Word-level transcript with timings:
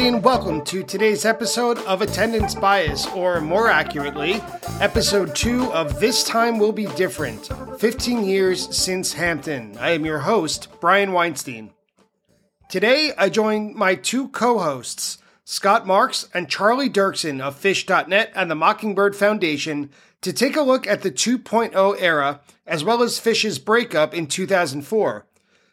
everybody, 0.00 0.16
and 0.16 0.24
welcome 0.24 0.64
to 0.64 0.82
today's 0.82 1.26
episode 1.26 1.76
of 1.80 2.00
Attendance 2.00 2.54
Bias, 2.54 3.06
or 3.08 3.38
more 3.42 3.68
accurately, 3.68 4.40
episode 4.80 5.36
two 5.36 5.70
of 5.74 6.00
This 6.00 6.24
Time 6.24 6.58
Will 6.58 6.72
Be 6.72 6.86
Different 6.86 7.50
15 7.78 8.24
Years 8.24 8.74
Since 8.74 9.12
Hampton. 9.12 9.76
I 9.78 9.90
am 9.90 10.06
your 10.06 10.20
host, 10.20 10.68
Brian 10.80 11.12
Weinstein. 11.12 11.72
Today, 12.70 13.12
I 13.18 13.28
join 13.28 13.76
my 13.76 13.94
two 13.94 14.28
co 14.28 14.58
hosts, 14.58 15.18
Scott 15.44 15.86
Marks 15.86 16.28
and 16.32 16.48
Charlie 16.48 16.88
Dirksen 16.88 17.42
of 17.42 17.60
Phish.net 17.60 18.32
and 18.34 18.50
the 18.50 18.54
Mockingbird 18.54 19.14
Foundation, 19.14 19.90
to 20.22 20.32
take 20.32 20.56
a 20.56 20.62
look 20.62 20.86
at 20.86 21.02
the 21.02 21.10
2.0 21.10 21.96
era 22.00 22.40
as 22.66 22.82
well 22.82 23.02
as 23.02 23.20
Phish's 23.20 23.58
breakup 23.58 24.14
in 24.14 24.26
2004. 24.26 25.26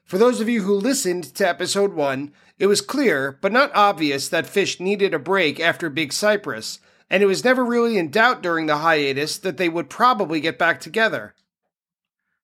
For 0.04 0.18
those 0.18 0.40
of 0.40 0.48
you 0.48 0.62
who 0.64 0.74
listened 0.74 1.26
to 1.36 1.48
episode 1.48 1.94
1, 1.94 2.32
it 2.60 2.68
was 2.68 2.82
clear, 2.82 3.38
but 3.42 3.52
not 3.52 3.76
obvious, 3.76 4.30
that 4.30 4.46
Phish 4.46 4.80
needed 4.80 5.14
a 5.14 5.20
break 5.20 5.60
after 5.60 5.90
Big 5.90 6.12
Cypress, 6.12 6.80
and 7.10 7.22
it 7.22 7.28
was 7.28 7.44
never 7.44 7.64
really 7.64 7.98
in 7.98 8.10
doubt 8.10 8.42
during 8.42 8.66
the 8.66 8.78
hiatus 8.78 9.38
that 9.38 9.58
they 9.58 9.70
would 9.70 9.90
probably 9.90 10.40
get 10.40 10.58
back 10.58 10.80
together. 10.80 11.36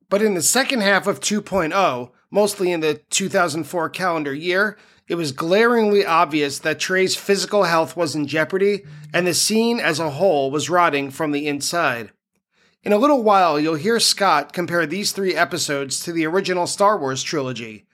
But 0.09 0.21
in 0.21 0.35
the 0.35 0.43
second 0.43 0.81
half 0.81 1.07
of 1.07 1.19
2.0, 1.19 2.11
mostly 2.29 2.71
in 2.71 2.81
the 2.81 3.01
2004 3.09 3.89
calendar 3.89 4.33
year, 4.33 4.77
it 5.07 5.15
was 5.15 5.31
glaringly 5.31 6.05
obvious 6.05 6.59
that 6.59 6.79
Trey's 6.79 7.15
physical 7.15 7.63
health 7.63 7.97
was 7.97 8.15
in 8.15 8.27
jeopardy 8.27 8.83
and 9.13 9.27
the 9.27 9.33
scene 9.33 9.79
as 9.79 9.99
a 9.99 10.11
whole 10.11 10.49
was 10.49 10.69
rotting 10.69 11.11
from 11.11 11.31
the 11.31 11.47
inside. 11.47 12.11
In 12.83 12.93
a 12.93 12.97
little 12.97 13.23
while, 13.23 13.59
you'll 13.59 13.75
hear 13.75 13.99
Scott 13.99 14.53
compare 14.53 14.85
these 14.85 15.11
three 15.11 15.35
episodes 15.35 15.99
to 16.01 16.11
the 16.11 16.25
original 16.25 16.67
Star 16.67 16.97
Wars 16.97 17.23
trilogy. 17.23 17.85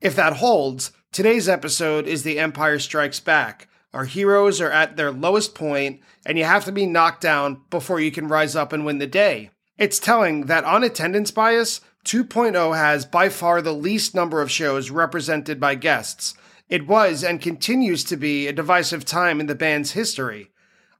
If 0.00 0.14
that 0.16 0.34
holds, 0.34 0.92
today's 1.16 1.48
episode 1.48 2.06
is 2.06 2.24
The 2.24 2.38
Empire 2.38 2.78
Strikes 2.78 3.20
Back. 3.20 3.68
Our 3.94 4.04
heroes 4.04 4.60
are 4.60 4.70
at 4.70 4.98
their 4.98 5.10
lowest 5.10 5.54
point, 5.54 6.02
and 6.26 6.36
you 6.36 6.44
have 6.44 6.66
to 6.66 6.72
be 6.72 6.84
knocked 6.84 7.22
down 7.22 7.62
before 7.70 8.00
you 8.00 8.12
can 8.12 8.28
rise 8.28 8.54
up 8.54 8.70
and 8.70 8.84
win 8.84 8.98
the 8.98 9.06
day. 9.06 9.48
It's 9.78 9.98
telling 9.98 10.44
that 10.44 10.64
on 10.64 10.84
attendance 10.84 11.30
bias, 11.30 11.80
2.0 12.04 12.76
has 12.76 13.06
by 13.06 13.30
far 13.30 13.62
the 13.62 13.72
least 13.72 14.14
number 14.14 14.42
of 14.42 14.50
shows 14.50 14.90
represented 14.90 15.58
by 15.58 15.74
guests. 15.74 16.34
It 16.68 16.86
was 16.86 17.24
and 17.24 17.40
continues 17.40 18.04
to 18.04 18.18
be 18.18 18.46
a 18.46 18.52
divisive 18.52 19.06
time 19.06 19.40
in 19.40 19.46
the 19.46 19.54
band's 19.54 19.92
history. 19.92 20.50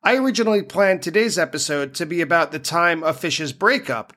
I 0.02 0.16
originally 0.16 0.62
planned 0.62 1.02
today's 1.02 1.38
episode 1.38 1.92
to 1.96 2.06
be 2.06 2.22
about 2.22 2.52
the 2.52 2.58
time 2.58 3.04
of 3.04 3.20
Phish's 3.20 3.52
breakup, 3.52 4.14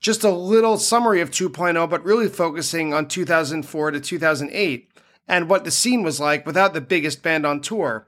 just 0.00 0.24
a 0.24 0.30
little 0.30 0.78
summary 0.78 1.20
of 1.20 1.30
2.0, 1.30 1.90
but 1.90 2.04
really 2.04 2.28
focusing 2.28 2.94
on 2.94 3.06
2004 3.06 3.90
to 3.90 4.00
2008 4.00 4.88
and 5.32 5.48
what 5.48 5.64
the 5.64 5.70
scene 5.70 6.02
was 6.02 6.20
like 6.20 6.44
without 6.44 6.74
the 6.74 6.80
biggest 6.82 7.22
band 7.22 7.46
on 7.46 7.58
tour. 7.58 8.06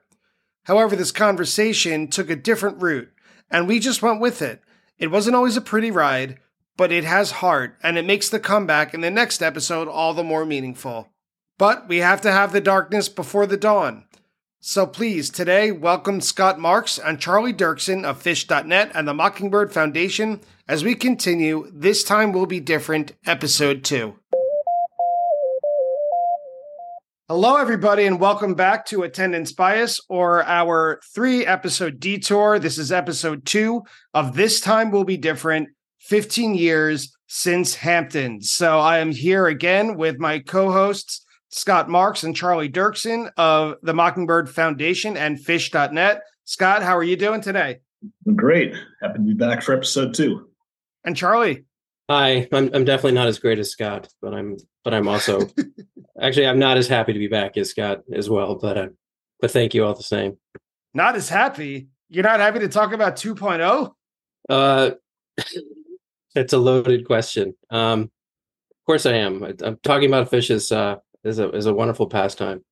However, 0.64 0.94
this 0.94 1.10
conversation 1.10 2.06
took 2.06 2.28
a 2.28 2.36
different 2.36 2.82
route, 2.82 3.08
and 3.50 3.66
we 3.66 3.80
just 3.80 4.02
went 4.02 4.20
with 4.20 4.42
it. 4.42 4.60
It 4.98 5.10
wasn't 5.10 5.34
always 5.34 5.56
a 5.56 5.62
pretty 5.62 5.90
ride, 5.90 6.38
but 6.76 6.92
it 6.92 7.04
has 7.04 7.30
heart, 7.30 7.78
and 7.82 7.96
it 7.96 8.04
makes 8.04 8.28
the 8.28 8.38
comeback 8.38 8.92
in 8.92 9.00
the 9.00 9.10
next 9.10 9.42
episode 9.42 9.88
all 9.88 10.12
the 10.12 10.22
more 10.22 10.44
meaningful. 10.44 11.08
But 11.56 11.88
we 11.88 11.98
have 11.98 12.20
to 12.20 12.30
have 12.30 12.52
the 12.52 12.60
darkness 12.60 13.08
before 13.08 13.46
the 13.46 13.56
dawn. 13.56 14.04
So 14.60 14.86
please, 14.86 15.30
today, 15.30 15.72
welcome 15.72 16.20
Scott 16.20 16.58
Marks 16.58 16.98
and 16.98 17.18
Charlie 17.18 17.54
Dirksen 17.54 18.04
of 18.04 18.22
Phish.net 18.22 18.90
and 18.94 19.08
the 19.08 19.14
Mockingbird 19.14 19.72
Foundation 19.72 20.42
as 20.68 20.84
we 20.84 20.94
continue 20.94 21.70
This 21.72 22.04
Time 22.04 22.32
Will 22.32 22.46
Be 22.46 22.60
Different, 22.60 23.12
Episode 23.24 23.82
2. 23.82 24.14
Hello, 27.26 27.56
everybody, 27.56 28.04
and 28.04 28.20
welcome 28.20 28.52
back 28.52 28.84
to 28.84 29.02
Attendance 29.02 29.50
Bias 29.50 29.98
or 30.10 30.44
our 30.44 31.00
three 31.14 31.46
episode 31.46 31.98
detour. 31.98 32.58
This 32.58 32.76
is 32.76 32.92
episode 32.92 33.46
two 33.46 33.82
of 34.12 34.36
This 34.36 34.60
Time 34.60 34.90
Will 34.90 35.04
Be 35.04 35.16
Different 35.16 35.70
15 36.00 36.54
years 36.54 37.16
since 37.26 37.76
Hampton. 37.76 38.42
So 38.42 38.78
I 38.78 38.98
am 38.98 39.10
here 39.10 39.46
again 39.46 39.96
with 39.96 40.18
my 40.18 40.40
co 40.40 40.70
hosts, 40.70 41.24
Scott 41.48 41.88
Marks 41.88 42.24
and 42.24 42.36
Charlie 42.36 42.68
Dirksen 42.68 43.30
of 43.38 43.76
the 43.82 43.94
Mockingbird 43.94 44.50
Foundation 44.50 45.16
and 45.16 45.38
Phish.net. 45.38 46.20
Scott, 46.44 46.82
how 46.82 46.94
are 46.94 47.02
you 47.02 47.16
doing 47.16 47.40
today? 47.40 47.80
Great. 48.36 48.74
Happy 49.00 49.14
to 49.14 49.24
be 49.24 49.32
back 49.32 49.62
for 49.62 49.74
episode 49.74 50.12
two. 50.12 50.50
And 51.04 51.16
Charlie. 51.16 51.64
Hi, 52.08 52.48
I'm 52.52 52.70
I'm 52.74 52.84
definitely 52.84 53.12
not 53.12 53.28
as 53.28 53.38
great 53.38 53.58
as 53.58 53.70
Scott, 53.70 54.08
but 54.20 54.34
I'm 54.34 54.56
but 54.82 54.92
I'm 54.92 55.08
also 55.08 55.48
actually 56.20 56.46
I'm 56.46 56.58
not 56.58 56.76
as 56.76 56.88
happy 56.88 57.12
to 57.12 57.18
be 57.18 57.28
back 57.28 57.56
as 57.56 57.70
Scott 57.70 58.02
as 58.12 58.28
well, 58.28 58.56
but 58.56 58.76
uh, 58.76 58.88
but 59.40 59.50
thank 59.50 59.74
you 59.74 59.84
all 59.84 59.94
the 59.94 60.02
same. 60.02 60.36
Not 60.92 61.16
as 61.16 61.28
happy. 61.28 61.88
You're 62.10 62.24
not 62.24 62.40
happy 62.40 62.60
to 62.60 62.68
talk 62.68 62.92
about 62.92 63.16
2.0? 63.16 63.92
Uh 64.48 64.90
It's 66.34 66.52
a 66.52 66.58
loaded 66.58 67.06
question. 67.06 67.54
Um, 67.70 68.02
of 68.02 68.86
course, 68.86 69.06
I 69.06 69.12
am. 69.14 69.44
I'm 69.62 69.78
talking 69.82 70.08
about 70.08 70.30
Phish 70.30 70.50
is 70.50 70.72
uh, 70.72 70.96
is 71.22 71.38
a 71.38 71.50
is 71.50 71.66
a 71.66 71.74
wonderful 71.74 72.08
pastime. 72.08 72.64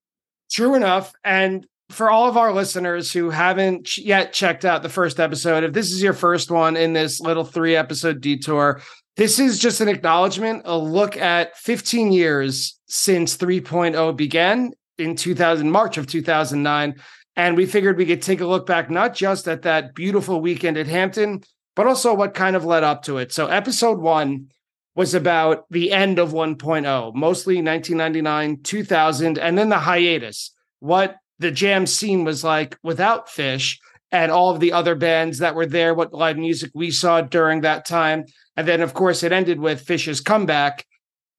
True 0.50 0.75
enough, 0.75 1.12
and 1.25 1.66
for 1.88 2.10
all 2.10 2.28
of 2.28 2.37
our 2.37 2.53
listeners 2.53 3.12
who 3.12 3.31
haven't 3.31 3.97
yet 3.98 4.32
checked 4.32 4.65
out 4.65 4.82
the 4.82 4.88
first 4.88 5.21
episode, 5.21 5.62
if 5.62 5.72
this 5.72 5.92
is 5.92 6.03
your 6.03 6.12
first 6.12 6.50
one 6.50 6.76
in 6.76 6.92
this 6.92 7.21
little 7.21 7.44
three 7.44 7.76
episode 7.76 8.21
detour, 8.21 8.82
this 9.17 9.39
is 9.39 9.59
just 9.59 9.81
an 9.81 9.89
acknowledgement, 9.89 10.62
a 10.65 10.77
look 10.77 11.17
at 11.17 11.56
15 11.59 12.12
years 12.12 12.78
since 12.87 13.37
3.0 13.37 14.17
began 14.17 14.73
in 14.99 15.17
2000 15.17 15.71
March 15.71 15.99
of 15.99 16.06
2009. 16.06 16.95
And 17.37 17.56
we 17.56 17.67
figured 17.67 17.97
we 17.97 18.06
could 18.06 18.22
take 18.22 18.41
a 18.41 18.47
look 18.47 18.67
back 18.67 18.91
not 18.91 19.15
just 19.15 19.49
at 19.49 19.62
that 19.62 19.95
beautiful 19.95 20.41
weekend 20.41 20.77
at 20.77 20.87
Hampton, 20.87 21.43
but 21.75 21.87
also 21.87 22.15
what 22.15 22.34
kind 22.34 22.56
of 22.56 22.65
led 22.65 22.84
up 22.84 23.03
to 23.05 23.19
it. 23.19 23.33
So, 23.33 23.47
episode 23.47 23.99
one 23.99 24.49
was 24.95 25.15
about 25.15 25.65
the 25.71 25.91
end 25.91 26.19
of 26.19 26.33
1.0, 26.33 27.15
mostly 27.15 27.62
1999, 27.62 28.62
2000, 28.62 29.39
and 29.39 29.56
then 29.56 29.71
the 29.71 29.78
hiatus, 29.78 30.53
what 30.81 31.17
the 31.39 31.51
jam 31.51 31.87
scene 31.87 32.25
was 32.25 32.45
like 32.45 32.77
without 32.83 33.28
Phish 33.28 33.78
and 34.12 34.31
all 34.31 34.50
of 34.50 34.61
the 34.61 34.73
other 34.73 34.95
bands 34.95 35.39
that 35.39 35.55
were 35.55 35.67
there, 35.67 35.95
what 35.95 36.12
live 36.12 36.37
music 36.37 36.71
we 36.75 36.91
saw 36.91 37.23
during 37.23 37.62
that 37.62 37.87
time. 37.87 38.27
And 38.56 38.69
then, 38.69 38.83
of 38.83 38.93
course, 38.93 39.23
it 39.23 39.33
ended 39.33 39.59
with 39.59 39.84
Phish's 39.84 40.21
comeback 40.21 40.87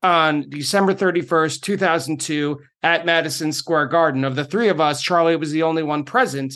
on 0.01 0.49
December 0.49 0.95
31st, 0.95 1.61
2002, 1.61 2.59
at 2.81 3.05
Madison 3.05 3.53
Square 3.53 3.87
Garden. 3.87 4.25
Of 4.25 4.35
the 4.35 4.43
three 4.43 4.69
of 4.69 4.81
us, 4.81 5.01
Charlie 5.01 5.35
was 5.35 5.51
the 5.51 5.63
only 5.63 5.83
one 5.83 6.03
present. 6.03 6.55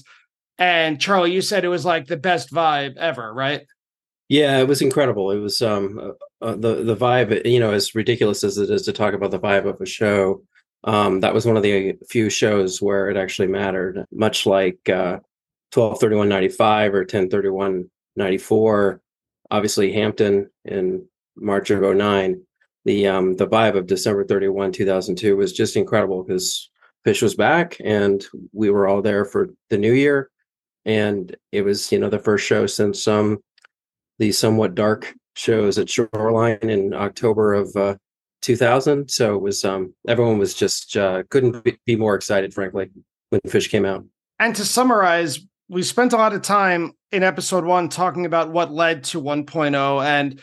And 0.57 1.00
Charlie, 1.00 1.33
you 1.33 1.41
said 1.41 1.63
it 1.63 1.69
was 1.69 1.85
like 1.85 2.07
the 2.07 2.17
best 2.17 2.51
vibe 2.51 2.97
ever, 2.97 3.31
right? 3.31 3.61
Yeah, 4.27 4.57
it 4.57 4.67
was 4.67 4.81
incredible. 4.81 5.31
It 5.31 5.38
was 5.38 5.61
um 5.61 6.00
uh, 6.00 6.45
uh, 6.45 6.56
the 6.56 6.83
the 6.83 6.97
vibe. 6.97 7.45
You 7.45 7.61
know, 7.61 7.72
as 7.72 7.95
ridiculous 7.95 8.44
as 8.44 8.57
it 8.57 8.69
is 8.69 8.81
to 8.83 8.91
talk 8.91 9.13
about 9.13 9.31
the 9.31 9.39
vibe 9.39 9.66
of 9.66 9.79
a 9.79 9.85
show, 9.85 10.41
um, 10.83 11.22
that 11.22 11.33
was 11.33 11.45
one 11.45 11.56
of 11.56 11.63
the 11.63 11.94
few 12.09 12.29
shows 12.29 12.81
where 12.81 13.09
it 13.09 13.16
actually 13.16 13.47
mattered. 13.47 14.03
Much 14.11 14.45
like 14.45 14.89
uh, 14.89 15.19
twelve 15.72 16.00
thirty 16.00 16.16
one 16.16 16.29
ninety 16.29 16.50
five 16.50 16.94
or 16.94 17.05
ten 17.05 17.29
thirty 17.29 17.50
one 17.50 17.89
ninety 18.16 18.38
four. 18.38 19.01
Obviously, 19.50 19.94
Hampton 19.94 20.50
in 20.66 21.05
March 21.35 21.69
of 21.69 21.81
09. 21.81 22.41
The 22.85 23.07
um 23.07 23.35
the 23.35 23.47
vibe 23.47 23.75
of 23.75 23.88
December 23.88 24.23
thirty 24.23 24.47
one 24.47 24.71
two 24.71 24.86
thousand 24.86 25.18
two 25.18 25.36
was 25.36 25.51
just 25.51 25.75
incredible 25.75 26.24
because 26.24 26.69
Phish 27.06 27.21
was 27.21 27.36
back 27.36 27.77
and 27.83 28.25
we 28.53 28.69
were 28.69 28.88
all 28.88 29.01
there 29.01 29.25
for 29.25 29.50
the 29.69 29.77
new 29.77 29.94
year 29.94 30.30
and 30.86 31.36
it 31.51 31.63
was 31.63 31.91
you 31.91 32.00
know 32.00 32.09
the 32.09 32.18
first 32.18 32.45
show 32.45 32.65
since 32.65 33.07
um 33.07 33.39
the 34.19 34.31
somewhat 34.31 34.74
dark 34.74 35.13
shows 35.36 35.77
at 35.77 35.89
Shoreline 35.89 36.57
in 36.62 36.94
October 36.94 37.53
of 37.53 37.75
uh, 37.75 37.95
2000. 38.41 39.09
So 39.09 39.36
it 39.36 39.41
was 39.41 39.63
um 39.63 39.94
everyone 40.07 40.38
was 40.38 40.53
just 40.53 40.97
uh, 40.97 41.24
couldn't 41.30 41.63
be 41.86 41.95
more 41.95 42.15
excited, 42.15 42.53
frankly, 42.53 42.89
when 43.30 43.41
Phish 43.41 43.69
came 43.69 43.86
out. 43.86 44.03
And 44.39 44.56
to 44.56 44.65
summarize, 44.65 45.39
we 45.69 45.83
spent 45.83 46.13
a 46.13 46.17
lot 46.17 46.33
of 46.33 46.41
time 46.41 46.93
in 47.11 47.23
episode 47.23 47.65
one 47.65 47.89
talking 47.89 48.25
about 48.25 48.51
what 48.51 48.71
led 48.71 49.03
to 49.05 49.21
1.0, 49.21 50.05
and 50.05 50.41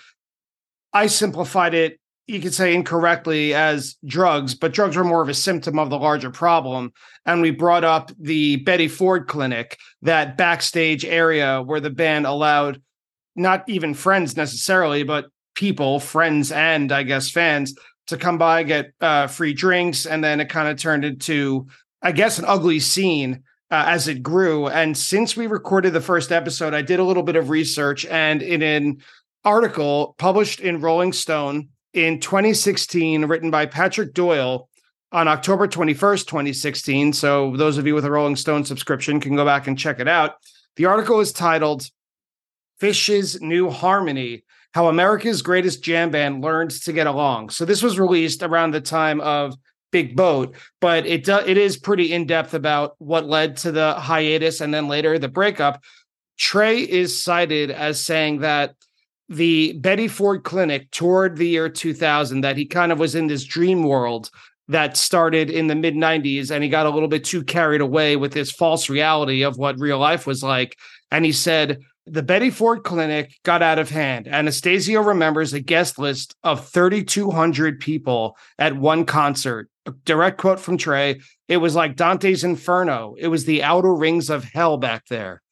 I 0.92 1.06
simplified 1.06 1.74
it 1.74 1.98
you 2.26 2.40
could 2.40 2.54
say 2.54 2.74
incorrectly 2.74 3.52
as 3.52 3.96
drugs, 4.06 4.54
but 4.54 4.72
drugs 4.72 4.96
were 4.96 5.04
more 5.04 5.22
of 5.22 5.28
a 5.28 5.34
symptom 5.34 5.78
of 5.78 5.90
the 5.90 5.98
larger 5.98 6.30
problem. 6.30 6.92
And 7.26 7.42
we 7.42 7.50
brought 7.50 7.84
up 7.84 8.10
the 8.18 8.56
Betty 8.56 8.88
Ford 8.88 9.28
Clinic, 9.28 9.78
that 10.02 10.36
backstage 10.36 11.04
area 11.04 11.60
where 11.62 11.80
the 11.80 11.90
band 11.90 12.26
allowed 12.26 12.80
not 13.36 13.68
even 13.68 13.92
friends 13.92 14.36
necessarily, 14.36 15.02
but 15.02 15.26
people, 15.54 16.00
friends, 16.00 16.50
and 16.50 16.92
I 16.92 17.02
guess 17.02 17.30
fans 17.30 17.74
to 18.06 18.16
come 18.16 18.38
by, 18.38 18.62
get 18.62 18.92
uh, 19.00 19.26
free 19.26 19.52
drinks. 19.52 20.06
And 20.06 20.24
then 20.24 20.40
it 20.40 20.48
kind 20.48 20.68
of 20.68 20.78
turned 20.78 21.04
into, 21.04 21.66
I 22.00 22.12
guess, 22.12 22.38
an 22.38 22.44
ugly 22.46 22.80
scene 22.80 23.42
uh, 23.74 23.84
as 23.88 24.06
it 24.06 24.22
grew. 24.22 24.68
And 24.68 24.96
since 24.96 25.36
we 25.36 25.48
recorded 25.48 25.92
the 25.92 26.00
first 26.00 26.30
episode, 26.30 26.74
I 26.74 26.82
did 26.82 27.00
a 27.00 27.04
little 27.04 27.24
bit 27.24 27.34
of 27.34 27.50
research 27.50 28.06
and 28.06 28.40
in 28.40 28.62
an 28.62 29.02
article 29.44 30.14
published 30.16 30.60
in 30.60 30.80
Rolling 30.80 31.12
Stone 31.12 31.70
in 31.92 32.20
2016, 32.20 33.24
written 33.24 33.50
by 33.50 33.66
Patrick 33.66 34.14
Doyle, 34.14 34.68
on 35.10 35.26
October 35.28 35.66
21st, 35.66 36.26
2016. 36.26 37.12
So 37.12 37.56
those 37.56 37.76
of 37.76 37.86
you 37.86 37.94
with 37.94 38.04
a 38.04 38.10
Rolling 38.10 38.36
Stone 38.36 38.64
subscription 38.64 39.20
can 39.20 39.34
go 39.34 39.44
back 39.44 39.66
and 39.66 39.78
check 39.78 39.98
it 39.98 40.08
out. 40.08 40.36
The 40.76 40.86
article 40.86 41.18
is 41.20 41.32
titled 41.32 41.88
Phish's 42.80 43.40
New 43.40 43.70
Harmony 43.70 44.44
How 44.72 44.86
America's 44.86 45.42
Greatest 45.42 45.82
Jam 45.82 46.10
Band 46.10 46.42
Learned 46.42 46.70
to 46.70 46.92
Get 46.92 47.08
Along. 47.08 47.50
So 47.50 47.64
this 47.64 47.82
was 47.82 47.98
released 47.98 48.42
around 48.44 48.70
the 48.70 48.80
time 48.80 49.20
of 49.20 49.56
Big 49.94 50.17
Boat, 50.17 50.56
but 50.81 51.06
it 51.06 51.23
do, 51.23 51.37
it 51.37 51.56
is 51.56 51.76
pretty 51.76 52.12
in 52.12 52.26
depth 52.26 52.52
about 52.52 52.96
what 52.99 53.29
led 53.29 53.56
to 53.58 53.70
the 53.70 53.94
hiatus 53.94 54.61
and 54.61 54.75
then 54.75 54.88
later 54.88 55.20
the 55.20 55.29
breakup. 55.29 55.85
Trey 56.37 56.81
is 56.81 57.23
cited 57.23 57.70
as 57.70 58.05
saying 58.05 58.41
that 58.41 58.75
the 59.29 59.75
Betty 59.75 60.08
Ford 60.08 60.43
Clinic 60.43 60.91
toward 60.91 61.37
the 61.37 61.46
year 61.46 61.69
2000, 61.69 62.41
that 62.41 62.56
he 62.56 62.67
kind 62.67 62.91
of 62.91 62.99
was 62.99 63.14
in 63.14 63.29
this 63.29 63.44
dream 63.44 63.85
world 63.85 64.31
that 64.67 64.96
started 64.96 65.49
in 65.49 65.69
the 65.69 65.76
mid 65.76 65.94
90s 65.94 66.50
and 66.50 66.64
he 66.64 66.69
got 66.69 66.87
a 66.87 66.91
little 66.91 67.06
bit 67.06 67.23
too 67.23 67.44
carried 67.44 67.81
away 67.81 68.17
with 68.17 68.32
this 68.32 68.50
false 68.50 68.91
reality 68.91 69.44
of 69.44 69.58
what 69.58 69.79
real 69.79 70.00
life 70.00 70.26
was 70.26 70.43
like. 70.43 70.76
And 71.12 71.25
he 71.25 71.31
said, 71.31 71.79
the 72.05 72.25
Betty 72.25 72.50
Ford 72.50 72.82
Clinic 72.82 73.38
got 73.44 73.62
out 73.62 73.79
of 73.79 73.91
hand. 73.91 74.26
Anastasio 74.26 75.02
remembers 75.02 75.52
a 75.52 75.61
guest 75.61 76.00
list 76.00 76.35
of 76.43 76.69
3,200 76.69 77.79
people 77.79 78.37
at 78.58 78.76
one 78.76 79.06
concert. 79.06 79.70
Direct 80.04 80.38
quote 80.38 80.60
from 80.60 80.78
Trey 80.78 81.20
it 81.46 81.58
was 81.58 81.75
like 81.75 81.96
Dante's 81.96 82.44
Inferno, 82.44 83.14
it 83.19 83.28
was 83.28 83.44
the 83.44 83.62
outer 83.62 83.94
rings 83.94 84.31
of 84.31 84.44
hell 84.44 84.78
back 84.78 85.06
there. 85.06 85.42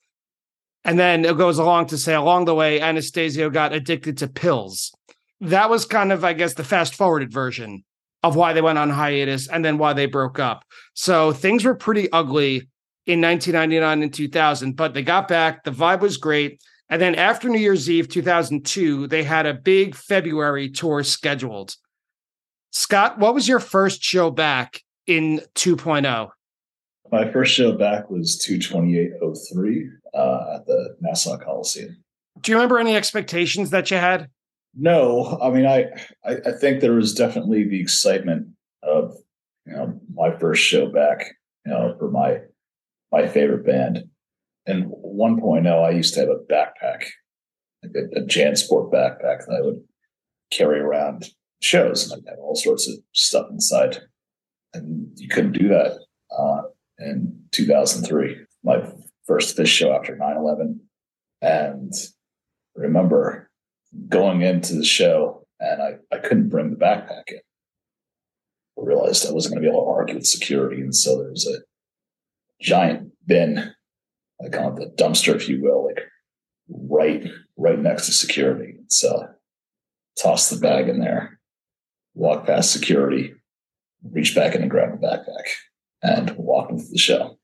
And 0.85 0.99
then 0.99 1.25
it 1.25 1.37
goes 1.37 1.59
along 1.59 1.87
to 1.89 1.99
say, 1.99 2.15
along 2.15 2.47
the 2.47 2.55
way, 2.55 2.81
Anastasio 2.81 3.51
got 3.51 3.73
addicted 3.73 4.19
to 4.19 4.27
pills. 4.27 4.93
That 5.41 5.71
was 5.71 5.85
kind 5.85 6.13
of, 6.13 6.25
I 6.25 6.33
guess, 6.33 6.55
the 6.55 6.65
fast 6.65 6.95
forwarded 6.95 7.33
version 7.33 7.85
of 8.23 8.37
why 8.37 8.53
they 8.53 8.63
went 8.63 8.79
on 8.79 8.91
hiatus 8.91 9.49
and 9.49 9.65
then 9.65 9.79
why 9.79 9.93
they 9.93 10.07
broke 10.07 10.39
up. 10.39 10.65
So 10.95 11.33
things 11.33 11.65
were 11.65 11.75
pretty 11.75 12.11
ugly 12.13 12.69
in 13.07 13.21
1999 13.21 14.03
and 14.03 14.15
2000, 14.15 14.77
but 14.77 14.95
they 14.95 15.03
got 15.03 15.29
back. 15.29 15.65
The 15.65 15.73
vibe 15.73 16.01
was 16.01 16.17
great. 16.17 16.61
And 16.89 17.01
then 17.01 17.15
after 17.15 17.49
New 17.49 17.59
Year's 17.59 17.91
Eve 17.91 18.09
2002, 18.09 19.07
they 19.09 19.23
had 19.23 19.47
a 19.47 19.55
big 19.55 19.95
February 19.95 20.71
tour 20.71 21.03
scheduled. 21.03 21.75
Scott, 22.73 23.19
what 23.19 23.35
was 23.35 23.47
your 23.47 23.61
first 23.61 24.03
show 24.03 24.31
back 24.31 24.81
in 25.07 25.43
2.0? 25.55 26.31
My 27.11 27.31
first 27.31 27.53
show 27.53 27.73
back 27.73 28.09
was 28.09 28.39
22803 28.39 29.91
uh, 30.15 30.57
at 30.57 30.67
the 30.67 30.97
Nassau 31.01 31.37
Coliseum. 31.37 32.03
Do 32.41 32.51
you 32.51 32.57
remember 32.57 32.79
any 32.79 32.97
expectations 32.97 33.71
that 33.71 33.91
you 33.91 33.99
had? 33.99 34.31
No, 34.75 35.39
I 35.43 35.51
mean, 35.51 35.67
I, 35.67 35.91
I, 36.25 36.37
I 36.47 36.53
think 36.59 36.81
there 36.81 36.95
was 36.95 37.15
definitely 37.15 37.65
the 37.65 37.79
excitement 37.79 38.49
of 38.83 39.15
you 39.67 39.75
know 39.75 40.01
my 40.15 40.35
first 40.39 40.63
show 40.63 40.87
back, 40.87 41.37
you 41.67 41.73
know, 41.73 41.95
for 41.99 42.11
my 42.11 42.39
my 43.13 43.29
favorite 43.29 43.67
band. 43.67 44.05
And 44.65 44.87
1.0, 44.87 45.85
I 45.85 45.91
used 45.91 46.15
to 46.15 46.21
have 46.21 46.29
a 46.31 46.39
backpack, 46.51 47.05
like 47.83 47.93
a, 47.97 48.21
a 48.21 48.25
JanSport 48.25 48.91
backpack 48.93 49.45
that 49.47 49.59
I 49.59 49.61
would 49.61 49.83
carry 50.51 50.79
around 50.79 51.29
shows, 51.63 52.11
and 52.11 52.23
I 52.27 52.31
had 52.31 52.39
all 52.39 52.55
sorts 52.55 52.89
of 52.89 52.97
stuff 53.13 53.47
inside. 53.51 53.99
And 54.75 55.09
you 55.17 55.29
couldn't 55.29 55.53
do 55.53 55.69
that 55.69 55.99
uh, 56.37 56.63
in 56.99 57.39
2003, 57.53 58.39
my 58.65 58.83
first 59.27 59.57
Phish 59.57 59.67
show 59.67 59.95
after 59.95 60.17
9 60.17 60.37
11. 60.37 60.81
And 61.43 61.93
remember 62.75 63.51
going 64.09 64.43
into 64.43 64.75
the 64.75 64.85
show, 64.85 65.47
and 65.61 65.83
I, 65.83 65.97
I 66.15 66.19
couldn't 66.19 66.49
bring 66.49 66.71
the 66.71 66.77
backpack 66.77 67.29
in. 67.29 67.41
I 68.79 68.83
realized 68.85 69.27
I 69.27 69.33
wasn't 69.33 69.55
going 69.55 69.63
to 69.63 69.69
be 69.69 69.73
able 69.73 69.85
to 69.85 69.91
argue 69.91 70.15
with 70.17 70.27
security. 70.27 70.81
And 70.81 70.95
so 70.95 71.19
there 71.19 71.31
was 71.31 71.47
a 71.47 71.61
giant 72.63 73.13
bin, 73.27 73.75
I 74.45 74.49
call 74.49 74.77
it 74.77 74.77
the 74.77 75.03
dumpster, 75.03 75.35
if 75.35 75.49
you 75.49 75.63
will, 75.63 75.87
like 75.87 76.01
right, 76.69 77.27
right 77.57 77.79
next 77.79 78.07
to 78.07 78.13
security. 78.13 78.77
So 78.89 79.29
toss 80.21 80.49
the 80.49 80.59
bag 80.59 80.89
in 80.89 81.01
there, 81.01 81.39
walk 82.15 82.47
past 82.47 82.73
security, 82.73 83.35
reach 84.11 84.35
back 84.35 84.55
in 84.55 84.63
and 84.63 84.71
grab 84.71 84.93
the 84.93 85.07
backpack 85.07 85.49
and 86.03 86.37
walk 86.37 86.71
into 86.71 86.85
the 86.91 86.99
show. 86.99 87.39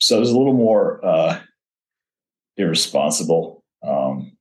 So 0.00 0.16
it 0.16 0.20
was 0.20 0.30
a 0.30 0.38
little 0.38 0.54
more 0.54 1.04
uh, 1.04 1.40
irresponsible 2.56 3.64
um, 3.86 4.32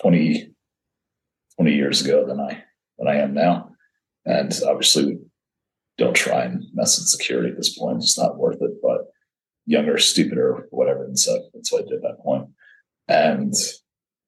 20, 0.00 0.52
20 1.56 1.74
years 1.74 2.04
ago 2.04 2.26
than 2.26 2.40
I 2.40 2.64
than 2.98 3.08
I 3.08 3.16
am 3.16 3.34
now. 3.34 3.70
And 4.24 4.52
obviously 4.66 5.18
don't 5.96 6.14
try 6.14 6.44
and 6.44 6.64
mess 6.74 6.98
with 6.98 7.08
security 7.08 7.50
at 7.50 7.56
this 7.56 7.76
point. 7.76 7.98
It's 7.98 8.18
not 8.18 8.38
worth 8.38 8.60
it. 8.60 8.72
But 8.82 9.06
younger, 9.66 9.98
stupider, 9.98 10.66
whatever. 10.70 11.04
And 11.04 11.18
so 11.18 11.48
that's 11.52 11.70
what 11.72 11.82
I 11.82 11.88
did 11.88 11.96
at 11.96 12.02
that 12.02 12.22
point. 12.22 12.48
And 13.06 13.54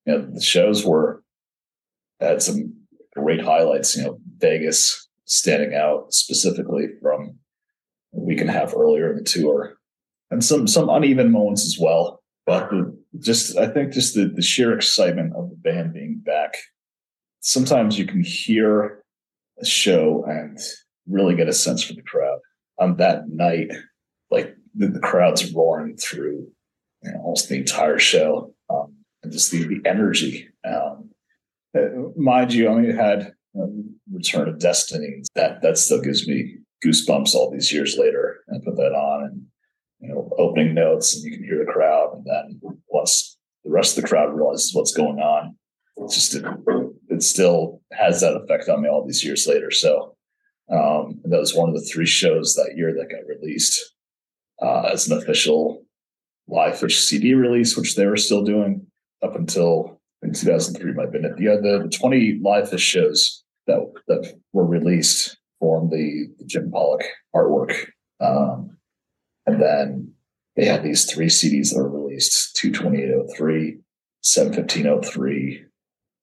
you 0.07 0.13
know, 0.13 0.23
the 0.23 0.41
shows 0.41 0.85
were 0.85 1.23
had 2.21 2.43
some 2.43 2.80
great 3.15 3.41
highlights. 3.41 3.97
You 3.97 4.05
know, 4.05 4.19
Vegas 4.39 5.09
standing 5.25 5.75
out 5.75 6.13
specifically 6.13 6.89
from 7.01 7.39
a 8.15 8.21
week 8.21 8.41
and 8.41 8.51
a 8.51 8.53
half 8.53 8.75
earlier 8.75 9.11
in 9.11 9.17
the 9.17 9.25
tour, 9.25 9.77
and 10.31 10.45
some 10.45 10.67
some 10.67 10.89
uneven 10.89 11.31
moments 11.31 11.65
as 11.65 11.79
well. 11.81 12.23
But 12.47 12.71
just 13.19 13.57
I 13.57 13.67
think 13.67 13.93
just 13.93 14.15
the 14.15 14.27
the 14.27 14.43
sheer 14.43 14.75
excitement 14.75 15.35
of 15.35 15.51
the 15.51 15.57
band 15.57 15.95
being 15.95 16.21
back. 16.25 16.57
Sometimes 17.41 17.99
you 17.99 18.05
can 18.05 18.23
hear 18.23 19.03
a 19.61 19.65
show 19.65 20.25
and 20.27 20.59
really 21.09 21.35
get 21.35 21.49
a 21.49 21.53
sense 21.53 21.83
for 21.83 21.95
the 21.95 22.03
crowd. 22.03 22.39
On 22.79 22.97
that 22.97 23.29
night, 23.29 23.71
like 24.31 24.55
the, 24.75 24.89
the 24.89 25.01
crowd's 25.01 25.53
roaring 25.53 25.97
through 25.97 26.47
you 27.03 27.13
know, 27.13 27.21
almost 27.21 27.49
the 27.49 27.57
entire 27.57 27.99
show, 27.99 28.55
um, 28.69 28.95
and 29.23 29.33
just 29.33 29.51
the, 29.51 29.65
the 29.65 29.81
energy. 29.89 30.49
Um, 30.65 31.10
mind 32.17 32.53
you, 32.53 32.67
I 32.67 32.71
only 32.71 32.93
had 32.93 33.33
um, 33.61 33.95
Return 34.13 34.49
of 34.49 34.59
Destiny. 34.59 35.23
That 35.35 35.63
that 35.63 35.79
still 35.79 36.01
gives 36.01 36.27
me 36.27 36.57
goosebumps 36.85 37.35
all 37.35 37.51
these 37.51 37.73
years 37.73 37.97
later. 37.99 38.41
I 38.53 38.59
put 38.65 38.77
that 38.77 38.93
on, 38.93 39.25
and 39.25 39.43
you 40.01 40.09
know, 40.09 40.31
opening 40.39 40.75
notes, 40.75 41.15
and 41.15 41.25
you 41.25 41.33
can 41.33 41.45
hear 41.45 41.59
the 41.59 41.71
crowd, 41.71 42.15
and 42.15 42.25
then 42.25 42.61
once 42.89 43.39
the 43.65 43.71
rest 43.71 43.97
of 43.97 44.03
the 44.03 44.09
crowd 44.09 44.35
realizes 44.35 44.75
what's 44.75 44.93
going 44.93 45.19
on, 45.19 45.57
it's 45.99 46.15
just 46.15 46.35
it, 46.35 46.45
it 47.09 47.23
still 47.23 47.81
has 47.93 48.21
that 48.21 48.37
effect 48.37 48.69
on 48.69 48.83
me 48.83 48.89
all 48.89 49.07
these 49.07 49.25
years 49.25 49.47
later. 49.47 49.71
So 49.71 50.17
um, 50.71 51.21
that 51.25 51.41
was 51.41 51.55
one 51.55 51.69
of 51.69 51.75
the 51.75 51.89
three 51.93 52.07
shows 52.07 52.55
that 52.55 52.77
year 52.77 52.95
that 52.95 53.11
got 53.11 53.27
released 53.27 53.95
uh, 54.63 54.91
as 54.93 55.09
an 55.09 55.19
official 55.19 55.83
live 56.49 56.75
Phish 56.75 57.01
CD 57.01 57.35
release, 57.35 57.77
which 57.77 57.97
they 57.97 58.07
were 58.07 58.17
still 58.17 58.45
doing 58.45 58.87
up 59.23 59.37
until 59.37 60.00
in 60.23 60.33
2003 60.33 60.93
might 60.93 61.05
have 61.05 61.13
been 61.13 61.25
it. 61.25 61.37
The, 61.37 61.61
the, 61.63 61.85
the 61.85 61.89
20 61.89 62.41
live 62.43 62.71
Phish 62.71 62.81
shows 62.81 63.45
that 63.67 63.81
that 64.09 64.35
were 64.53 64.67
released 64.67 65.37
formed 65.59 65.91
the, 65.91 66.29
the 66.39 66.45
Jim 66.47 66.71
Pollock 66.71 67.05
artwork. 67.35 67.89
Um, 68.21 68.77
and 69.47 69.61
then 69.61 70.13
they 70.57 70.65
had 70.65 70.83
these 70.83 71.05
three 71.05 71.27
CDs 71.27 71.73
that 71.73 71.79
were 71.79 71.91
released 71.91 72.57
22803, 72.57 73.79
71503, 74.23 75.65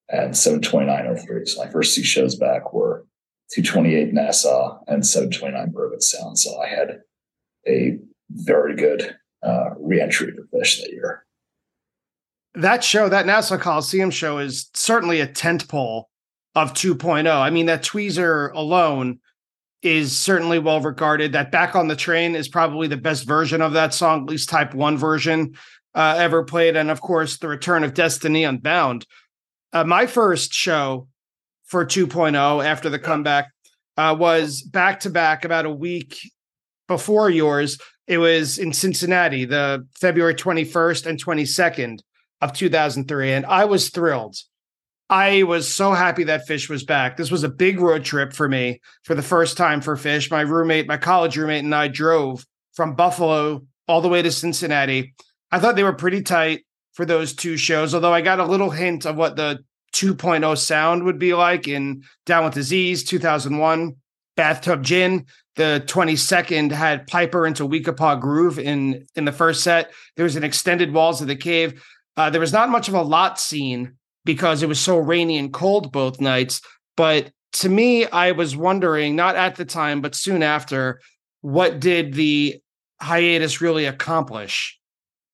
and 0.10 0.38
72903. 0.38 1.46
So 1.46 1.64
my 1.64 1.72
first 1.72 1.96
two 1.96 2.04
shows 2.04 2.36
back 2.36 2.74
were 2.74 3.06
228 3.54 4.14
Nassau 4.14 4.80
and 4.88 5.06
729 5.06 5.72
Burgettstown. 5.72 6.38
So 6.38 6.60
I 6.60 6.68
had 6.68 7.00
a 7.68 7.98
very 8.30 8.76
good 8.76 9.16
uh, 9.44 9.70
reentry 9.80 10.32
for 10.32 10.58
Phish 10.58 10.82
that 10.82 10.92
year. 10.92 11.26
That 12.58 12.84
show, 12.84 13.08
that 13.08 13.28
Nassau 13.28 13.60
Coliseum 13.60 14.10
show, 14.10 14.40
is 14.40 14.72
certainly 14.74 15.20
a 15.20 15.28
tent 15.28 15.68
pole 15.68 16.10
of 16.56 16.74
2.0. 16.74 17.32
I 17.32 17.52
mean, 17.52 17.68
that 17.68 17.84
Tweezer 17.84 18.52
alone 18.54 19.20
is 19.84 20.18
certainly 20.18 20.58
well 20.58 20.82
regarded. 20.82 21.34
That 21.34 21.52
Back 21.52 21.76
on 21.76 21.88
the 21.88 21.96
Train 21.96 22.36
is 22.36 22.48
probably 22.48 22.88
the 22.88 22.98
best 22.98 23.28
version 23.28 23.62
of 23.62 23.74
that 23.74 23.94
song, 23.94 24.24
at 24.24 24.30
least 24.30 24.50
Type 24.50 24.74
1 24.74 24.98
version 24.98 25.56
uh, 25.94 26.16
ever 26.18 26.44
played. 26.44 26.76
And 26.76 26.90
of 26.90 27.00
course, 27.00 27.38
The 27.38 27.48
Return 27.48 27.84
of 27.84 27.94
Destiny 27.94 28.44
Unbound. 28.44 29.06
Uh, 29.72 29.84
my 29.84 30.08
first 30.08 30.52
show 30.52 31.08
for 31.66 31.86
2.0 31.86 32.66
after 32.66 32.90
the 32.90 32.98
comeback 32.98 33.52
uh, 33.98 34.16
was 34.18 34.64
back 34.64 35.02
to 35.02 35.12
back 35.12 35.46
about 35.46 35.68
a 35.68 35.72
week 35.72 36.20
before 36.88 37.30
yours. 37.30 37.78
It 38.08 38.18
was 38.18 38.58
in 38.58 38.74
Cincinnati, 38.74 39.46
the 39.46 39.86
February 40.00 40.34
21st 40.34 41.06
and 41.06 41.24
22nd 41.24 42.00
of 42.42 42.54
2003. 42.54 43.34
And 43.34 43.46
I 43.46 43.66
was 43.66 43.90
thrilled. 43.90 44.38
I 45.10 45.44
was 45.44 45.74
so 45.74 45.94
happy 45.94 46.26
that 46.26 46.48
Phish 46.48 46.70
was 46.70 46.84
back. 46.84 47.16
This 47.16 47.32
was 47.32 47.44
a 47.44 47.50
big 47.50 47.80
road 47.80 48.04
trip 48.04 48.34
for 48.34 48.50
me 48.50 48.82
for 49.04 49.16
the 49.16 49.22
first 49.22 49.56
time 49.56 49.80
for 49.80 49.96
Phish. 49.96 50.30
My 50.30 50.42
roommate, 50.42 50.88
my 50.88 50.98
college 50.98 51.38
roommate, 51.38 51.64
and 51.64 51.74
I 51.74 51.88
drove 51.88 52.46
from 52.74 52.96
Buffalo 52.96 53.66
all 53.88 54.02
the 54.02 54.10
way 54.10 54.22
to 54.22 54.32
Cincinnati. 54.32 55.14
I 55.50 55.60
thought 55.60 55.78
they 55.78 55.84
were 55.84 55.94
pretty 55.94 56.22
tight 56.24 56.66
for 56.94 57.06
those 57.06 57.34
two 57.34 57.56
shows, 57.56 57.94
although 57.94 58.14
I 58.14 58.22
got 58.22 58.40
a 58.40 58.46
little 58.46 58.70
hint 58.70 59.06
of 59.06 59.16
what 59.16 59.38
the 59.38 59.64
2.0 59.94 60.58
sound 60.58 61.04
would 61.04 61.20
be 61.20 61.34
like 61.34 61.68
in 61.68 62.04
Down 62.26 62.44
with 62.44 62.54
Disease 62.54 63.04
2001. 63.06 63.96
Bathtub 64.36 64.84
Gin. 64.84 65.26
The 65.56 65.84
22nd 65.88 66.72
had 66.72 67.08
Piper 67.08 67.48
into 67.48 67.68
Weekapaug 67.68 68.22
Groove 68.22 68.60
in 68.60 69.08
in 69.16 69.26
the 69.26 69.32
first 69.32 69.64
set. 69.64 69.92
There 70.16 70.24
was 70.24 70.36
an 70.36 70.44
extended 70.44 70.94
Walls 70.94 71.20
of 71.20 71.28
the 71.28 71.36
Cave. 71.36 71.84
Uh, 72.18 72.32
there 72.32 72.42
was 72.42 72.52
not 72.52 72.70
much 72.70 72.88
of 72.88 72.96
a 72.96 73.02
lot 73.02 73.40
scene 73.40 73.94
because 74.26 74.62
it 74.64 74.68
was 74.68 74.80
so 74.80 74.98
rainy 74.98 75.38
and 75.38 75.54
cold 75.54 75.92
both 75.92 76.20
nights. 76.20 76.62
But 76.98 77.32
to 77.54 77.70
me, 77.70 78.06
I 78.08 78.32
was 78.32 78.58
wondering, 78.58 79.16
not 79.16 79.36
at 79.36 79.56
the 79.56 79.66
time, 79.66 80.02
but 80.02 80.16
soon 80.16 80.44
after, 80.44 81.00
what 81.42 81.80
did 81.80 82.14
the 82.14 82.60
hiatus 83.00 83.62
really 83.62 83.86
accomplish? 83.86 84.78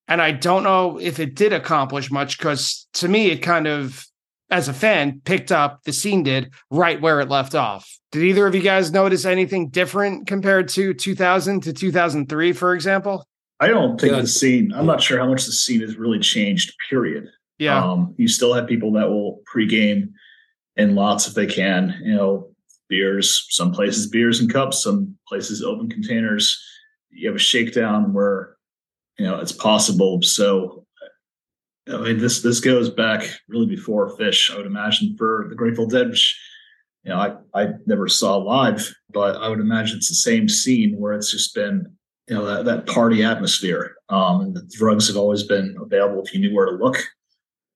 And 0.08 0.22
I 0.22 0.32
don't 0.32 0.64
know 0.64 1.00
if 1.00 1.20
it 1.20 1.36
did 1.36 1.54
accomplish 1.54 2.12
much 2.12 2.38
because 2.38 2.88
to 2.96 3.08
me, 3.08 3.32
it 3.32 3.38
kind 3.38 3.66
of, 3.66 4.06
as 4.52 4.68
a 4.68 4.74
fan, 4.74 5.22
picked 5.24 5.52
up 5.52 5.84
the 5.84 5.94
scene 5.94 6.24
did 6.24 6.52
right 6.70 7.02
where 7.02 7.22
it 7.22 7.30
left 7.30 7.56
off. 7.56 7.90
Did 8.12 8.24
either 8.24 8.46
of 8.46 8.54
you 8.54 8.62
guys 8.62 8.92
notice 8.92 9.26
anything 9.26 9.70
different 9.70 10.28
compared 10.28 10.68
to 10.70 10.94
2000 10.94 11.64
to 11.64 11.74
2003, 11.74 12.54
for 12.54 12.76
example? 12.76 13.26
I 13.60 13.68
don't 13.68 14.00
think 14.00 14.14
yeah. 14.14 14.22
the 14.22 14.28
scene, 14.28 14.74
I'm 14.74 14.86
not 14.86 15.02
sure 15.02 15.18
how 15.18 15.28
much 15.28 15.46
the 15.46 15.52
scene 15.52 15.82
has 15.82 15.96
really 15.96 16.20
changed, 16.20 16.74
period. 16.90 17.30
Yeah. 17.60 17.84
Um, 17.84 18.16
you 18.18 18.28
still 18.28 18.54
have 18.54 18.68
people 18.68 18.92
that 18.94 19.10
will 19.10 19.42
pregame 19.54 20.12
in 20.76 20.96
lots 20.96 21.28
if 21.28 21.34
they 21.34 21.46
can, 21.46 21.96
you 22.04 22.16
know, 22.16 22.54
beers, 22.90 23.48
some 23.50 23.72
places 23.72 24.08
beers 24.08 24.40
and 24.40 24.52
cups, 24.52 24.84
some 24.84 25.18
places 25.28 25.64
open 25.64 25.90
containers. 25.90 26.62
You 27.10 27.28
have 27.30 27.36
a 27.36 27.40
shakedown 27.40 28.14
where 28.14 28.58
you 29.18 29.26
know 29.26 29.40
it's 29.40 29.52
possible. 29.52 30.22
So 30.22 30.86
I 31.88 31.98
mean, 31.98 32.18
this 32.18 32.42
this 32.42 32.60
goes 32.60 32.90
back 32.90 33.28
really 33.48 33.66
before 33.66 34.16
Phish. 34.18 34.54
I 34.54 34.58
would 34.58 34.66
imagine 34.66 35.16
for 35.18 35.48
the 35.50 35.56
Grateful 35.56 35.88
Dead, 35.88 36.10
which 36.10 36.40
you 37.04 37.10
know 37.10 37.18
I 37.18 37.62
I 37.62 37.74
never 37.86 38.08
saw 38.08 38.38
live, 38.38 38.94
but 39.12 39.38
I 39.38 39.50
would 39.50 39.60
imagine 39.60 39.98
it's 39.98 40.10
the 40.10 40.16
same 40.16 40.48
scene 40.48 41.00
where 41.00 41.14
it's 41.14 41.32
just 41.32 41.54
been 41.54 41.96
you 42.28 42.36
know 42.36 42.46
that, 42.46 42.66
that 42.66 42.88
party 42.88 43.24
atmosphere. 43.24 43.96
Um, 44.10 44.42
and 44.42 44.56
the 44.56 44.70
drugs 44.72 45.08
have 45.08 45.18
always 45.18 45.44
been 45.44 45.76
available 45.80 46.24
if 46.24 46.34
you 46.34 46.40
knew 46.40 46.56
where 46.56 46.68
to 46.68 46.84
look. 46.84 46.98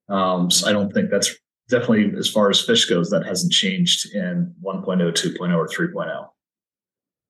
Um, 0.08 0.50
so 0.50 0.68
I 0.68 0.72
don't 0.72 0.92
think 0.92 1.10
that's 1.10 1.34
definitely 1.68 2.12
as 2.18 2.30
far 2.30 2.50
as 2.50 2.64
Phish 2.64 2.88
goes, 2.88 3.10
that 3.10 3.26
hasn't 3.26 3.52
changed 3.52 4.14
in 4.14 4.54
1.0, 4.62 4.84
2.0, 4.84 5.56
or 5.56 5.68
3.0. 5.68 6.28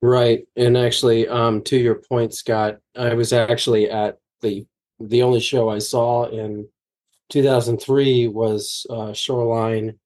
Right. 0.00 0.46
And 0.56 0.76
actually, 0.76 1.26
um, 1.26 1.62
to 1.64 1.76
your 1.76 1.96
point, 1.96 2.32
Scott, 2.32 2.78
I 2.96 3.14
was 3.14 3.32
actually 3.32 3.90
at 3.90 4.18
the 4.42 4.64
the 5.00 5.22
only 5.22 5.40
show 5.40 5.68
I 5.68 5.78
saw 5.78 6.26
in 6.26 6.68
2003 7.30 8.28
was 8.28 8.86
uh, 8.90 9.12
Shoreline, 9.12 9.98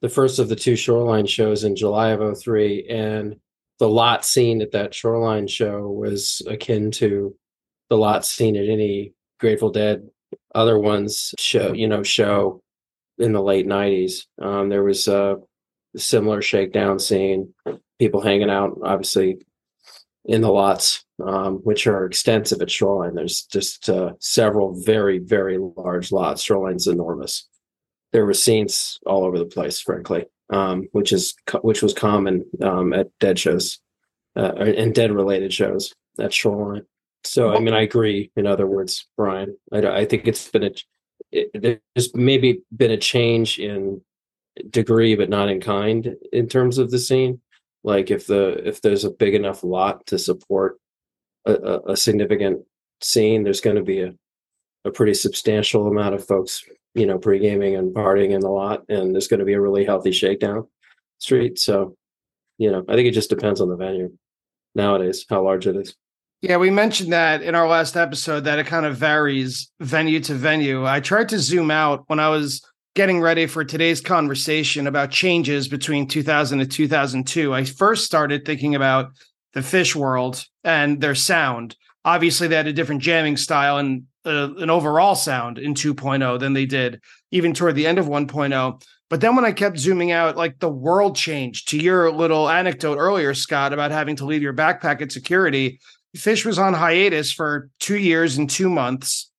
the 0.00 0.08
first 0.08 0.38
of 0.38 0.48
the 0.48 0.56
two 0.56 0.76
Shoreline 0.76 1.26
shows 1.26 1.64
in 1.64 1.76
July 1.76 2.10
of 2.10 2.38
03. 2.38 2.86
And 2.88 3.36
the 3.80 3.88
lot 3.88 4.24
scene 4.24 4.62
at 4.62 4.72
that 4.72 4.94
Shoreline 4.94 5.48
show 5.48 5.88
was 5.88 6.42
akin 6.46 6.92
to 6.92 7.34
the 7.88 7.96
lot 7.96 8.24
scene 8.24 8.56
at 8.56 8.68
any 8.68 9.14
Grateful 9.40 9.70
Dead 9.70 10.08
other 10.54 10.78
ones 10.78 11.34
show, 11.38 11.72
you 11.72 11.88
know, 11.88 12.02
show 12.02 12.62
in 13.18 13.32
the 13.32 13.42
late 13.42 13.66
90s. 13.66 14.26
Um, 14.40 14.68
there 14.68 14.84
was 14.84 15.08
a 15.08 15.38
similar 15.96 16.42
shakedown 16.42 16.98
scene, 16.98 17.54
people 17.98 18.20
hanging 18.20 18.50
out, 18.50 18.78
obviously, 18.84 19.38
in 20.26 20.42
the 20.42 20.52
lots, 20.52 21.04
um, 21.24 21.56
which 21.58 21.86
are 21.86 22.04
extensive 22.04 22.60
at 22.60 22.70
Shoreline. 22.70 23.14
There's 23.14 23.44
just 23.44 23.88
uh, 23.88 24.12
several 24.20 24.80
very, 24.82 25.18
very 25.18 25.58
large 25.58 26.12
lots. 26.12 26.42
Shoreline's 26.42 26.86
enormous. 26.86 27.48
There 28.12 28.26
were 28.26 28.34
scenes 28.34 28.98
all 29.06 29.24
over 29.24 29.38
the 29.38 29.46
place, 29.46 29.80
frankly, 29.80 30.26
um, 30.50 30.88
which 30.92 31.12
is 31.12 31.34
which 31.62 31.82
was 31.82 31.94
common 31.94 32.44
um, 32.62 32.92
at 32.92 33.08
dead 33.18 33.38
shows 33.38 33.78
uh, 34.36 34.52
and 34.56 34.94
dead 34.94 35.12
related 35.12 35.52
shows 35.52 35.94
at 36.18 36.32
Shoreline. 36.32 36.84
So, 37.24 37.54
I 37.54 37.60
mean, 37.60 37.74
I 37.74 37.82
agree. 37.82 38.30
In 38.36 38.46
other 38.46 38.66
words, 38.66 39.06
Brian, 39.16 39.56
I, 39.72 39.78
I 39.86 40.04
think 40.04 40.26
it's 40.26 40.48
been 40.48 40.64
a 40.64 40.72
it, 41.32 41.82
there's 41.94 42.14
maybe 42.14 42.62
been 42.76 42.90
a 42.90 42.96
change 42.96 43.58
in 43.58 44.00
degree, 44.70 45.14
but 45.14 45.28
not 45.28 45.48
in 45.48 45.60
kind 45.60 46.16
in 46.32 46.48
terms 46.48 46.78
of 46.78 46.90
the 46.90 46.98
scene. 46.98 47.40
Like 47.84 48.10
if 48.10 48.26
the 48.26 48.66
if 48.66 48.80
there's 48.80 49.04
a 49.04 49.10
big 49.10 49.34
enough 49.34 49.62
lot 49.62 50.06
to 50.06 50.18
support 50.18 50.78
a, 51.46 51.52
a, 51.52 51.92
a 51.92 51.96
significant 51.96 52.62
scene, 53.00 53.42
there's 53.42 53.60
going 53.60 53.76
to 53.76 53.82
be 53.82 54.00
a 54.02 54.14
a 54.84 54.90
pretty 54.90 55.14
substantial 55.14 55.86
amount 55.86 56.14
of 56.14 56.26
folks, 56.26 56.64
you 56.94 57.06
know, 57.06 57.18
pre 57.18 57.38
gaming 57.38 57.76
and 57.76 57.94
partying 57.94 58.30
in 58.30 58.40
the 58.40 58.48
lot, 58.48 58.82
and 58.88 59.14
there's 59.14 59.28
going 59.28 59.40
to 59.40 59.46
be 59.46 59.54
a 59.54 59.60
really 59.60 59.84
healthy 59.84 60.12
shakedown 60.12 60.66
street. 61.18 61.58
So, 61.58 61.96
you 62.58 62.70
know, 62.70 62.84
I 62.88 62.94
think 62.94 63.08
it 63.08 63.12
just 63.12 63.30
depends 63.30 63.60
on 63.60 63.68
the 63.68 63.76
venue 63.76 64.12
nowadays, 64.74 65.24
how 65.28 65.44
large 65.44 65.66
it 65.66 65.76
is. 65.76 65.94
Yeah, 66.42 66.56
we 66.56 66.70
mentioned 66.70 67.12
that 67.12 67.42
in 67.42 67.54
our 67.54 67.68
last 67.68 67.96
episode 67.96 68.44
that 68.44 68.58
it 68.58 68.66
kind 68.66 68.86
of 68.86 68.96
varies 68.96 69.70
venue 69.80 70.20
to 70.20 70.34
venue. 70.34 70.86
I 70.86 71.00
tried 71.00 71.28
to 71.30 71.38
zoom 71.38 71.70
out 71.70 72.04
when 72.06 72.18
I 72.18 72.30
was 72.30 72.62
getting 72.94 73.20
ready 73.20 73.46
for 73.46 73.62
today's 73.62 74.00
conversation 74.00 74.86
about 74.86 75.10
changes 75.10 75.68
between 75.68 76.08
2000 76.08 76.60
and 76.60 76.70
2002. 76.70 77.52
I 77.52 77.64
first 77.64 78.06
started 78.06 78.44
thinking 78.44 78.74
about 78.74 79.10
the 79.52 79.60
Phish 79.60 79.94
world 79.94 80.44
and 80.64 81.00
their 81.00 81.14
sound. 81.14 81.76
Obviously, 82.04 82.48
they 82.48 82.56
had 82.56 82.66
a 82.66 82.72
different 82.72 83.02
jamming 83.02 83.36
style 83.36 83.76
and 83.76 84.04
an 84.24 84.70
overall 84.70 85.14
sound 85.14 85.58
in 85.58 85.74
2.0 85.74 86.38
than 86.38 86.52
they 86.52 86.66
did 86.66 87.00
even 87.30 87.54
toward 87.54 87.74
the 87.74 87.86
end 87.86 87.98
of 87.98 88.06
1.0. 88.06 88.82
But 89.08 89.20
then 89.20 89.34
when 89.34 89.44
I 89.44 89.52
kept 89.52 89.78
zooming 89.78 90.12
out, 90.12 90.36
like 90.36 90.58
the 90.58 90.70
world 90.70 91.16
changed. 91.16 91.68
To 91.68 91.78
your 91.78 92.12
little 92.12 92.48
anecdote 92.48 92.96
earlier, 92.96 93.34
Scott, 93.34 93.72
about 93.72 93.90
having 93.90 94.16
to 94.16 94.26
leave 94.26 94.42
your 94.42 94.54
backpack 94.54 95.02
at 95.02 95.10
security, 95.10 95.80
Phish 96.16 96.44
was 96.44 96.58
on 96.58 96.74
hiatus 96.74 97.32
for 97.32 97.70
two 97.80 97.98
years 97.98 98.36
and 98.36 98.48
two 98.48 98.68
months. 98.68 99.30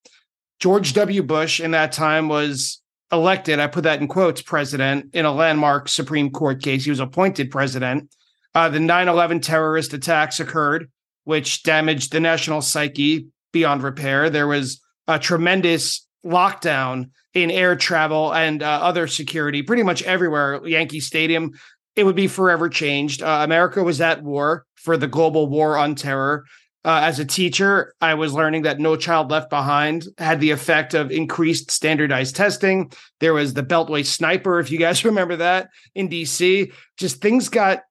George 0.59 0.93
W. 0.93 1.23
Bush 1.23 1.59
in 1.59 1.71
that 1.71 1.91
time 1.91 2.27
was 2.27 2.81
elected, 3.11 3.59
I 3.59 3.67
put 3.67 3.83
that 3.83 3.99
in 3.99 4.07
quotes, 4.07 4.41
president 4.41 5.13
in 5.13 5.25
a 5.25 5.31
landmark 5.31 5.89
Supreme 5.89 6.31
Court 6.31 6.61
case. 6.61 6.85
He 6.85 6.91
was 6.91 6.99
appointed 6.99 7.51
president. 7.51 8.13
Uh, 8.53 8.69
the 8.69 8.79
9 8.79 9.07
11 9.07 9.41
terrorist 9.41 9.93
attacks 9.93 10.39
occurred, 10.39 10.89
which 11.23 11.63
damaged 11.63 12.11
the 12.11 12.19
national 12.19 12.61
psyche 12.61 13.27
beyond 13.51 13.83
repair. 13.83 14.29
There 14.29 14.47
was 14.47 14.81
a 15.07 15.19
tremendous 15.19 16.05
lockdown 16.25 17.09
in 17.33 17.49
air 17.49 17.75
travel 17.75 18.33
and 18.33 18.61
uh, 18.61 18.65
other 18.65 19.07
security 19.07 19.63
pretty 19.63 19.83
much 19.83 20.03
everywhere. 20.03 20.65
Yankee 20.65 20.99
Stadium, 20.99 21.51
it 21.95 22.03
would 22.03 22.15
be 22.15 22.27
forever 22.27 22.69
changed. 22.69 23.21
Uh, 23.21 23.41
America 23.43 23.83
was 23.83 24.01
at 24.01 24.23
war 24.23 24.65
for 24.75 24.97
the 24.97 25.07
global 25.07 25.47
war 25.47 25.77
on 25.77 25.95
terror. 25.95 26.45
Uh, 26.83 27.01
as 27.03 27.19
a 27.19 27.25
teacher, 27.25 27.93
I 28.01 28.15
was 28.15 28.33
learning 28.33 28.63
that 28.63 28.79
No 28.79 28.95
Child 28.95 29.29
Left 29.29 29.51
Behind 29.51 30.03
had 30.17 30.39
the 30.39 30.49
effect 30.49 30.95
of 30.95 31.11
increased 31.11 31.69
standardized 31.69 32.35
testing. 32.35 32.91
There 33.19 33.35
was 33.35 33.53
the 33.53 33.63
Beltway 33.63 34.03
sniper, 34.03 34.59
if 34.59 34.71
you 34.71 34.79
guys 34.79 35.05
remember 35.05 35.35
that 35.37 35.69
in 35.93 36.09
DC. 36.09 36.73
Just 36.97 37.21
things 37.21 37.49
got 37.49 37.81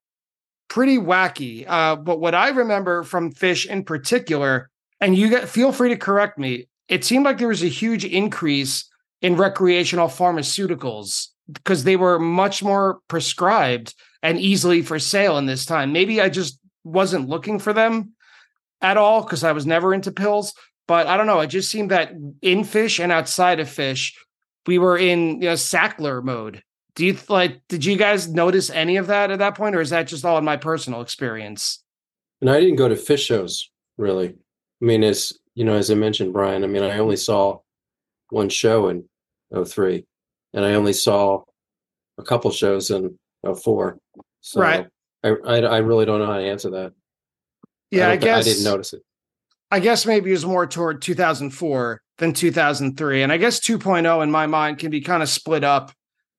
pretty 0.68 0.98
wacky. 0.98 1.64
Uh, 1.68 1.96
but 1.96 2.18
what 2.18 2.34
I 2.34 2.48
remember 2.48 3.04
from 3.04 3.32
Phish 3.32 3.66
in 3.66 3.84
particular, 3.84 4.70
and 5.00 5.16
you 5.16 5.30
get, 5.30 5.48
feel 5.48 5.72
free 5.72 5.88
to 5.90 5.96
correct 5.96 6.38
me, 6.38 6.68
it 6.88 7.04
seemed 7.04 7.24
like 7.24 7.38
there 7.38 7.48
was 7.48 7.62
a 7.62 7.68
huge 7.68 8.04
increase 8.04 8.84
in 9.22 9.36
recreational 9.36 10.08
pharmaceuticals 10.08 11.28
because 11.52 11.84
they 11.84 11.96
were 11.96 12.18
much 12.18 12.62
more 12.62 13.00
prescribed 13.08 13.94
and 14.22 14.38
easily 14.38 14.82
for 14.82 14.98
sale 14.98 15.38
in 15.38 15.46
this 15.46 15.64
time. 15.64 15.92
Maybe 15.92 16.20
I 16.20 16.28
just 16.28 16.58
wasn't 16.84 17.28
looking 17.28 17.58
for 17.58 17.72
them 17.72 18.12
at 18.80 18.96
all 18.96 19.22
because 19.22 19.44
I 19.44 19.52
was 19.52 19.66
never 19.66 19.92
into 19.92 20.12
pills. 20.12 20.54
But 20.86 21.06
I 21.06 21.16
don't 21.16 21.26
know. 21.26 21.40
It 21.40 21.48
just 21.48 21.70
seemed 21.70 21.92
that 21.92 22.10
in 22.42 22.62
Phish 22.62 23.02
and 23.02 23.12
outside 23.12 23.60
of 23.60 23.68
Phish, 23.68 24.12
we 24.66 24.78
were 24.78 24.98
in 24.98 25.40
you 25.40 25.48
know 25.48 25.52
Sackler 25.54 26.22
mode. 26.22 26.62
Do 26.96 27.06
you 27.06 27.16
like? 27.28 27.60
Did 27.68 27.84
you 27.84 27.96
guys 27.96 28.28
notice 28.28 28.70
any 28.70 28.96
of 28.96 29.06
that 29.06 29.30
at 29.30 29.38
that 29.38 29.54
point, 29.54 29.76
or 29.76 29.80
is 29.80 29.90
that 29.90 30.08
just 30.08 30.24
all 30.24 30.36
in 30.36 30.44
my 30.44 30.56
personal 30.56 31.00
experience? 31.00 31.84
And 32.40 32.50
I 32.50 32.58
didn't 32.58 32.76
go 32.76 32.88
to 32.88 32.96
Phish 32.96 33.24
shows 33.24 33.70
really. 33.96 34.34
I 34.80 34.84
mean, 34.84 35.04
as 35.04 35.32
you 35.54 35.64
know, 35.64 35.74
as 35.74 35.90
I 35.90 35.94
mentioned, 35.94 36.32
Brian. 36.32 36.64
I 36.64 36.66
mean, 36.66 36.82
I 36.82 36.98
only 36.98 37.16
saw 37.16 37.58
one 38.30 38.48
show 38.48 38.88
in 38.88 39.04
03 39.64 40.04
and 40.54 40.64
I 40.64 40.74
only 40.74 40.92
saw 40.92 41.42
a 42.18 42.22
couple 42.22 42.50
shows 42.50 42.90
in 42.90 43.18
04. 43.44 43.98
So 44.40 44.60
right. 44.60 44.86
I, 45.22 45.28
I, 45.28 45.56
I 45.58 45.78
really 45.78 46.06
don't 46.06 46.20
know 46.20 46.26
how 46.26 46.38
to 46.38 46.44
answer 46.44 46.70
that. 46.70 46.92
Yeah, 47.90 48.08
I, 48.08 48.12
I 48.12 48.16
guess 48.16 48.46
I 48.46 48.50
didn't 48.50 48.64
notice 48.64 48.92
it. 48.92 49.02
I 49.70 49.80
guess 49.80 50.06
maybe 50.06 50.30
it 50.30 50.32
was 50.32 50.46
more 50.46 50.66
toward 50.66 51.02
2004 51.02 52.02
than 52.18 52.32
2003. 52.32 53.22
And 53.22 53.32
I 53.32 53.36
guess 53.36 53.60
2.0 53.60 54.22
in 54.22 54.30
my 54.30 54.46
mind 54.46 54.78
can 54.78 54.90
be 54.90 55.00
kind 55.00 55.22
of 55.22 55.28
split 55.28 55.64
up 55.64 55.92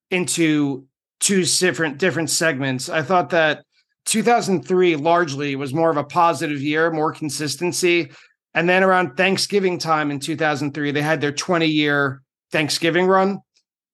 into 0.10 0.86
two 1.20 1.44
different 1.44 1.98
different 1.98 2.30
segments. 2.30 2.90
I 2.90 3.04
thought 3.04 3.30
that 3.30 3.64
2003 4.06 4.96
largely 4.96 5.56
was 5.56 5.74
more 5.74 5.90
of 5.90 5.98
a 5.98 6.04
positive 6.04 6.62
year, 6.62 6.92
more 6.92 7.14
consistency. 7.14 8.12
And 8.54 8.68
then 8.68 8.84
around 8.84 9.16
Thanksgiving 9.16 9.78
time 9.78 10.12
in 10.12 10.20
2003, 10.20 10.92
they 10.92 11.02
had 11.02 11.22
their 11.22 11.32
20 11.32 11.66
year 11.66 12.22
Thanksgiving 12.52 13.08
run, 13.08 13.40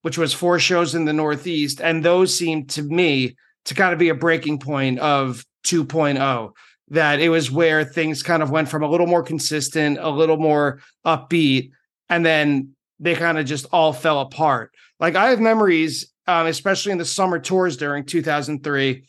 which 0.02 0.18
was 0.18 0.34
four 0.34 0.58
shows 0.58 0.94
in 0.94 1.04
the 1.04 1.12
Northeast. 1.12 1.80
And 1.80 2.04
those 2.04 2.36
seemed 2.36 2.70
to 2.70 2.82
me 2.82 3.36
to 3.66 3.74
kind 3.74 3.92
of 3.92 3.98
be 3.98 4.08
a 4.08 4.14
breaking 4.14 4.58
point 4.58 4.98
of 4.98 5.44
2.0 5.64 6.50
that 6.90 7.20
it 7.20 7.28
was 7.28 7.50
where 7.50 7.84
things 7.84 8.22
kind 8.22 8.42
of 8.42 8.50
went 8.50 8.68
from 8.68 8.82
a 8.82 8.88
little 8.88 9.06
more 9.06 9.22
consistent, 9.22 9.98
a 10.00 10.08
little 10.08 10.38
more 10.38 10.80
upbeat, 11.06 11.70
and 12.08 12.24
then 12.24 12.74
they 12.98 13.14
kind 13.14 13.38
of 13.38 13.46
just 13.46 13.66
all 13.72 13.92
fell 13.92 14.20
apart. 14.20 14.72
Like 14.98 15.14
I 15.14 15.28
have 15.28 15.40
memories, 15.40 16.10
um, 16.26 16.46
especially 16.46 16.92
in 16.92 16.98
the 16.98 17.04
summer 17.04 17.38
tours 17.38 17.76
during 17.76 18.04
2003, 18.04 19.04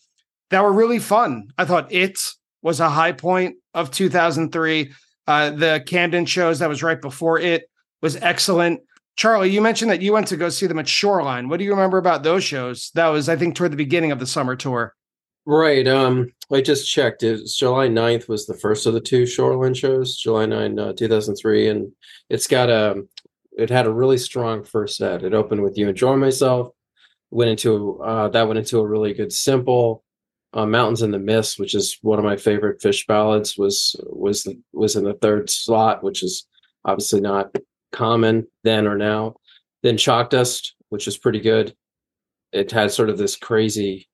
that 0.49 0.63
were 0.63 0.73
really 0.73 0.99
fun. 0.99 1.47
I 1.57 1.65
thought 1.65 1.91
it 1.91 2.19
was 2.61 2.79
a 2.79 2.89
high 2.89 3.13
point 3.13 3.55
of 3.73 3.91
2003. 3.91 4.91
Uh, 5.29 5.51
the 5.51 5.83
Camden 5.85 6.25
shows 6.25 6.57
that 6.57 6.67
was 6.67 6.81
right 6.81 6.99
before 6.99 7.39
it 7.39 7.69
was 8.01 8.15
excellent. 8.15 8.81
Charlie, 9.15 9.51
you 9.51 9.61
mentioned 9.61 9.91
that 9.91 10.01
you 10.01 10.11
went 10.11 10.25
to 10.29 10.37
go 10.37 10.49
see 10.49 10.65
them 10.65 10.79
at 10.79 10.87
Shoreline. 10.87 11.49
What 11.49 11.59
do 11.59 11.65
you 11.65 11.69
remember 11.69 11.99
about 11.99 12.23
those 12.23 12.43
shows? 12.43 12.89
That 12.95 13.09
was, 13.09 13.29
I 13.29 13.35
think, 13.35 13.53
toward 13.53 13.71
the 13.71 13.77
beginning 13.77 14.11
of 14.11 14.17
the 14.17 14.25
summer 14.25 14.55
tour. 14.55 14.95
Right. 15.45 15.87
Um, 15.87 16.33
I 16.51 16.61
just 16.61 16.89
checked. 16.89 17.21
It's 17.21 17.55
July 17.55 17.89
9th 17.89 18.27
was 18.27 18.47
the 18.47 18.55
first 18.55 18.87
of 18.87 18.95
the 18.95 18.99
two 18.99 19.27
Shoreline 19.27 19.75
shows, 19.75 20.17
July 20.17 20.47
9, 20.47 20.79
uh, 20.79 20.93
2003. 20.93 21.67
And 21.67 21.91
it's 22.31 22.47
got 22.47 22.71
a, 22.71 23.03
it 23.55 23.69
had 23.69 23.85
a 23.85 23.93
really 23.93 24.17
strong 24.17 24.63
first 24.63 24.97
set. 24.97 25.21
It 25.21 25.35
opened 25.35 25.61
with 25.61 25.77
You 25.77 25.89
Enjoy 25.89 26.15
Myself, 26.15 26.73
went 27.29 27.51
into, 27.51 28.01
uh, 28.01 28.29
that 28.29 28.47
went 28.47 28.57
into 28.57 28.79
a 28.79 28.87
really 28.87 29.13
good 29.13 29.31
simple. 29.31 30.03
Uh, 30.51 30.65
Mountains 30.65 31.03
in 31.03 31.11
the 31.11 31.19
Mist, 31.19 31.59
which 31.59 31.75
is 31.75 31.99
one 32.01 32.17
of 32.17 32.25
my 32.25 32.35
favorite 32.35 32.81
Phish 32.81 33.05
ballads, 33.05 33.55
was 33.57 33.95
was 34.07 34.47
was 34.73 34.95
in 34.95 35.03
the 35.03 35.13
third 35.13 35.49
slot, 35.49 36.03
which 36.03 36.23
is 36.23 36.47
obviously 36.85 37.21
not 37.21 37.55
common 37.91 38.47
then 38.63 38.87
or 38.87 38.97
now. 38.97 39.35
Then 39.83 39.97
Chalk 39.97 40.29
Dust, 40.29 40.75
which 40.89 41.07
is 41.07 41.17
pretty 41.17 41.39
good. 41.39 41.75
It 42.51 42.71
had 42.71 42.91
sort 42.91 43.09
of 43.09 43.17
this 43.17 43.35
crazy, 43.35 44.09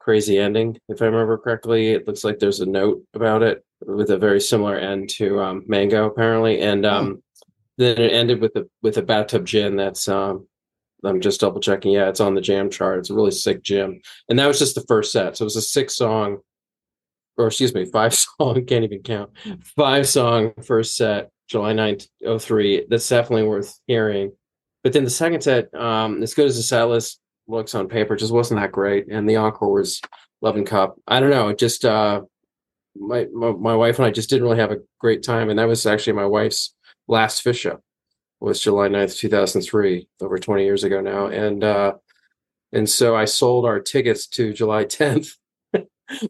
crazy 0.00 0.38
ending, 0.38 0.78
if 0.88 1.00
I 1.00 1.06
remember 1.06 1.38
correctly. 1.38 1.90
It 1.90 2.06
looks 2.06 2.24
like 2.24 2.38
there's 2.38 2.60
a 2.60 2.66
note 2.66 3.02
about 3.14 3.42
it 3.42 3.64
with 3.86 4.10
a 4.10 4.18
very 4.18 4.40
similar 4.40 4.76
end 4.76 5.10
to 5.10 5.40
um, 5.40 5.64
Mango, 5.66 6.06
apparently. 6.06 6.60
And 6.60 6.84
um, 6.84 7.18
oh. 7.18 7.52
then 7.78 7.98
it 7.98 8.12
ended 8.12 8.40
with 8.40 8.56
a 8.56 8.68
with 8.82 8.98
a 8.98 9.02
bathtub 9.02 9.46
gin. 9.46 9.76
That's 9.76 10.08
um, 10.08 10.48
I'm 11.04 11.20
just 11.20 11.40
double 11.40 11.60
checking. 11.60 11.92
Yeah, 11.92 12.08
it's 12.08 12.20
on 12.20 12.34
the 12.34 12.40
jam 12.40 12.70
chart. 12.70 13.00
It's 13.00 13.10
a 13.10 13.14
really 13.14 13.30
sick 13.30 13.62
jam. 13.62 14.00
And 14.28 14.38
that 14.38 14.46
was 14.46 14.58
just 14.58 14.74
the 14.74 14.84
first 14.88 15.12
set. 15.12 15.36
So 15.36 15.42
it 15.42 15.46
was 15.46 15.56
a 15.56 15.62
six 15.62 15.96
song, 15.96 16.38
or 17.36 17.48
excuse 17.48 17.74
me, 17.74 17.84
five 17.92 18.14
song. 18.14 18.64
Can't 18.66 18.84
even 18.84 19.02
count. 19.02 19.30
Five 19.76 20.08
song 20.08 20.52
first 20.64 20.96
set 20.96 21.30
July 21.48 21.72
9th, 21.72 22.06
03. 22.40 22.86
That's 22.88 23.08
definitely 23.08 23.48
worth 23.48 23.78
hearing. 23.86 24.32
But 24.82 24.92
then 24.92 25.04
the 25.04 25.10
second 25.10 25.42
set, 25.42 25.72
um, 25.74 26.22
as 26.22 26.34
good 26.34 26.46
as 26.46 26.56
the 26.56 26.62
set 26.62 26.84
list 26.84 27.20
looks 27.46 27.74
on 27.74 27.88
paper, 27.88 28.16
just 28.16 28.32
wasn't 28.32 28.60
that 28.60 28.72
great. 28.72 29.08
And 29.08 29.28
the 29.28 29.36
encore 29.36 29.72
was 29.72 30.00
Loving 30.40 30.64
Cup. 30.64 30.96
I 31.06 31.20
don't 31.20 31.30
know. 31.30 31.48
It 31.48 31.58
just, 31.58 31.84
uh, 31.84 32.22
my, 32.96 33.26
my, 33.32 33.52
my 33.52 33.76
wife 33.76 33.98
and 33.98 34.06
I 34.06 34.10
just 34.10 34.28
didn't 34.28 34.44
really 34.44 34.58
have 34.58 34.72
a 34.72 34.80
great 34.98 35.22
time. 35.22 35.50
And 35.50 35.58
that 35.58 35.68
was 35.68 35.86
actually 35.86 36.14
my 36.14 36.26
wife's 36.26 36.74
last 37.06 37.44
Phish 37.44 37.60
show 37.60 37.80
was 38.42 38.60
July 38.60 38.88
9th, 38.88 39.16
2003, 39.16 40.08
over 40.20 40.38
20 40.38 40.64
years 40.64 40.84
ago 40.84 41.00
now. 41.00 41.26
And, 41.26 41.62
uh, 41.62 41.94
and 42.72 42.88
so 42.88 43.14
I 43.16 43.24
sold 43.24 43.64
our 43.64 43.80
tickets 43.80 44.26
to 44.28 44.52
July 44.52 44.84
10th 44.86 45.34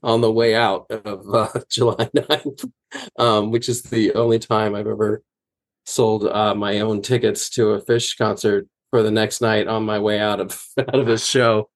on 0.03 0.21
the 0.21 0.33
way 0.33 0.55
out 0.55 0.87
of 0.91 1.35
uh, 1.35 1.61
July 1.71 2.11
9th, 2.17 2.71
um, 3.19 3.51
which 3.51 3.69
is 3.69 3.83
the 3.83 4.13
only 4.15 4.39
time 4.39 4.75
I've 4.75 4.87
ever 4.87 5.23
sold 5.85 6.27
uh, 6.27 6.55
my 6.55 6.81
own 6.81 7.03
tickets 7.03 7.51
to 7.51 7.71
a 7.71 7.83
Phish 7.83 8.17
concert 8.17 8.69
for 8.91 9.03
the 9.03 9.11
next 9.11 9.41
night 9.41 9.67
on 9.67 9.85
my 9.85 9.99
way 9.99 10.21
out 10.21 10.41
of 10.41 10.63
out 10.79 10.95
of 10.95 11.09
a 11.09 11.19
show 11.19 11.71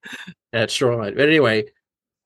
at 0.53 0.71
Shoreline. 0.71 1.15
But 1.17 1.29
anyway, 1.29 1.65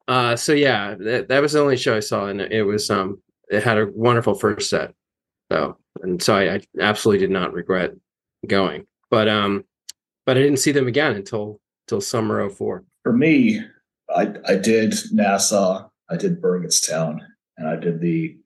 uh, 0.09 0.37
so 0.37 0.53
yeah, 0.53 0.95
that, 0.99 1.29
that 1.29 1.41
was 1.41 1.53
the 1.53 1.61
only 1.61 1.77
show 1.77 1.97
I 1.97 2.01
saw, 2.01 2.27
and 2.27 2.41
it 2.41 2.65
was 2.65 2.91
um, 2.91 3.23
it 3.51 3.63
had 3.63 3.79
a 3.79 3.91
wonderful 3.95 4.35
first 4.35 4.69
set, 4.69 4.95
though, 5.51 5.77
and 6.03 6.23
so 6.23 6.35
I, 6.35 6.55
I 6.55 6.61
absolutely 6.81 7.27
did 7.27 7.33
not 7.33 7.53
regret 7.53 7.93
going. 8.47 8.87
But 9.11 9.29
um, 9.29 9.65
but 10.25 10.37
I 10.37 10.41
didn't 10.41 10.59
see 10.61 10.73
them 10.73 10.87
again 10.87 11.17
until 11.17 11.61
until 11.87 12.01
summer 12.01 12.49
04. 12.49 12.85
For 13.03 13.13
me, 13.13 13.61
I, 14.15 14.35
I 14.47 14.57
did 14.57 14.95
Nassau, 15.13 15.89
I 16.09 16.17
did 16.17 16.41
Burgettstown, 16.41 17.19
and 17.57 17.69
I 17.69 17.77
did 17.77 18.01
the 18.01 18.37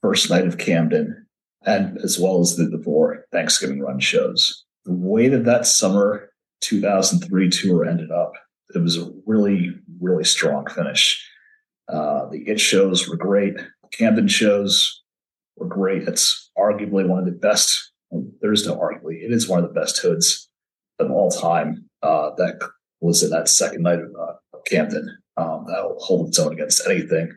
first 0.00 0.30
night 0.30 0.46
of 0.46 0.58
Camden, 0.58 1.26
and 1.64 1.98
as 1.98 2.18
well 2.18 2.40
as 2.40 2.56
the, 2.56 2.64
the 2.64 2.82
four 2.82 3.24
Thanksgiving 3.32 3.80
run 3.80 4.00
shows. 4.00 4.64
The 4.84 4.92
way 4.92 5.28
that 5.28 5.44
that 5.44 5.66
summer 5.66 6.32
2003 6.62 7.50
tour 7.50 7.84
ended 7.84 8.10
up, 8.10 8.32
it 8.74 8.78
was 8.78 8.96
a 8.96 9.12
really, 9.26 9.70
really 10.00 10.24
strong 10.24 10.66
finish. 10.66 11.24
Uh, 11.88 12.28
the 12.30 12.38
It 12.48 12.60
shows 12.60 13.08
were 13.08 13.16
great. 13.16 13.54
Camden 13.92 14.26
shows 14.26 15.01
were 15.56 15.66
great. 15.66 16.08
It's 16.08 16.50
arguably 16.58 17.06
one 17.06 17.18
of 17.18 17.24
the 17.24 17.32
best. 17.32 17.92
There's 18.40 18.66
no 18.66 18.76
arguably. 18.76 19.22
It 19.22 19.32
is 19.32 19.48
one 19.48 19.62
of 19.62 19.72
the 19.72 19.80
best 19.80 19.98
hoods 19.98 20.48
of 20.98 21.10
all 21.10 21.30
time. 21.30 21.88
Uh, 22.02 22.30
that 22.36 22.68
was 23.00 23.22
in 23.22 23.30
that 23.30 23.48
second 23.48 23.82
night 23.82 23.98
of 24.00 24.10
uh, 24.18 24.58
Camden. 24.66 25.18
Um, 25.36 25.64
that'll 25.68 25.98
hold 25.98 26.28
its 26.28 26.38
own 26.38 26.52
against 26.52 26.86
anything, 26.86 27.32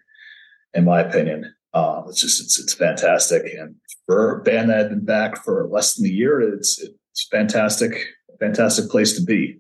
in 0.74 0.86
my 0.86 1.02
opinion. 1.02 1.54
Um, 1.74 2.06
it's 2.08 2.22
just 2.22 2.42
it's 2.42 2.60
it's 2.60 2.74
fantastic, 2.74 3.44
and 3.58 3.76
for 4.06 4.40
a 4.40 4.44
band 4.44 4.70
that 4.70 4.78
had 4.78 4.90
been 4.90 5.06
back 5.06 5.44
for 5.44 5.68
less 5.68 5.96
than 5.96 6.06
a 6.06 6.10
year, 6.10 6.42
it's 6.42 6.80
it's 6.82 7.28
fantastic, 7.30 8.08
fantastic 8.40 8.90
place 8.90 9.14
to 9.18 9.24
be. 9.24 9.60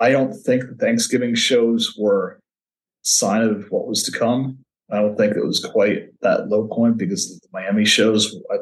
I 0.00 0.10
don't 0.10 0.34
think 0.34 0.64
the 0.64 0.74
Thanksgiving 0.74 1.34
shows 1.34 1.94
were 1.98 2.40
sign 3.02 3.42
of 3.42 3.70
what 3.70 3.86
was 3.86 4.02
to 4.04 4.18
come. 4.18 4.58
I 4.94 5.00
don't 5.00 5.16
think 5.16 5.36
it 5.36 5.44
was 5.44 5.64
quite 5.64 6.08
that 6.22 6.48
low 6.48 6.66
point 6.68 6.96
because 6.96 7.40
the 7.40 7.48
Miami 7.52 7.84
shows 7.84 8.36
uh, 8.52 8.58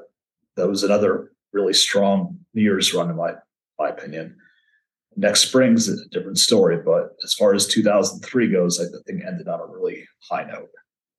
that 0.57 0.69
was 0.69 0.83
another 0.83 1.33
really 1.53 1.75
strong 1.75 2.39
New 2.55 2.63
Year's 2.63 2.93
run 2.95 3.11
in 3.11 3.17
my 3.17 3.35
my 3.79 3.89
opinion. 3.89 4.37
Next 5.17 5.43
spring's 5.43 5.89
a 5.89 6.09
different 6.09 6.39
story, 6.39 6.79
but 6.83 7.11
as 7.23 7.35
far 7.35 7.55
as 7.55 7.67
2003 7.67 8.51
goes, 8.51 8.81
I 8.81 8.85
think 9.07 9.23
ended 9.27 9.49
on 9.49 9.61
a 9.61 9.67
really 9.67 10.07
high 10.31 10.45
note. 10.45 10.71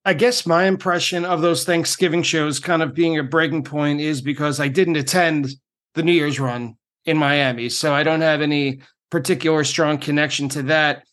I 0.06 0.14
guess 0.14 0.46
my 0.46 0.66
impression 0.66 1.24
of 1.24 1.42
those 1.42 1.64
Thanksgiving 1.64 2.24
shows 2.24 2.60
kind 2.60 2.82
of 2.82 2.94
being 2.94 3.18
a 3.20 3.24
breaking 3.24 3.64
point 3.64 4.02
is 4.02 4.22
because 4.22 4.60
I 4.60 4.68
didn't 4.68 4.98
attend 4.98 5.50
the 5.94 6.04
New 6.04 6.12
Year's 6.12 6.40
run 6.40 6.76
in 7.06 7.18
Miami. 7.18 7.70
So 7.70 7.94
I 7.94 8.04
don't 8.04 8.22
have 8.22 8.42
any 8.42 8.82
particular 9.12 9.64
strong 9.64 9.98
connection 9.98 10.50
to 10.50 10.64
that. 10.64 11.04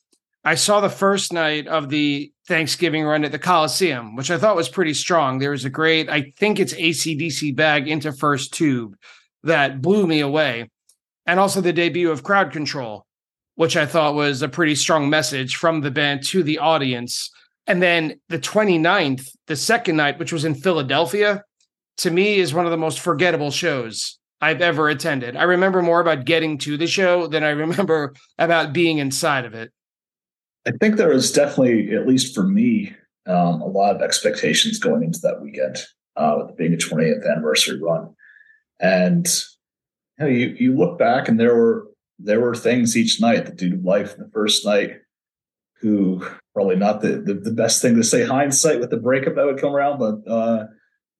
I 0.42 0.54
saw 0.54 0.80
the 0.80 0.88
first 0.88 1.32
night 1.32 1.68
of 1.68 1.88
the 1.90 2.32
Thanksgiving 2.50 3.04
run 3.04 3.24
at 3.24 3.30
the 3.30 3.38
Coliseum, 3.38 4.16
which 4.16 4.28
I 4.28 4.36
thought 4.36 4.56
was 4.56 4.68
pretty 4.68 4.92
strong. 4.92 5.38
There 5.38 5.52
was 5.52 5.64
a 5.64 5.70
great, 5.70 6.10
I 6.10 6.32
think 6.36 6.58
it's 6.58 6.74
ACDC 6.74 7.54
bag 7.54 7.86
into 7.86 8.10
first 8.10 8.52
tube 8.52 8.96
that 9.44 9.80
blew 9.80 10.04
me 10.04 10.18
away 10.18 10.68
and 11.26 11.38
also 11.38 11.60
the 11.60 11.72
debut 11.72 12.10
of 12.10 12.24
Crowd 12.24 12.50
Control, 12.50 13.06
which 13.54 13.76
I 13.76 13.86
thought 13.86 14.16
was 14.16 14.42
a 14.42 14.48
pretty 14.48 14.74
strong 14.74 15.08
message 15.08 15.54
from 15.54 15.80
the 15.80 15.92
band 15.92 16.26
to 16.26 16.42
the 16.42 16.58
audience. 16.58 17.30
And 17.68 17.80
then 17.80 18.18
the 18.28 18.40
29th, 18.40 19.28
the 19.46 19.54
second 19.54 19.94
night, 19.94 20.18
which 20.18 20.32
was 20.32 20.44
in 20.44 20.56
Philadelphia, 20.56 21.44
to 21.98 22.10
me 22.10 22.40
is 22.40 22.52
one 22.52 22.64
of 22.64 22.72
the 22.72 22.76
most 22.76 22.98
forgettable 22.98 23.52
shows 23.52 24.18
I've 24.40 24.60
ever 24.60 24.88
attended. 24.88 25.36
I 25.36 25.44
remember 25.44 25.82
more 25.82 26.00
about 26.00 26.24
getting 26.24 26.58
to 26.58 26.76
the 26.76 26.88
show 26.88 27.28
than 27.28 27.44
I 27.44 27.50
remember 27.50 28.12
about 28.38 28.72
being 28.72 28.98
inside 28.98 29.44
of 29.44 29.54
it. 29.54 29.70
I 30.70 30.76
think 30.78 30.96
there 30.96 31.08
was 31.08 31.32
definitely, 31.32 31.94
at 31.96 32.06
least 32.06 32.32
for 32.32 32.44
me, 32.44 32.94
um, 33.26 33.60
a 33.60 33.66
lot 33.66 33.96
of 33.96 34.02
expectations 34.02 34.78
going 34.78 35.02
into 35.02 35.18
that 35.20 35.42
weekend, 35.42 35.78
uh, 36.16 36.36
with 36.38 36.56
being 36.56 36.72
a 36.72 36.76
20th 36.76 37.28
anniversary 37.28 37.80
run. 37.82 38.14
And 38.78 39.26
you, 40.18 40.24
know, 40.24 40.30
you, 40.30 40.56
you 40.58 40.76
look 40.76 40.96
back 40.98 41.28
and 41.28 41.40
there 41.40 41.54
were 41.56 41.86
there 42.22 42.40
were 42.40 42.54
things 42.54 42.96
each 42.96 43.20
night. 43.20 43.46
The 43.46 43.52
dude 43.52 43.72
of 43.72 43.84
life 43.84 44.16
the 44.16 44.30
first 44.32 44.64
night, 44.64 44.98
who 45.80 46.24
probably 46.54 46.76
not 46.76 47.00
the, 47.00 47.22
the, 47.24 47.34
the 47.34 47.52
best 47.52 47.82
thing 47.82 47.96
to 47.96 48.04
say 48.04 48.24
hindsight 48.24 48.78
with 48.78 48.90
the 48.90 48.96
breakup 48.98 49.34
that 49.34 49.46
would 49.46 49.60
come 49.60 49.74
around, 49.74 49.98
but 49.98 50.30
uh, 50.30 50.66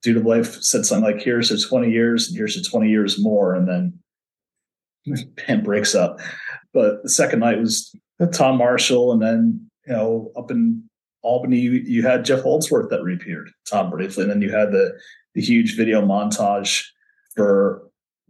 dude 0.02 0.18
of 0.18 0.26
life 0.26 0.62
said 0.62 0.84
something 0.84 1.12
like, 1.12 1.22
"Here's 1.22 1.48
to 1.48 1.58
20 1.58 1.90
years, 1.90 2.28
and 2.28 2.36
here's 2.36 2.54
to 2.54 2.70
20 2.70 2.88
years 2.88 3.18
more," 3.18 3.54
and 3.54 3.66
then 3.66 3.98
band 5.46 5.64
breaks 5.64 5.94
up. 5.94 6.20
But 6.72 7.02
the 7.02 7.08
second 7.08 7.40
night 7.40 7.58
was 7.58 7.94
Tom 8.26 8.58
Marshall, 8.58 9.12
and 9.12 9.22
then 9.22 9.70
you 9.86 9.92
know 9.92 10.32
up 10.36 10.50
in 10.50 10.84
Albany, 11.22 11.58
you, 11.58 11.72
you 11.72 12.02
had 12.02 12.24
Jeff 12.24 12.42
Holdsworth 12.42 12.90
that 12.90 13.02
reappeared, 13.02 13.50
Tom 13.68 13.90
briefly, 13.90 14.22
and 14.22 14.30
then 14.30 14.42
you 14.42 14.50
had 14.50 14.72
the 14.72 14.98
the 15.34 15.40
huge 15.40 15.76
video 15.76 16.02
montage 16.02 16.84
for 17.36 17.82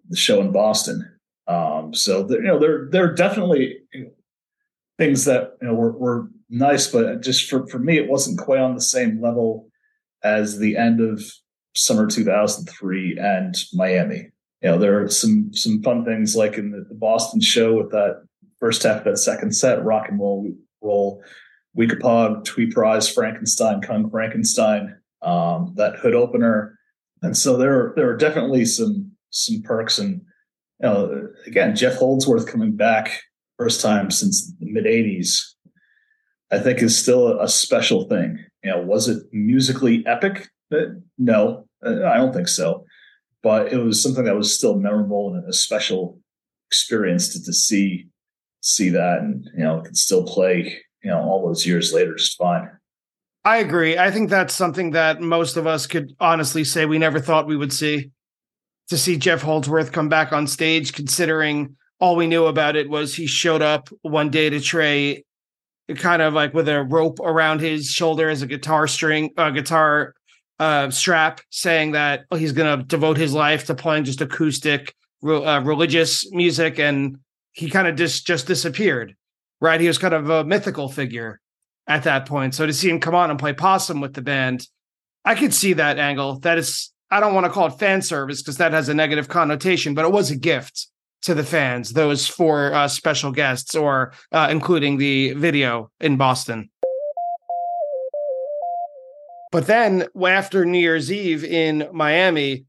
the 0.09 0.17
show 0.17 0.41
in 0.41 0.53
Boston. 0.53 1.19
Um, 1.47 1.95
so 1.95 2.29
you 2.29 2.43
know, 2.43 2.59
there 2.59 2.89
there 2.91 3.05
are 3.05 3.15
definitely 3.15 3.79
things 4.99 5.25
that 5.25 5.57
you 5.61 5.69
know 5.69 5.75
were, 5.75 5.93
were 5.93 6.29
nice, 6.49 6.87
but 6.89 7.23
just 7.23 7.49
for 7.49 7.67
for 7.67 7.79
me, 7.79 7.97
it 7.97 8.09
wasn't 8.09 8.39
quite 8.39 8.61
on 8.61 8.75
the 8.75 8.81
same 8.81 9.21
level 9.21 9.69
as 10.23 10.59
the 10.59 10.77
end 10.77 11.01
of 11.01 11.23
summer 11.75 12.07
2003 12.07 13.19
and 13.19 13.57
Miami. 13.73 14.31
You 14.63 14.71
know, 14.71 14.79
there 14.79 15.03
are 15.03 15.09
some 15.09 15.53
some 15.55 15.83
fun 15.83 16.05
things 16.05 16.37
like 16.37 16.59
in 16.59 16.71
the, 16.71 16.85
the 16.89 16.95
Boston 16.95 17.41
show 17.41 17.75
with 17.75 17.91
that 17.91 18.23
first 18.61 18.83
half 18.83 18.99
of 18.99 19.05
that 19.05 19.19
second 19.19 19.55
set, 19.55 19.85
rock 19.85 20.09
and 20.09 20.21
roll 20.21 20.53
roll 20.83 21.23
Weekapaug, 21.77 22.45
Tweeprise, 22.45 23.13
Frankenstein, 23.13 23.81
Kung 23.81 24.11
Frankenstein, 24.11 24.97
um, 25.23 25.73
that 25.77 25.97
hood 25.97 26.15
opener, 26.15 26.79
and 27.23 27.37
so 27.37 27.57
there 27.57 27.93
there 27.97 28.09
are 28.09 28.17
definitely 28.17 28.65
some 28.65 29.11
some 29.31 29.63
perks 29.63 29.99
and 29.99 30.21
you 30.81 30.89
know 30.89 31.29
again 31.47 31.75
Jeff 31.77 31.97
Holdsworth 31.97 32.47
coming 32.47 32.77
back 32.77 33.23
first 33.59 33.81
time 33.81 34.11
since 34.11 34.53
the 34.59 34.67
mid 34.67 34.85
'80s, 34.85 35.43
I 36.51 36.59
think 36.59 36.83
is 36.83 36.99
still 36.99 37.41
a 37.41 37.49
special 37.49 38.09
thing. 38.09 38.45
You 38.65 38.71
know, 38.71 38.83
was 38.83 39.09
it 39.09 39.23
musically 39.33 40.05
epic? 40.07 40.49
Uh, 40.73 40.95
no, 41.19 41.67
uh, 41.85 42.05
I 42.05 42.17
don't 42.17 42.33
think 42.33 42.49
so. 42.49 42.85
But 43.43 43.73
it 43.73 43.79
was 43.79 44.03
something 44.03 44.25
that 44.25 44.37
was 44.37 44.55
still 44.55 44.77
memorable 44.77 45.35
and 45.35 45.49
a 45.49 45.53
special 45.53 46.19
experience 46.69 47.33
to, 47.33 47.43
to 47.43 47.53
see 47.53 48.07
see 48.61 48.91
that, 48.91 49.19
and 49.19 49.49
you 49.57 49.65
know, 49.65 49.81
can 49.81 49.95
still 49.95 50.25
play. 50.25 50.79
You 51.03 51.11
know, 51.11 51.21
all 51.21 51.47
those 51.47 51.67
years 51.67 51.93
later, 51.95 52.15
just 52.15 52.37
fine. 52.37 52.71
I 53.45 53.59
agree. 53.59 53.97
I 53.97 54.11
think 54.11 54.29
that's 54.29 54.55
something 54.55 54.91
that 54.91 55.21
most 55.21 55.57
of 55.57 55.67
us 55.67 55.87
could 55.87 56.15
honestly 56.21 56.63
say 56.63 56.85
we 56.85 56.99
never 56.99 57.21
thought 57.21 57.47
we 57.47 57.57
would 57.57 57.73
see. 57.73 58.11
To 58.89 58.99
see 58.99 59.17
Jeff 59.17 59.41
Holdsworth 59.41 59.93
come 59.93 60.09
back 60.09 60.33
on 60.33 60.47
stage, 60.47 60.93
considering 60.93 61.77
all 62.01 62.17
we 62.17 62.27
knew 62.27 62.47
about 62.47 62.77
it 62.77 62.91
was 62.91 63.15
he 63.15 63.27
showed 63.27 63.63
up 63.63 63.89
one 64.03 64.31
day 64.31 64.51
to 64.51 64.61
Trey, 64.61 65.25
kind 65.97 66.21
of 66.21 66.35
like 66.35 66.53
with 66.55 66.69
a 66.69 66.83
rope 66.83 67.21
around 67.21 67.61
his 67.61 67.87
shoulder 67.87 68.29
as 68.29 68.43
a 68.43 68.47
guitar 68.47 68.87
string, 68.89 69.31
uh, 69.37 69.51
guitar 69.51 70.15
uh, 70.59 70.91
strap, 70.91 71.41
saying 71.51 71.93
that 71.93 72.25
he's 72.37 72.53
going 72.53 72.79
to 72.79 72.85
devote 72.85 73.17
his 73.17 73.33
life 73.33 73.65
to 73.67 73.75
playing 73.75 74.05
just 74.05 74.21
acoustic 74.21 74.95
uh, 75.25 75.63
religious 75.65 76.31
music, 76.33 76.79
and 76.79 77.19
he 77.53 77.71
kind 77.71 77.89
of 77.89 77.97
just 77.97 78.27
just 78.27 78.47
disappeared. 78.47 79.17
Right, 79.61 79.81
he 79.81 79.89
was 79.89 79.99
kind 79.99 80.15
of 80.15 80.31
a 80.31 80.45
mythical 80.45 80.89
figure 80.89 81.41
at 81.87 82.05
that 82.05 82.27
point. 82.27 82.55
So 82.55 82.67
to 82.67 82.73
see 82.73 82.89
him 82.89 83.01
come 83.01 83.15
on 83.15 83.31
and 83.31 83.39
play 83.39 83.53
possum 83.53 84.01
with 84.01 84.15
the 84.15 84.23
band, 84.23 84.67
I 85.25 85.35
could 85.35 85.53
see 85.53 85.75
that 85.75 85.99
angle. 85.99 86.39
That 86.41 86.57
is, 86.57 86.93
I 87.11 87.21
don't 87.21 87.35
want 87.35 87.45
to 87.45 87.53
call 87.53 87.67
it 87.67 87.79
fan 87.79 88.01
service 88.01 88.41
because 88.41 88.57
that 88.57 88.73
has 88.73 88.89
a 88.89 88.95
negative 88.95 89.29
connotation, 89.29 89.93
but 89.93 90.07
it 90.07 90.13
was 90.13 90.31
a 90.31 90.37
gift 90.37 90.89
to 91.23 91.35
the 91.35 91.45
fans, 91.45 91.93
those 91.93 92.27
four 92.27 92.73
uh, 92.73 92.89
special 92.89 93.33
guests, 93.33 93.75
or 93.75 94.13
uh, 94.33 94.49
including 94.51 94.97
the 94.97 95.35
video 95.35 95.91
in 96.01 96.17
Boston. 96.17 96.71
But 99.53 99.67
then 99.67 100.07
after 100.25 100.65
New 100.65 100.79
Year's 100.79 101.11
Eve 101.11 101.45
in 101.45 101.89
Miami, 101.93 102.67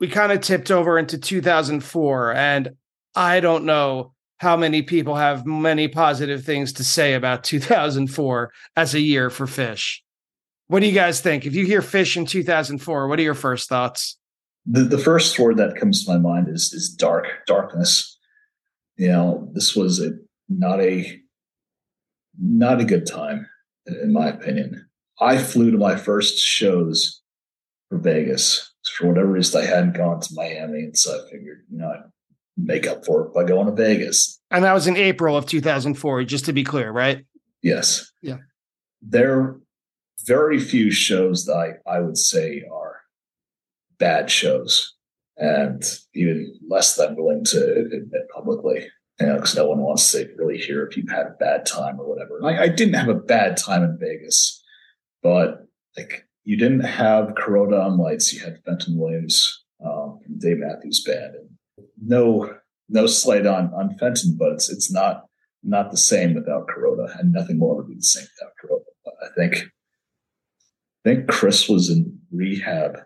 we 0.00 0.08
kind 0.08 0.32
of 0.32 0.40
tipped 0.40 0.70
over 0.70 0.98
into 0.98 1.18
2004. 1.18 2.34
And 2.34 2.70
I 3.14 3.40
don't 3.40 3.64
know 3.64 4.12
how 4.38 4.56
many 4.56 4.82
people 4.82 5.14
have 5.14 5.46
many 5.46 5.86
positive 5.86 6.44
things 6.44 6.72
to 6.74 6.84
say 6.84 7.14
about 7.14 7.44
2004 7.44 8.52
as 8.76 8.94
a 8.94 9.00
year 9.00 9.30
for 9.30 9.46
Phish. 9.46 9.98
What 10.66 10.80
do 10.80 10.86
you 10.86 10.92
guys 10.92 11.20
think? 11.20 11.44
If 11.44 11.54
you 11.54 11.66
hear 11.66 11.80
Phish 11.80 12.16
in 12.16 12.26
2004, 12.26 13.08
what 13.08 13.18
are 13.18 13.22
your 13.22 13.34
first 13.34 13.68
thoughts? 13.68 14.18
The, 14.64 14.82
the 14.84 14.98
first 14.98 15.38
word 15.38 15.56
that 15.58 15.76
comes 15.76 16.04
to 16.04 16.12
my 16.12 16.18
mind 16.18 16.48
is 16.48 16.72
is 16.72 16.88
dark, 16.88 17.26
darkness. 17.46 18.16
You 18.96 19.08
know, 19.08 19.50
this 19.52 19.74
was 19.74 20.00
a 20.00 20.12
not 20.48 20.80
a 20.80 21.20
not 22.40 22.80
a 22.80 22.84
good 22.84 23.06
time, 23.06 23.46
in 23.86 24.12
my 24.12 24.28
opinion. 24.28 24.88
I 25.20 25.38
flew 25.38 25.70
to 25.70 25.78
my 25.78 25.96
first 25.96 26.38
shows 26.38 27.20
for 27.88 27.98
Vegas. 27.98 28.72
For 28.96 29.08
whatever 29.08 29.28
reason, 29.28 29.62
I 29.62 29.66
hadn't 29.66 29.96
gone 29.96 30.20
to 30.20 30.34
Miami, 30.34 30.80
and 30.80 30.96
so 30.96 31.12
I 31.12 31.30
figured, 31.30 31.64
you 31.70 31.78
know, 31.78 31.92
make 32.56 32.86
up 32.86 33.04
for 33.04 33.26
it 33.26 33.34
by 33.34 33.44
going 33.44 33.66
to 33.66 33.72
Vegas. 33.72 34.40
And 34.50 34.64
that 34.64 34.72
was 34.72 34.86
in 34.86 34.96
April 34.96 35.36
of 35.36 35.46
2004, 35.46 36.24
just 36.24 36.44
to 36.46 36.52
be 36.52 36.64
clear, 36.64 36.90
right? 36.90 37.24
Yes. 37.62 38.12
Yeah. 38.22 38.38
There 39.00 39.40
are 39.40 39.60
very 40.26 40.58
few 40.60 40.90
shows 40.90 41.46
that 41.46 41.78
I, 41.86 41.90
I 41.90 42.00
would 42.00 42.18
say 42.18 42.64
are 42.72 43.00
bad 43.98 44.30
shows, 44.30 44.94
and 45.36 45.82
even 46.14 46.58
less 46.68 46.96
than 46.96 47.16
willing 47.16 47.44
to 47.46 47.88
admit 47.92 48.28
publicly. 48.34 48.86
You 49.20 49.26
know, 49.26 49.36
because 49.36 49.54
no 49.54 49.68
one 49.68 49.78
wants 49.78 50.10
to 50.12 50.28
really 50.36 50.58
hear 50.58 50.84
if 50.86 50.96
you've 50.96 51.10
had 51.10 51.26
a 51.26 51.36
bad 51.38 51.66
time 51.66 52.00
or 52.00 52.08
whatever. 52.08 52.40
I, 52.42 52.64
I 52.64 52.68
didn't 52.68 52.94
have 52.94 53.08
a 53.08 53.14
bad 53.14 53.56
time 53.56 53.84
in 53.84 53.98
Vegas, 54.00 54.62
but 55.22 55.66
like 55.96 56.26
you 56.44 56.56
didn't 56.56 56.80
have 56.80 57.34
Kuroda 57.34 57.84
on 57.84 57.98
lights, 57.98 58.32
you 58.32 58.40
had 58.40 58.62
Fenton 58.64 58.98
Williams 58.98 59.62
um, 59.84 60.20
Dave 60.38 60.58
Matthews 60.58 61.02
Band, 61.04 61.34
and 61.34 61.48
no 62.04 62.54
no 62.88 63.06
slight 63.06 63.46
on 63.46 63.72
on 63.74 63.96
Fenton, 63.98 64.36
but 64.38 64.52
it's 64.52 64.70
it's 64.70 64.92
not 64.92 65.24
not 65.62 65.90
the 65.90 65.96
same 65.96 66.34
without 66.34 66.66
Kuroda, 66.66 67.18
and 67.18 67.32
nothing 67.32 67.58
will 67.58 67.72
ever 67.72 67.84
be 67.84 67.94
the 67.94 68.02
same 68.02 68.26
without 68.38 68.52
Kuroda. 68.62 68.84
But 69.04 69.14
I 69.22 69.34
think 69.34 69.64
I 71.04 71.08
think 71.08 71.28
Chris 71.28 71.68
was 71.68 71.88
in 71.88 72.18
rehab 72.30 72.98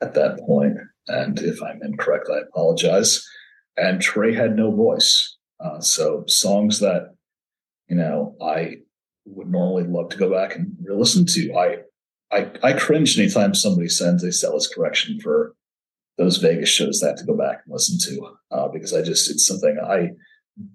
at 0.00 0.14
that 0.14 0.38
point, 0.40 0.76
and 1.08 1.38
if 1.40 1.62
I'm 1.62 1.82
incorrect, 1.82 2.28
I 2.32 2.38
apologize. 2.38 3.26
And 3.76 4.00
Trey 4.00 4.34
had 4.34 4.56
no 4.56 4.74
voice, 4.74 5.36
uh, 5.60 5.80
so 5.80 6.24
songs 6.26 6.80
that 6.80 7.14
you 7.88 7.96
know 7.96 8.36
I 8.42 8.78
would 9.24 9.48
normally 9.48 9.84
love 9.84 10.10
to 10.10 10.16
go 10.16 10.30
back 10.30 10.56
and 10.56 10.76
listen 10.88 11.26
to. 11.26 11.54
I 11.54 11.78
I 12.30 12.50
I 12.62 12.72
cringe 12.72 13.18
anytime 13.18 13.54
somebody 13.54 13.88
sends 13.88 14.22
a 14.24 14.28
setlist 14.28 14.74
correction 14.74 15.20
for 15.20 15.54
those 16.18 16.36
Vegas 16.38 16.68
shows 16.68 17.00
that 17.00 17.16
to 17.16 17.24
go 17.24 17.36
back 17.36 17.60
and 17.64 17.72
listen 17.72 17.98
to 18.00 18.36
uh, 18.50 18.68
because 18.68 18.92
I 18.92 19.02
just 19.02 19.30
it's 19.30 19.46
something 19.46 19.78
I 19.82 20.10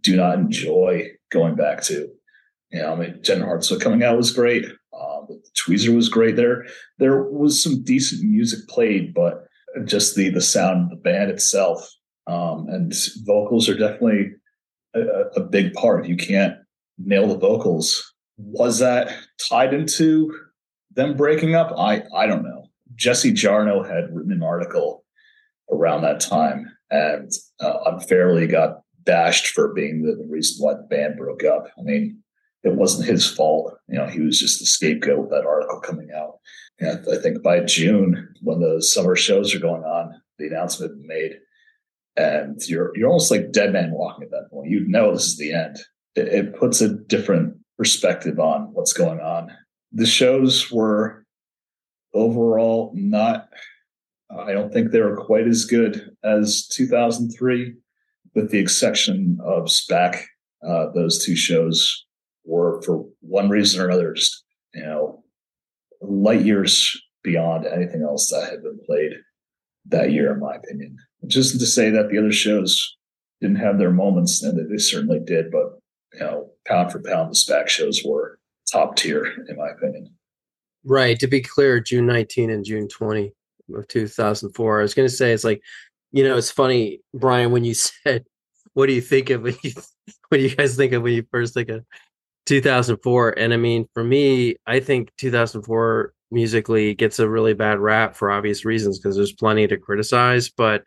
do 0.01 0.15
not 0.15 0.39
enjoy 0.39 1.09
going 1.31 1.55
back 1.55 1.83
to. 1.83 2.09
You 2.71 2.79
know, 2.79 2.93
I 2.93 2.95
mean, 2.95 3.19
Jen 3.21 3.41
Hartswick 3.41 3.81
coming 3.81 4.03
out 4.03 4.17
was 4.17 4.31
great. 4.31 4.65
Um, 4.65 5.27
the 5.27 5.41
Tweezer 5.55 5.95
was 5.95 6.09
great. 6.09 6.35
There, 6.35 6.65
there 6.97 7.23
was 7.23 7.61
some 7.61 7.83
decent 7.83 8.23
music 8.23 8.67
played, 8.67 9.13
but 9.13 9.45
just 9.85 10.15
the 10.15 10.29
the 10.29 10.41
sound 10.41 10.83
of 10.83 10.89
the 10.89 10.95
band 11.03 11.29
itself 11.29 11.87
um, 12.27 12.67
and 12.69 12.93
vocals 13.25 13.67
are 13.67 13.77
definitely 13.77 14.31
a, 14.93 15.01
a 15.35 15.39
big 15.41 15.73
part. 15.73 16.07
You 16.07 16.15
can't 16.15 16.55
nail 16.97 17.27
the 17.27 17.37
vocals. 17.37 18.13
Was 18.37 18.79
that 18.79 19.13
tied 19.49 19.73
into 19.73 20.33
them 20.91 21.15
breaking 21.15 21.55
up? 21.55 21.73
I 21.77 22.03
I 22.15 22.27
don't 22.27 22.43
know. 22.43 22.67
Jesse 22.95 23.33
Jarnow 23.33 23.87
had 23.87 24.13
written 24.13 24.31
an 24.31 24.43
article 24.43 25.02
around 25.71 26.01
that 26.01 26.19
time 26.19 26.71
and 26.91 27.31
uh, 27.59 27.79
unfairly 27.85 28.47
got 28.47 28.81
bashed 29.05 29.47
for 29.47 29.73
being 29.73 30.03
the, 30.03 30.15
the, 30.15 30.27
reason 30.29 30.63
why 30.63 30.73
the 30.73 30.83
band 30.83 31.17
broke 31.17 31.43
up. 31.43 31.67
I 31.77 31.81
mean, 31.81 32.19
it 32.63 32.75
wasn't 32.75 33.09
his 33.09 33.29
fault. 33.29 33.73
You 33.89 33.97
know, 33.97 34.07
he 34.07 34.21
was 34.21 34.39
just 34.39 34.59
the 34.59 34.65
scapegoat 34.65 35.19
with 35.19 35.29
that 35.31 35.45
article 35.45 35.81
coming 35.81 36.09
out. 36.15 36.39
And 36.79 37.05
I 37.11 37.17
think 37.17 37.43
by 37.43 37.61
June, 37.61 38.33
when 38.41 38.59
the 38.59 38.81
summer 38.81 39.15
shows 39.15 39.53
are 39.53 39.59
going 39.59 39.83
on, 39.83 40.21
the 40.39 40.47
announcement 40.47 40.93
made, 41.05 41.33
and 42.15 42.61
you're 42.67 42.91
you're 42.95 43.07
almost 43.07 43.31
like 43.31 43.51
dead 43.51 43.73
man 43.73 43.91
walking 43.91 44.23
at 44.23 44.31
that 44.31 44.49
point. 44.51 44.69
You 44.69 44.87
know 44.87 45.13
this 45.13 45.25
is 45.25 45.37
the 45.37 45.53
end. 45.53 45.77
It, 46.15 46.27
it 46.27 46.55
puts 46.55 46.81
a 46.81 46.89
different 46.89 47.57
perspective 47.77 48.39
on 48.39 48.73
what's 48.73 48.93
going 48.93 49.19
on. 49.19 49.51
The 49.91 50.05
shows 50.05 50.71
were 50.71 51.25
overall 52.13 52.91
not 52.95 53.49
I 54.39 54.53
don't 54.53 54.71
think 54.73 54.91
they 54.91 55.01
were 55.01 55.17
quite 55.17 55.47
as 55.47 55.65
good 55.65 56.15
as 56.23 56.67
2003, 56.67 57.73
with 58.35 58.51
the 58.51 58.59
exception 58.59 59.37
of 59.43 59.65
SPAC. 59.65 60.23
Uh, 60.67 60.87
those 60.93 61.23
two 61.23 61.35
shows 61.35 62.05
were, 62.45 62.81
for 62.83 63.05
one 63.19 63.49
reason 63.49 63.81
or 63.81 63.87
another, 63.87 64.13
just 64.13 64.43
you 64.73 64.83
know, 64.83 65.23
light 66.01 66.41
years 66.41 66.99
beyond 67.23 67.65
anything 67.65 68.01
else 68.01 68.29
that 68.29 68.49
had 68.49 68.63
been 68.63 68.79
played 68.85 69.11
that 69.85 70.11
year, 70.11 70.33
in 70.33 70.39
my 70.39 70.55
opinion. 70.55 70.97
Just 71.27 71.59
to 71.59 71.65
say 71.65 71.89
that 71.89 72.09
the 72.09 72.17
other 72.17 72.31
shows 72.31 72.95
didn't 73.41 73.57
have 73.57 73.77
their 73.77 73.91
moments, 73.91 74.41
and 74.41 74.57
they 74.57 74.77
certainly 74.77 75.19
did. 75.19 75.51
But 75.51 75.79
you 76.13 76.19
know, 76.19 76.49
pound 76.65 76.91
for 76.91 77.01
pound, 77.01 77.31
the 77.31 77.35
SPAC 77.35 77.67
shows 77.67 78.01
were 78.03 78.39
top 78.71 78.95
tier, 78.95 79.25
in 79.47 79.55
my 79.57 79.69
opinion. 79.69 80.13
Right. 80.85 81.19
To 81.19 81.27
be 81.27 81.41
clear, 81.41 81.79
June 81.79 82.05
19 82.05 82.49
and 82.49 82.65
June 82.65 82.87
20 82.89 83.33
of 83.73 83.87
2004. 83.87 84.79
I 84.79 84.81
was 84.81 84.93
going 84.93 85.07
to 85.07 85.13
say 85.13 85.31
it's 85.33 85.43
like, 85.43 85.61
you 86.11 86.23
know, 86.23 86.37
it's 86.37 86.51
funny, 86.51 87.01
Brian, 87.13 87.51
when 87.51 87.63
you 87.63 87.73
said, 88.05 88.25
"What 88.73 88.87
do 88.87 88.93
you 88.93 89.01
think 89.01 89.29
of 89.29 89.41
when 89.43 89.55
you, 89.63 89.71
what 90.29 90.37
do 90.37 90.43
you 90.43 90.55
guys 90.55 90.75
think 90.75 90.93
of 90.93 91.03
when 91.03 91.13
you 91.13 91.25
first 91.31 91.53
think 91.53 91.69
of 91.69 91.85
2004?" 92.45 93.37
And 93.37 93.53
I 93.53 93.57
mean, 93.57 93.87
for 93.93 94.03
me, 94.03 94.55
I 94.65 94.79
think 94.79 95.11
2004 95.17 96.13
musically 96.31 96.95
gets 96.95 97.19
a 97.19 97.29
really 97.29 97.53
bad 97.53 97.79
rap 97.79 98.15
for 98.15 98.31
obvious 98.31 98.65
reasons 98.65 98.99
because 98.99 99.15
there's 99.15 99.33
plenty 99.33 99.67
to 99.67 99.77
criticize, 99.77 100.49
but 100.49 100.83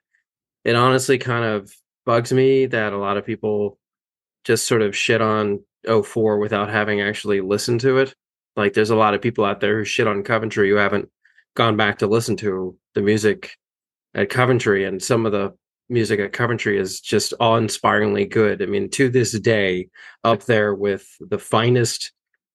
it 0.65 0.75
honestly 0.75 1.19
kind 1.19 1.45
of 1.45 1.73
bugs 2.05 2.33
me 2.33 2.67
that 2.67 2.93
a 2.93 2.99
lot 2.99 3.17
of 3.17 3.25
people 3.25 3.79
just 4.45 4.67
sort 4.67 4.83
of 4.83 4.97
shit 4.97 5.21
on 5.21 5.61
04 5.87 6.39
without 6.39 6.69
having 6.69 7.01
actually 7.01 7.41
listened 7.41 7.81
to 7.81 7.99
it. 7.99 8.15
Like 8.57 8.73
there's 8.73 8.91
a 8.91 8.97
lot 8.97 9.15
of 9.15 9.23
people 9.23 9.45
out 9.45 9.61
there 9.61 9.79
who 9.79 9.85
shit 9.85 10.07
on 10.07 10.23
Coventry 10.23 10.71
who 10.71 10.77
haven't 10.77 11.09
gone 11.57 11.77
back 11.77 11.99
to 11.99 12.07
listen 12.07 12.37
to 12.37 12.77
the 12.95 13.03
music 13.03 13.57
at 14.15 14.31
Coventry, 14.31 14.85
and 14.85 15.03
some 15.03 15.27
of 15.27 15.33
the 15.33 15.53
music 15.89 16.21
at 16.21 16.33
Coventry 16.33 16.79
is 16.79 17.01
just 17.01 17.35
awe-inspiringly 17.41 18.27
good. 18.27 18.63
I 18.63 18.67
mean, 18.67 18.89
to 18.91 19.09
this 19.09 19.39
day, 19.41 19.89
up 20.23 20.45
there 20.45 20.75
with 20.75 21.07
the 21.21 21.39
finest 21.39 22.13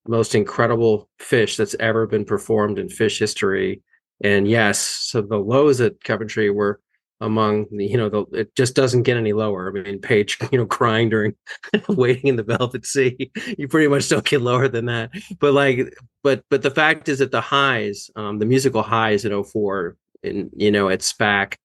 most 0.08 0.34
incredible 0.34 1.10
Phish 1.20 1.58
that's 1.58 1.76
ever 1.80 2.08
been 2.08 2.26
performed 2.26 2.80
in 2.80 2.88
Phish 2.88 3.20
history. 3.20 3.82
And 4.24 4.48
yes, 4.48 4.80
so 4.80 5.22
the 5.22 5.38
lows 5.38 5.82
at 5.82 6.04
Coventry 6.04 6.50
were 6.50 6.80
among 7.22 7.68
you 7.72 7.96
know, 7.96 8.10
the, 8.10 8.26
it 8.34 8.56
just 8.56 8.76
doesn't 8.76 9.04
get 9.04 9.16
any 9.16 9.32
lower. 9.32 9.70
I 9.70 9.82
mean, 9.82 10.00
Page, 10.00 10.38
you 10.52 10.58
know, 10.58 10.66
crying 10.66 11.10
during 11.10 11.36
waiting 11.88 12.28
in 12.28 12.36
the 12.36 12.44
Velvet 12.44 12.86
Sea, 12.86 13.32
you 13.58 13.68
pretty 13.68 13.88
much 13.88 14.10
don't 14.10 14.26
get 14.26 14.42
lower 14.42 14.68
than 14.68 14.86
that. 14.88 15.12
But 15.40 15.54
like, 15.54 15.94
but, 16.24 16.44
but 16.50 16.64
the 16.64 16.72
fact 16.72 17.08
is 17.08 17.20
that 17.20 17.32
the 17.32 17.42
highs, 17.42 18.10
um, 18.16 18.40
the 18.40 18.46
musical 18.46 18.82
highs 18.82 19.24
in 19.24 19.44
04 19.44 19.96
and, 20.24 20.50
you 20.56 20.72
know, 20.72 20.90
at 20.90 21.00
SPAC 21.00 21.56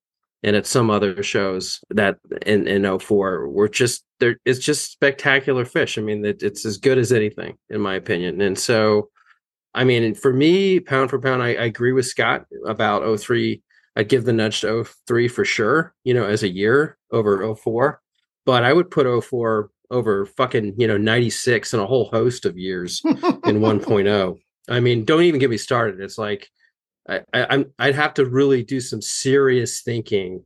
and 0.42 0.54
at 0.54 0.66
some 0.66 0.90
other 0.90 1.22
shows 1.22 1.80
that 1.90 2.18
in, 2.44 2.68
in 2.68 2.98
04 2.98 3.48
were 3.48 3.68
just 3.68 4.04
there. 4.20 4.36
It's 4.44 4.60
just 4.60 4.92
spectacular 4.92 5.64
Phish. 5.64 5.98
I 5.98 6.02
mean, 6.02 6.24
it, 6.24 6.42
it's 6.42 6.66
as 6.66 6.76
good 6.76 6.98
as 6.98 7.12
anything 7.12 7.56
in 7.70 7.80
my 7.80 7.94
opinion. 7.94 8.40
And 8.42 8.58
so, 8.58 9.08
I 9.74 9.84
mean, 9.84 10.14
for 10.14 10.32
me, 10.32 10.80
pound 10.80 11.10
for 11.10 11.18
pound, 11.18 11.42
I, 11.42 11.48
I 11.48 11.64
agree 11.64 11.92
with 11.92 12.06
Scott 12.06 12.44
about 12.66 13.20
03 13.20 13.62
I'd 13.96 14.08
give 14.08 14.24
the 14.24 14.32
nudge 14.32 14.60
to 14.60 14.84
03 15.06 15.28
for 15.28 15.44
sure, 15.44 15.94
you 16.04 16.14
know, 16.14 16.26
as 16.26 16.42
a 16.42 16.48
year 16.48 16.98
over 17.10 17.54
04. 17.54 18.00
But 18.44 18.62
I 18.62 18.72
would 18.72 18.90
put 18.90 19.24
04 19.24 19.70
over 19.90 20.26
fucking, 20.26 20.74
you 20.78 20.86
know, 20.86 20.98
96 20.98 21.72
and 21.72 21.82
a 21.82 21.86
whole 21.86 22.06
host 22.06 22.44
of 22.44 22.58
years 22.58 23.00
in 23.04 23.14
1.0. 23.60 24.38
I 24.68 24.80
mean, 24.80 25.04
don't 25.04 25.22
even 25.22 25.40
get 25.40 25.50
me 25.50 25.56
started. 25.56 26.00
It's 26.00 26.18
like 26.18 26.48
I, 27.08 27.20
I 27.32 27.64
I'd 27.78 27.94
have 27.94 28.14
to 28.14 28.26
really 28.26 28.62
do 28.62 28.80
some 28.80 29.00
serious 29.00 29.82
thinking 29.82 30.44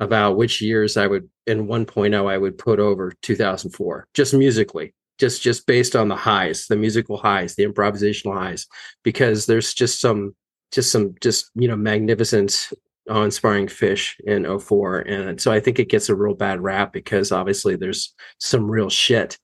about 0.00 0.36
which 0.36 0.62
years 0.62 0.96
I 0.96 1.06
would 1.06 1.28
in 1.46 1.66
1.0 1.66 2.30
I 2.30 2.38
would 2.38 2.58
put 2.58 2.80
over 2.80 3.12
2004, 3.22 4.08
just 4.14 4.32
musically, 4.32 4.94
just 5.18 5.42
just 5.42 5.66
based 5.66 5.94
on 5.94 6.08
the 6.08 6.16
highs, 6.16 6.66
the 6.66 6.76
musical 6.76 7.18
highs, 7.18 7.54
the 7.54 7.66
improvisational 7.66 8.34
highs, 8.34 8.66
because 9.02 9.46
there's 9.46 9.74
just 9.74 10.00
some 10.00 10.34
just 10.72 10.92
some 10.92 11.14
just 11.20 11.50
you 11.54 11.68
know 11.68 11.76
magnificent 11.76 12.70
awe-inspiring 13.08 13.66
Phish 13.66 14.14
in 14.20 14.58
04 14.58 15.00
and 15.00 15.40
so 15.40 15.50
i 15.50 15.58
think 15.58 15.78
it 15.78 15.88
gets 15.88 16.08
a 16.08 16.14
real 16.14 16.34
bad 16.34 16.60
rap 16.60 16.92
because 16.92 17.32
obviously 17.32 17.76
there's 17.76 18.14
some 18.38 18.70
real 18.70 18.88
shit 18.88 19.38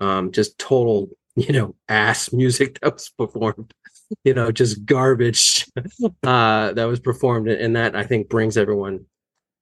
um 0.00 0.32
just 0.32 0.58
total 0.58 1.08
you 1.36 1.52
know 1.52 1.74
ass 1.88 2.32
music 2.32 2.78
that 2.82 2.94
was 2.94 3.10
performed 3.10 3.72
you 4.24 4.34
know 4.34 4.50
just 4.50 4.84
garbage 4.84 5.66
uh 6.24 6.72
that 6.72 6.84
was 6.84 7.00
performed. 7.00 7.48
And 7.48 7.76
that 7.76 7.94
i 7.94 8.04
think 8.04 8.28
brings 8.28 8.56
everyone 8.56 9.06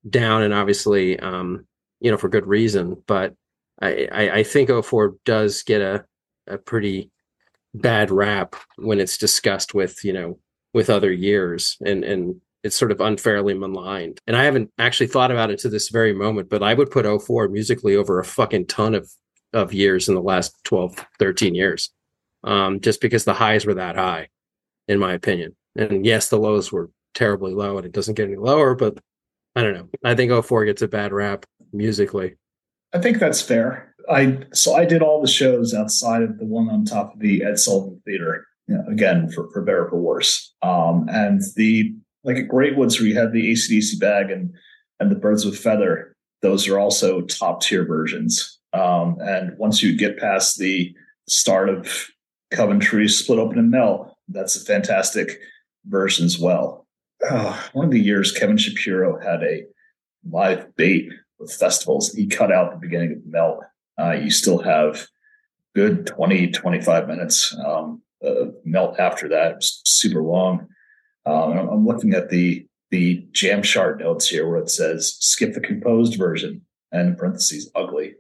down 0.09 0.43
and 0.43 0.55
obviously 0.55 1.19
um 1.21 1.67
you 2.01 2.11
know 2.11 2.17
for 2.17 2.29
good 2.29 2.47
reason. 2.47 3.03
But 3.07 3.35
i 3.81 4.09
i, 4.13 4.31
I 4.39 4.43
think 4.43 4.71
04 4.71 5.17
does 5.25 5.63
get 5.63 5.81
a 5.81 6.05
a 6.47 6.59
pretty 6.59 7.11
bad 7.75 8.11
rap 8.11 8.57
when 8.77 9.01
it's 9.01 9.19
discussed 9.19 9.75
with 9.75 10.03
you 10.05 10.13
know 10.13 10.39
with 10.75 10.91
other 10.91 11.13
years 11.13 11.77
and 11.85 12.05
and 12.05 12.41
it's 12.65 12.77
sort 12.77 12.91
of 12.91 13.01
unfairly 13.01 13.55
maligned. 13.55 14.21
And 14.27 14.37
I 14.37 14.45
haven't 14.45 14.71
actually 14.79 15.07
thought 15.07 15.31
about 15.31 15.51
it 15.51 15.61
to 15.61 15.69
this 15.69 15.91
very 15.91 16.13
moment, 16.13 16.51
but 16.51 16.63
I 16.63 16.75
would 16.75 16.91
put 16.91 17.07
04 17.07 17.49
musically 17.49 17.95
over 17.95 18.19
a 18.19 18.25
fucking 18.25 18.67
ton 18.67 18.95
of 18.95 19.11
of 19.53 19.73
years 19.73 20.09
in 20.09 20.15
the 20.15 20.21
last 20.21 20.53
12, 20.65 21.07
13 21.19 21.55
years. 21.55 21.91
Um, 22.45 22.81
just 22.81 23.01
because 23.01 23.25
the 23.25 23.35
highs 23.35 23.65
were 23.65 23.75
that 23.75 23.97
high, 23.97 24.29
in 24.87 24.99
my 24.99 25.13
opinion. 25.15 25.57
And 25.77 26.05
yes, 26.05 26.29
the 26.29 26.39
lows 26.39 26.71
were 26.71 26.91
terribly 27.15 27.53
low 27.53 27.79
and 27.79 27.87
it 27.87 27.93
doesn't 27.93 28.15
get 28.15 28.29
any 28.29 28.37
lower, 28.37 28.75
but 28.75 28.99
I 29.57 29.63
don't 29.63 29.75
know. 29.75 29.89
I 30.05 30.15
think 30.15 30.33
04 30.33 30.67
gets 30.67 30.83
a 30.83 30.89
bad 30.89 31.13
rap 31.13 31.47
musically. 31.73 32.37
I 32.93 32.99
think 32.99 33.19
that's 33.19 33.41
fair. 33.41 33.95
I 34.11 34.39
so 34.53 34.75
I 34.75 34.85
did 34.85 35.03
all 35.03 35.21
the 35.21 35.29
shows 35.29 35.75
outside 35.75 36.23
of 36.23 36.39
the 36.39 36.45
one 36.45 36.71
on 36.71 36.85
top 36.85 37.15
of 37.15 37.21
the 37.21 37.45
Ed 37.45 37.59
Sullivan 37.59 38.01
Theater 38.05 38.47
you 38.69 38.77
know, 38.77 38.85
again 38.89 39.31
for, 39.31 39.51
for 39.51 39.63
better 39.63 39.87
or 39.87 39.91
for 39.91 39.97
worse. 39.97 40.53
Um, 40.63 41.07
and 41.11 41.43
the 41.57 41.95
like 42.25 42.37
at 42.37 42.49
Great 42.49 42.77
Woods 42.77 42.99
where 42.99 43.09
you 43.09 43.19
have 43.19 43.33
the 43.33 43.53
ACDC 43.53 43.99
bag 43.99 44.31
and 44.31 44.55
and 45.01 45.11
the 45.11 45.17
Birds 45.17 45.45
with 45.45 45.59
Feather, 45.59 46.15
those 46.43 46.69
are 46.69 46.79
also 46.79 47.23
top 47.23 47.63
tier 47.63 47.85
versions. 47.85 48.59
Um, 48.73 49.17
and 49.21 49.57
once 49.57 49.83
you 49.83 49.97
get 49.97 50.19
past 50.19 50.59
the 50.59 50.95
start 51.29 51.69
of 51.69 52.09
Coventry 52.51 53.09
Split 53.09 53.39
Open 53.39 53.59
and 53.59 53.71
Melt, 53.71 54.15
that's 54.29 54.57
a 54.57 54.65
fantastic 54.65 55.41
version 55.87 56.27
as 56.27 56.39
well. 56.39 56.87
Uh, 57.29 57.61
one 57.73 57.87
of 57.87 57.91
the 57.91 58.01
years 58.01 58.33
Kevin 58.33 58.57
Shapiro 58.57 59.19
had 59.21 59.43
a 59.43 59.65
live 60.29 60.75
bait 60.77 61.11
with 61.39 61.53
festivals. 61.53 62.13
He 62.13 62.27
cut 62.27 62.53
out 62.53 62.73
the 62.73 62.79
beginning 62.79 63.13
of 63.13 63.27
Melt. 63.27 63.61
Uh, 63.99 64.13
you 64.13 64.31
still 64.31 64.59
have 64.59 65.07
good 65.75 66.07
20, 66.07 66.51
25 66.51 67.09
minutes. 67.09 67.57
Um, 67.65 68.03
uh, 68.27 68.47
melt 68.65 68.99
after 68.99 69.29
that. 69.29 69.53
It 69.53 69.57
was 69.57 69.81
super 69.85 70.23
long. 70.23 70.69
Um, 71.27 71.53
I'm, 71.53 71.87
looking 71.87 72.15
at 72.15 72.31
the 72.31 72.67
the 72.91 73.27
jam 73.33 73.63
chart 73.63 74.01
notes 74.01 74.29
here 74.29 74.49
where 74.49 74.61
it 74.61 74.71
says 74.71 75.17
skip 75.21 75.53
the 75.53 75.61
composed 75.61 76.17
version 76.17 76.63
and 76.91 77.19
parentheses 77.19 77.71
ugly 77.75 78.15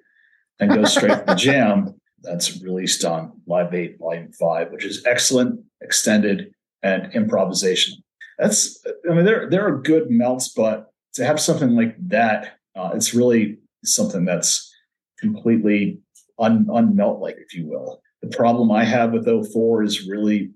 and 0.61 0.71
go 0.71 0.85
straight 0.85 1.19
to 1.19 1.25
the 1.27 1.35
jam 1.37 1.95
that's 2.23 2.61
released 2.61 3.05
on 3.05 3.33
Live 3.47 3.71
Bait 3.71 3.99
Volume 3.99 4.33
5, 4.33 4.73
which 4.73 4.85
is 4.85 5.05
excellent, 5.07 5.61
extended, 5.81 6.53
and 6.83 7.13
improvisation. 7.15 7.99
That's, 8.39 8.85
I 9.09 9.15
mean, 9.15 9.25
there, 9.25 9.49
there 9.49 9.67
are 9.67 9.81
good 9.81 10.11
melts, 10.11 10.49
but 10.49 10.93
to 11.15 11.25
have 11.25 11.41
something 11.41 11.71
like 11.71 11.97
that, 12.09 12.59
uh, 12.77 12.91
it's 12.95 13.15
really 13.15 13.59
something 13.85 14.25
that's 14.25 14.73
completely 15.19 16.01
un, 16.39 16.67
unmelt 16.67 17.21
like, 17.21 17.37
if 17.39 17.55
you 17.55 17.67
will. 17.67 18.01
The 18.22 18.28
problem 18.28 18.70
I 18.72 18.85
have 18.85 19.12
with 19.12 19.26
04 19.26 19.83
is 19.83 20.09
really, 20.09 20.50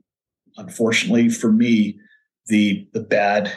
unfortunately 0.56 1.28
for 1.28 1.52
me, 1.52 1.98
the 2.46 2.88
the 2.92 3.00
bad 3.00 3.52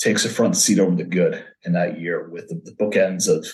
takes 0.00 0.24
a 0.24 0.28
front 0.28 0.56
seat 0.56 0.80
over 0.80 0.96
the 0.96 1.04
good 1.04 1.44
in 1.64 1.72
that 1.72 2.00
year 2.00 2.28
with 2.28 2.48
the, 2.48 2.60
the 2.64 2.72
bookends 2.72 3.28
of 3.28 3.46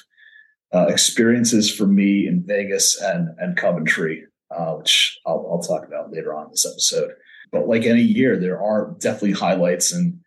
uh, 0.74 0.86
experiences 0.88 1.72
for 1.72 1.86
me 1.86 2.26
in 2.26 2.44
Vegas 2.46 3.00
and 3.00 3.28
and 3.38 3.56
Coventry, 3.56 4.24
uh, 4.50 4.72
which 4.74 5.18
I'll, 5.26 5.46
I'll 5.50 5.62
talk 5.62 5.86
about 5.86 6.12
later 6.12 6.34
on 6.34 6.46
in 6.46 6.50
this 6.50 6.66
episode. 6.66 7.10
But 7.52 7.68
like 7.68 7.84
any 7.84 8.02
year, 8.02 8.38
there 8.38 8.60
are 8.62 8.94
definitely 8.98 9.32
highlights, 9.32 9.92
and 9.92 10.18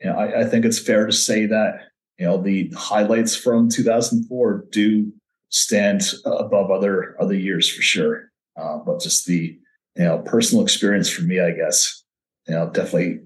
you 0.00 0.10
know, 0.10 0.16
I, 0.16 0.40
I 0.40 0.44
think 0.44 0.64
it's 0.64 0.78
fair 0.78 1.06
to 1.06 1.12
say 1.12 1.46
that 1.46 1.80
you 2.18 2.26
know 2.26 2.36
the 2.36 2.70
highlights 2.76 3.36
from 3.36 3.68
2004 3.68 4.66
do 4.70 5.12
stand 5.50 6.02
above 6.24 6.70
other 6.70 7.16
other 7.20 7.34
years 7.34 7.70
for 7.70 7.82
sure. 7.82 8.31
Uh, 8.56 8.78
but 8.78 9.00
just 9.00 9.26
the 9.26 9.58
you 9.96 10.04
know 10.04 10.18
personal 10.18 10.62
experience 10.62 11.08
for 11.10 11.22
me, 11.22 11.40
I 11.40 11.52
guess, 11.52 12.04
you 12.46 12.54
know, 12.54 12.70
definitely 12.70 13.20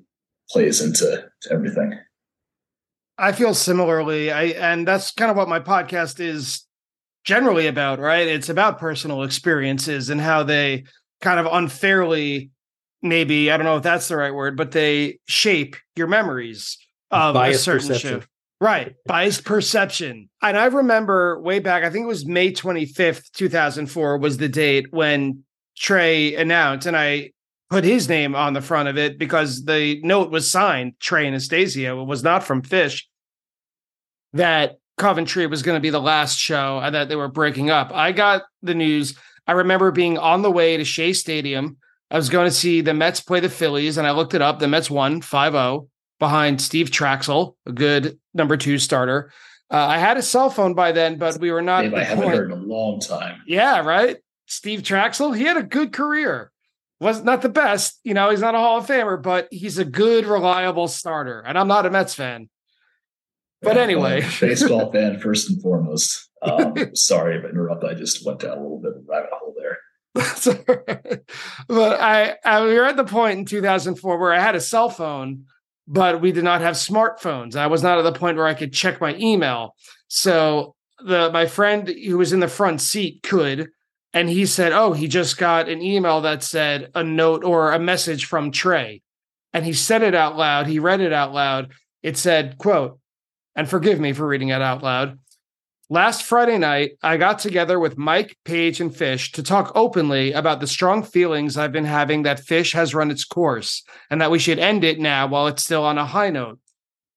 plays 0.50 0.80
into 0.80 1.28
everything. 1.50 1.98
I 3.18 3.32
feel 3.32 3.54
similarly. 3.54 4.30
I 4.30 4.44
and 4.44 4.86
that's 4.86 5.12
kind 5.12 5.30
of 5.30 5.36
what 5.36 5.48
my 5.48 5.60
podcast 5.60 6.20
is 6.20 6.64
generally 7.24 7.66
about, 7.66 7.98
right? 7.98 8.26
It's 8.28 8.48
about 8.48 8.78
personal 8.78 9.22
experiences 9.22 10.10
and 10.10 10.20
how 10.20 10.42
they 10.42 10.84
kind 11.20 11.40
of 11.40 11.46
unfairly 11.50 12.50
maybe 13.02 13.50
I 13.50 13.56
don't 13.56 13.66
know 13.66 13.76
if 13.76 13.82
that's 13.82 14.08
the 14.08 14.16
right 14.16 14.34
word, 14.34 14.56
but 14.56 14.72
they 14.72 15.18
shape 15.26 15.76
your 15.96 16.06
memories 16.06 16.78
of 17.10 17.34
Biased 17.34 17.60
a 17.60 17.62
certain 17.62 17.88
perception. 17.88 18.20
show. 18.20 18.26
Right. 18.60 18.94
Biased 19.06 19.44
perception. 19.44 20.30
And 20.42 20.56
I 20.56 20.66
remember 20.66 21.40
way 21.40 21.58
back, 21.58 21.84
I 21.84 21.90
think 21.90 22.04
it 22.04 22.08
was 22.08 22.24
May 22.24 22.52
25th, 22.52 23.30
2004 23.32 24.18
was 24.18 24.38
the 24.38 24.48
date 24.48 24.86
when 24.90 25.44
Trey 25.76 26.34
announced, 26.34 26.86
and 26.86 26.96
I 26.96 27.32
put 27.68 27.84
his 27.84 28.08
name 28.08 28.34
on 28.34 28.54
the 28.54 28.62
front 28.62 28.88
of 28.88 28.96
it 28.96 29.18
because 29.18 29.64
the 29.64 30.00
note 30.02 30.30
was 30.30 30.50
signed 30.50 30.94
Trey 31.00 31.26
Anastasio. 31.26 32.00
It 32.00 32.06
was 32.06 32.22
not 32.22 32.44
from 32.44 32.62
Phish 32.62 33.02
that 34.32 34.78
Coventry 34.96 35.46
was 35.46 35.62
going 35.62 35.76
to 35.76 35.82
be 35.82 35.90
the 35.90 36.00
last 36.00 36.38
show 36.38 36.78
and 36.78 36.94
that 36.94 37.08
they 37.08 37.16
were 37.16 37.28
breaking 37.28 37.70
up. 37.70 37.92
I 37.92 38.12
got 38.12 38.42
the 38.62 38.74
news. 38.74 39.18
I 39.46 39.52
remember 39.52 39.90
being 39.90 40.16
on 40.16 40.42
the 40.42 40.50
way 40.50 40.76
to 40.76 40.84
Shea 40.84 41.12
Stadium. 41.12 41.76
I 42.10 42.16
was 42.16 42.30
going 42.30 42.46
to 42.46 42.54
see 42.54 42.80
the 42.80 42.94
Mets 42.94 43.20
play 43.20 43.40
the 43.40 43.50
Phillies, 43.50 43.98
and 43.98 44.06
I 44.06 44.12
looked 44.12 44.34
it 44.34 44.42
up. 44.42 44.58
The 44.58 44.68
Mets 44.68 44.90
won 44.90 45.20
5 45.20 45.52
0 45.52 45.88
behind 46.18 46.60
Steve 46.60 46.90
Trachsel, 46.90 47.56
a 47.66 47.72
good 47.72 48.18
number 48.34 48.56
two 48.56 48.78
starter. 48.78 49.32
Uh, 49.70 49.78
I 49.78 49.98
had 49.98 50.16
a 50.16 50.22
cell 50.22 50.48
phone 50.48 50.74
by 50.74 50.92
then, 50.92 51.18
but 51.18 51.38
we 51.38 51.50
were 51.50 51.62
not. 51.62 51.84
I 51.92 52.04
haven't 52.04 52.24
point. 52.24 52.36
heard 52.36 52.52
in 52.52 52.58
a 52.58 52.62
long 52.62 53.00
time. 53.00 53.42
Yeah, 53.46 53.80
right. 53.80 54.16
Steve 54.46 54.82
Trachsel, 54.82 55.36
he 55.36 55.44
had 55.44 55.56
a 55.56 55.62
good 55.62 55.92
career. 55.92 56.52
Was 57.00 57.22
not 57.22 57.42
the 57.42 57.48
best, 57.48 58.00
you 58.04 58.14
know. 58.14 58.30
He's 58.30 58.40
not 58.40 58.54
a 58.54 58.58
Hall 58.58 58.78
of 58.78 58.86
Famer, 58.86 59.20
but 59.20 59.48
he's 59.50 59.76
a 59.76 59.84
good, 59.84 60.24
reliable 60.24 60.88
starter. 60.88 61.40
And 61.40 61.58
I'm 61.58 61.68
not 61.68 61.84
a 61.84 61.90
Mets 61.90 62.14
fan. 62.14 62.48
But 63.60 63.76
yeah, 63.76 63.82
anyway, 63.82 64.26
baseball 64.40 64.92
fan 64.92 65.18
first 65.18 65.50
and 65.50 65.60
foremost. 65.60 66.30
Um, 66.40 66.74
sorry 66.94 67.40
to 67.42 67.48
interrupt. 67.48 67.84
I 67.84 67.94
just 67.94 68.24
went 68.24 68.40
down 68.40 68.56
a 68.56 68.62
little 68.62 68.80
bit 68.80 68.92
of 68.92 68.98
a 68.98 69.00
rabbit 69.06 69.30
hole 69.32 69.54
there. 69.58 69.78
but 71.68 72.00
I, 72.00 72.36
I, 72.44 72.64
we 72.64 72.74
were 72.74 72.86
at 72.86 72.96
the 72.96 73.04
point 73.04 73.38
in 73.40 73.44
2004 73.44 74.18
where 74.18 74.32
I 74.32 74.40
had 74.40 74.54
a 74.54 74.60
cell 74.60 74.88
phone 74.88 75.44
but 75.86 76.20
we 76.20 76.32
did 76.32 76.44
not 76.44 76.60
have 76.60 76.74
smartphones. 76.74 77.56
I 77.56 77.66
was 77.66 77.82
not 77.82 77.98
at 77.98 78.02
the 78.02 78.18
point 78.18 78.36
where 78.36 78.46
I 78.46 78.54
could 78.54 78.72
check 78.72 79.00
my 79.00 79.14
email. 79.16 79.74
So 80.08 80.74
the 80.98 81.30
my 81.32 81.46
friend 81.46 81.88
who 81.88 82.18
was 82.18 82.32
in 82.32 82.40
the 82.40 82.48
front 82.48 82.80
seat 82.80 83.22
could, 83.22 83.68
and 84.12 84.28
he 84.28 84.46
said, 84.46 84.72
"Oh, 84.72 84.92
he 84.92 85.08
just 85.08 85.38
got 85.38 85.68
an 85.68 85.82
email 85.82 86.20
that 86.22 86.42
said 86.42 86.90
a 86.94 87.04
note 87.04 87.44
or 87.44 87.72
a 87.72 87.78
message 87.78 88.26
from 88.26 88.50
Trey." 88.50 89.02
And 89.52 89.64
he 89.64 89.72
said 89.72 90.02
it 90.02 90.14
out 90.14 90.36
loud. 90.36 90.66
He 90.66 90.78
read 90.78 91.00
it 91.00 91.12
out 91.12 91.32
loud. 91.32 91.72
It 92.02 92.16
said, 92.16 92.58
"Quote, 92.58 92.98
and 93.56 93.68
forgive 93.68 93.98
me 93.98 94.12
for 94.12 94.26
reading 94.26 94.50
it 94.50 94.62
out 94.62 94.82
loud. 94.82 95.18
Last 95.88 96.24
Friday 96.24 96.58
night, 96.58 96.98
I 97.00 97.16
got 97.16 97.38
together 97.38 97.78
with 97.78 97.96
Mike, 97.96 98.36
Page, 98.44 98.80
and 98.80 98.94
Fish 98.94 99.30
to 99.30 99.42
talk 99.42 99.70
openly 99.76 100.32
about 100.32 100.58
the 100.58 100.66
strong 100.66 101.04
feelings 101.04 101.56
I've 101.56 101.70
been 101.70 101.84
having 101.84 102.24
that 102.24 102.40
Phish 102.40 102.72
has 102.72 102.92
run 102.92 103.12
its 103.12 103.24
course 103.24 103.84
and 104.10 104.20
that 104.20 104.32
we 104.32 104.40
should 104.40 104.58
end 104.58 104.82
it 104.82 104.98
now 104.98 105.28
while 105.28 105.46
it's 105.46 105.62
still 105.62 105.84
on 105.84 105.96
a 105.96 106.04
high 106.04 106.30
note. 106.30 106.58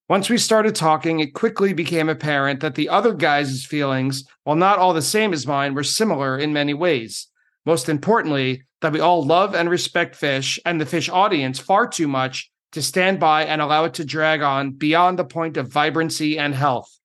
Once 0.08 0.29
we 0.29 0.38
started 0.38 0.75
talking, 0.75 1.19
it 1.19 1.34
quickly 1.34 1.73
became 1.73 2.10
apparent 2.10 2.60
that 2.60 2.75
the 2.75 2.89
other 2.89 3.12
guys' 3.12 3.65
feelings, 3.65 4.23
while 4.43 4.55
not 4.55 4.77
all 4.77 4.93
the 4.93 5.01
same 5.01 5.34
as 5.34 5.47
mine, 5.47 5.73
were 5.73 5.84
similar 5.84 6.38
in 6.38 6.53
many 6.53 6.75
ways. 6.75 7.25
Most 7.65 7.89
importantly, 7.89 8.65
that 8.82 8.93
we 8.93 8.99
all 8.99 9.25
love 9.25 9.55
and 9.55 9.67
respect 9.67 10.15
Phish 10.15 10.60
and 10.63 10.79
the 10.79 10.86
Phish 10.86 11.12
audience 11.12 11.58
far 11.58 11.88
too 11.88 12.08
much 12.08 12.51
to 12.73 12.84
stand 12.84 13.19
by 13.19 13.45
and 13.45 13.63
allow 13.63 13.86
it 13.86 13.95
to 13.95 14.05
drag 14.05 14.43
on 14.43 14.73
beyond 14.73 15.17
the 15.17 15.25
point 15.25 15.58
of 15.58 15.69
vibrancy 15.69 16.38
and 16.38 16.53
health. 16.53 16.98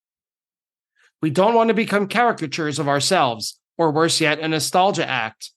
We 1.24 1.30
don't 1.30 1.54
want 1.54 1.68
to 1.68 1.74
become 1.74 2.06
caricatures 2.06 2.78
of 2.78 2.86
ourselves, 2.86 3.58
or 3.78 3.90
worse 3.90 4.20
yet, 4.20 4.40
a 4.40 4.46
nostalgia 4.46 5.08
act. 5.08 5.52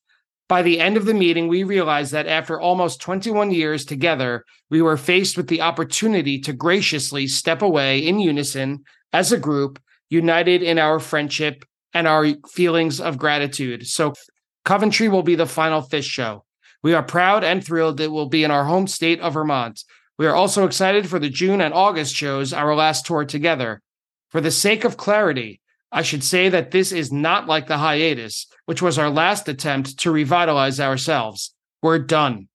By 0.47 0.61
the 0.61 0.79
end 0.79 0.95
of 0.95 1.03
the 1.03 1.13
meeting, 1.13 1.49
we 1.49 1.63
realized 1.65 2.13
that 2.13 2.25
after 2.25 2.57
almost 2.57 3.01
21 3.01 3.51
years 3.51 3.83
together, 3.83 4.45
we 4.69 4.81
were 4.81 4.95
faced 4.95 5.35
with 5.35 5.49
the 5.49 5.59
opportunity 5.59 6.39
to 6.39 6.53
graciously 6.53 7.27
step 7.27 7.61
away 7.61 7.99
in 7.99 8.17
unison 8.17 8.85
as 9.11 9.33
a 9.33 9.37
group, 9.37 9.77
united 10.09 10.63
in 10.63 10.79
our 10.79 11.01
friendship 11.01 11.65
and 11.93 12.07
our 12.07 12.27
feelings 12.49 13.01
of 13.01 13.17
gratitude. 13.17 13.87
So, 13.87 14.13
Coventry 14.63 15.09
will 15.09 15.21
be 15.21 15.35
the 15.35 15.45
final 15.45 15.81
Phish 15.81 16.09
show. 16.09 16.45
We 16.81 16.93
are 16.93 17.03
proud 17.03 17.43
and 17.43 17.61
thrilled 17.61 17.97
that 17.97 18.05
it 18.05 18.11
will 18.13 18.29
be 18.29 18.45
in 18.45 18.51
our 18.51 18.63
home 18.63 18.87
state 18.87 19.19
of 19.19 19.33
Vermont. 19.33 19.83
We 20.17 20.27
are 20.27 20.33
also 20.33 20.63
excited 20.63 21.09
for 21.09 21.19
the 21.19 21.29
June 21.29 21.59
and 21.59 21.73
August 21.73 22.15
shows, 22.15 22.53
our 22.53 22.73
last 22.73 23.05
tour 23.05 23.25
together. 23.25 23.81
For 24.29 24.41
the 24.41 24.51
sake 24.51 24.83
of 24.83 24.97
clarity, 24.97 25.61
I 25.91 26.01
should 26.01 26.23
say 26.23 26.49
that 26.49 26.71
this 26.71 26.91
is 26.91 27.11
not 27.11 27.47
like 27.47 27.67
the 27.67 27.77
hiatus, 27.77 28.47
which 28.65 28.81
was 28.81 28.97
our 28.97 29.09
last 29.09 29.47
attempt 29.47 29.99
to 29.99 30.11
revitalize 30.11 30.79
ourselves. 30.79 31.53
We're 31.81 31.99
done. 31.99 32.49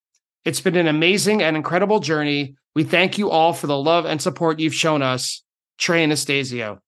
It's 0.45 0.61
been 0.61 0.77
an 0.77 0.89
amazing 0.89 1.43
and 1.43 1.57
incredible 1.57 2.01
journey. 2.01 2.57
We 2.75 2.85
thank 2.85 3.17
you 3.17 3.31
all 3.31 3.53
for 3.53 3.67
the 3.67 3.79
love 3.79 4.05
and 4.05 4.21
support 4.21 4.61
you've 4.61 4.75
shown 4.75 5.03
us. 5.03 5.43
Trey 5.79 6.05
Anastasio. 6.05 6.81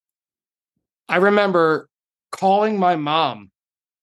I 1.09 1.16
remember 1.16 1.88
calling 2.31 2.79
my 2.79 2.97
mom 2.97 3.51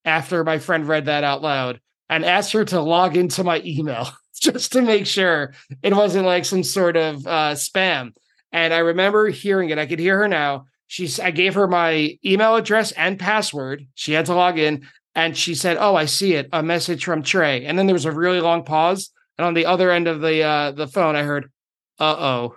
after 0.04 0.44
my 0.44 0.58
friend 0.58 0.88
read 0.88 1.06
that 1.06 1.24
out 1.24 1.42
loud 1.42 1.80
and 2.10 2.26
asked 2.26 2.54
her 2.54 2.66
to 2.66 2.82
log 2.82 3.16
into 3.16 3.44
my 3.44 3.62
email 3.64 4.10
just 4.42 4.74
to 4.74 4.82
make 4.82 5.06
sure 5.06 5.54
it 5.84 5.94
wasn't 5.94 6.26
like 6.26 6.46
some 6.46 6.64
sort 6.64 6.98
of 6.98 7.26
uh, 7.28 7.54
spam. 7.54 8.14
And 8.52 8.74
I 8.74 8.80
remember 8.80 9.30
hearing 9.30 9.70
it. 9.70 9.78
I 9.78 9.86
could 9.86 10.00
hear 10.00 10.18
her 10.18 10.28
now 10.28 10.66
she's 10.92 11.22
I 11.22 11.32
gave 11.32 11.54
her 11.54 11.70
my 11.70 12.18
email 12.24 12.58
address 12.58 12.92
and 12.92 13.18
password. 13.18 13.88
She 13.96 14.12
had 14.12 14.26
to 14.26 14.36
log 14.36 14.60
in 14.60 14.86
and 15.16 15.38
she 15.38 15.56
said, 15.56 15.78
"Oh, 15.80 15.96
I 15.96 16.04
see 16.06 16.34
it. 16.34 16.50
A 16.52 16.62
message 16.62 17.06
from 17.06 17.24
Trey." 17.24 17.66
And 17.66 17.80
then 17.80 17.88
there 17.88 17.96
was 17.96 18.06
a 18.06 18.12
really 18.12 18.42
long 18.42 18.66
pause, 18.66 19.10
and 19.38 19.48
on 19.48 19.54
the 19.54 19.66
other 19.66 19.90
end 19.90 20.08
of 20.08 20.20
the 20.20 20.44
uh 20.44 20.72
the 20.72 20.88
phone 20.88 21.16
I 21.16 21.24
heard, 21.24 21.50
"Uh-oh." 21.98 22.56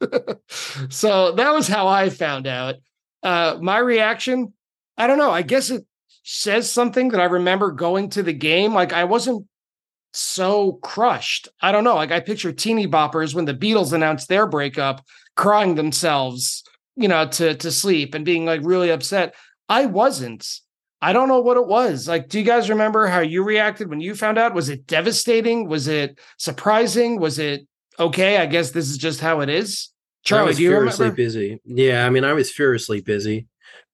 so 0.88 1.32
that 1.32 1.52
was 1.52 1.68
how 1.68 1.86
I 1.86 2.08
found 2.08 2.46
out. 2.46 2.76
Uh 3.22 3.58
my 3.60 3.78
reaction, 3.78 4.54
I 4.96 5.06
don't 5.06 5.18
know. 5.18 5.30
I 5.30 5.42
guess 5.42 5.68
it 5.68 5.84
says 6.24 6.70
something 6.70 7.10
that 7.10 7.20
I 7.20 7.24
remember 7.24 7.72
going 7.72 8.08
to 8.10 8.22
the 8.22 8.32
game 8.32 8.72
like 8.72 8.94
I 8.94 9.04
wasn't 9.04 9.46
so 10.14 10.78
crushed. 10.82 11.48
I 11.60 11.72
don't 11.72 11.84
know. 11.84 11.94
Like 11.94 12.10
I 12.10 12.20
picture 12.20 12.52
teeny 12.52 12.86
boppers 12.86 13.34
when 13.34 13.44
the 13.44 13.54
Beatles 13.54 13.92
announced 13.92 14.28
their 14.28 14.46
breakup 14.46 15.04
crying 15.36 15.74
themselves 15.74 16.64
you 17.00 17.08
know, 17.08 17.26
to 17.26 17.54
to 17.54 17.70
sleep 17.70 18.14
and 18.14 18.24
being 18.24 18.44
like 18.44 18.60
really 18.62 18.90
upset. 18.90 19.34
I 19.68 19.86
wasn't. 19.86 20.46
I 21.02 21.14
don't 21.14 21.28
know 21.28 21.40
what 21.40 21.56
it 21.56 21.66
was. 21.66 22.06
Like, 22.06 22.28
do 22.28 22.38
you 22.38 22.44
guys 22.44 22.68
remember 22.68 23.06
how 23.06 23.20
you 23.20 23.42
reacted 23.42 23.88
when 23.88 24.00
you 24.00 24.14
found 24.14 24.36
out? 24.36 24.54
Was 24.54 24.68
it 24.68 24.86
devastating? 24.86 25.66
Was 25.66 25.88
it 25.88 26.18
surprising? 26.36 27.18
Was 27.18 27.38
it 27.38 27.66
okay? 27.98 28.36
I 28.36 28.46
guess 28.46 28.72
this 28.72 28.90
is 28.90 28.98
just 28.98 29.20
how 29.20 29.40
it 29.40 29.48
is. 29.48 29.88
Charlie, 30.24 30.42
I 30.42 30.46
was 30.48 30.56
do 30.58 30.64
you 30.64 30.70
furiously 30.70 31.04
remember? 31.04 31.16
busy. 31.16 31.60
Yeah, 31.64 32.06
I 32.06 32.10
mean, 32.10 32.24
I 32.24 32.34
was 32.34 32.50
furiously 32.50 33.00
busy 33.00 33.46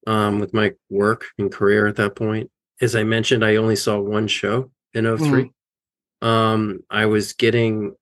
um, 0.08 0.40
with 0.40 0.52
my 0.52 0.72
work 0.90 1.26
and 1.38 1.52
career 1.52 1.86
at 1.86 1.96
that 1.96 2.16
point. 2.16 2.50
As 2.80 2.96
I 2.96 3.04
mentioned, 3.04 3.44
I 3.44 3.56
only 3.56 3.76
saw 3.76 4.00
one 4.00 4.26
show 4.26 4.72
in 4.92 5.04
3 5.04 5.16
mm-hmm. 5.16 6.26
Um, 6.26 6.80
I 6.90 7.06
was 7.06 7.34
getting 7.34 7.94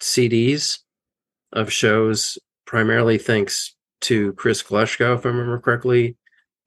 CDs 0.00 0.78
of 1.52 1.72
shows 1.72 2.38
primarily 2.66 3.18
thanks 3.18 3.74
to 4.02 4.32
Chris 4.34 4.62
Glushko, 4.62 5.16
if 5.16 5.26
I 5.26 5.28
remember 5.28 5.58
correctly, 5.58 6.16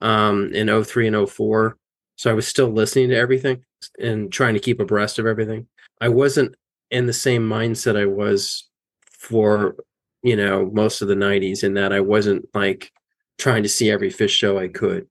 um, 0.02 0.54
in 0.54 0.84
03 0.84 1.08
and 1.08 1.30
04. 1.30 1.78
So 2.15 2.30
I 2.30 2.34
was 2.34 2.48
still 2.48 2.70
listening 2.70 3.10
to 3.10 3.17
everything 3.17 3.63
and 4.00 4.32
trying 4.32 4.54
to 4.54 4.60
keep 4.60 4.80
abreast 4.80 5.20
of 5.20 5.26
everything. 5.26 5.67
I 6.00 6.10
wasn't 6.10 6.56
in 6.89 7.06
the 7.06 7.13
same 7.13 7.48
mindset 7.48 7.98
I 7.98 8.06
was 8.06 8.67
for, 9.12 9.76
you 10.24 10.36
know, 10.36 10.70
most 10.72 11.02
of 11.02 11.08
the 11.08 11.15
90s 11.15 11.63
in 11.63 11.76
that 11.76 11.94
I 11.94 12.02
wasn't 12.02 12.46
like 12.54 12.91
trying 13.38 13.63
to 13.63 13.70
see 13.70 13.89
every 13.89 14.10
Phish 14.10 14.30
show 14.30 14.60
I 14.60 14.67
could. 14.67 15.08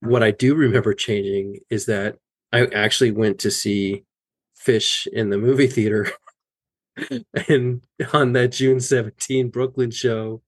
What 0.00 0.22
I 0.22 0.30
do 0.30 0.54
remember 0.54 0.94
changing 0.94 1.60
is 1.70 1.86
that 1.86 2.16
I 2.52 2.66
actually 2.66 3.10
went 3.10 3.38
to 3.40 3.50
see 3.50 4.04
Phish 4.66 5.06
in 5.06 5.30
the 5.30 5.38
movie 5.38 5.66
theater 5.66 6.10
and 7.48 7.82
on 8.12 8.32
that 8.32 8.52
June 8.52 8.80
17 8.80 9.48
Brooklyn 9.48 9.90
show 9.90 10.42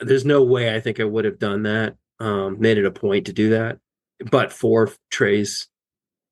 there's 0.00 0.24
no 0.24 0.42
way 0.42 0.74
I 0.74 0.80
think 0.80 1.00
I 1.00 1.04
would 1.04 1.24
have 1.24 1.38
done 1.38 1.62
that. 1.64 1.96
Um, 2.18 2.60
made 2.60 2.76
it 2.76 2.84
a 2.84 2.90
point 2.90 3.26
to 3.26 3.32
do 3.32 3.50
that, 3.50 3.78
but 4.30 4.52
for 4.52 4.90
Trey's 5.10 5.68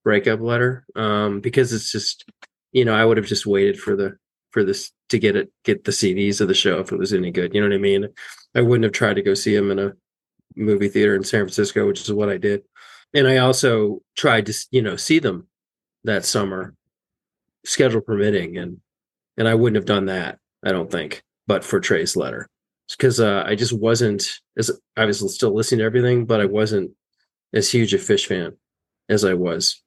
breakup 0.04 0.40
letter, 0.40 0.84
um, 0.94 1.40
because 1.40 1.72
it's 1.72 1.90
just, 1.90 2.30
you 2.72 2.84
know, 2.84 2.94
I 2.94 3.06
would 3.06 3.16
have 3.16 3.26
just 3.26 3.46
waited 3.46 3.80
for 3.80 3.96
the 3.96 4.16
for 4.50 4.64
this 4.64 4.92
to 5.08 5.18
get 5.18 5.34
it 5.34 5.50
get 5.64 5.84
the 5.84 5.90
CDs 5.90 6.42
of 6.42 6.48
the 6.48 6.54
show 6.54 6.80
if 6.80 6.92
it 6.92 6.98
was 6.98 7.14
any 7.14 7.30
good. 7.30 7.54
You 7.54 7.62
know 7.62 7.68
what 7.68 7.74
I 7.74 7.78
mean? 7.78 8.06
I 8.54 8.60
wouldn't 8.60 8.84
have 8.84 8.92
tried 8.92 9.14
to 9.14 9.22
go 9.22 9.32
see 9.32 9.54
him 9.54 9.70
in 9.70 9.78
a 9.78 9.92
movie 10.56 10.88
theater 10.88 11.14
in 11.14 11.24
San 11.24 11.40
Francisco, 11.40 11.86
which 11.86 12.02
is 12.02 12.12
what 12.12 12.28
I 12.28 12.36
did. 12.36 12.62
And 13.14 13.26
I 13.26 13.38
also 13.38 14.02
tried 14.14 14.44
to, 14.46 14.66
you 14.70 14.82
know, 14.82 14.96
see 14.96 15.20
them 15.20 15.48
that 16.04 16.26
summer, 16.26 16.74
schedule 17.64 18.02
permitting, 18.02 18.58
and 18.58 18.80
and 19.38 19.48
I 19.48 19.54
wouldn't 19.54 19.76
have 19.76 19.86
done 19.86 20.06
that. 20.06 20.38
I 20.62 20.72
don't 20.72 20.90
think, 20.90 21.22
but 21.46 21.64
for 21.64 21.80
Trey's 21.80 22.14
letter 22.14 22.46
because 22.96 23.20
uh, 23.20 23.44
I 23.46 23.54
just 23.54 23.72
wasn't 23.72 24.26
as 24.56 24.70
I 24.96 25.04
was 25.04 25.34
still 25.34 25.54
listening 25.54 25.80
to 25.80 25.84
everything, 25.84 26.24
but 26.24 26.40
I 26.40 26.46
wasn't 26.46 26.92
as 27.52 27.70
huge 27.70 27.94
a 27.94 27.98
Phish 27.98 28.26
fan 28.26 28.56
as 29.08 29.24
I 29.24 29.34
was 29.34 29.82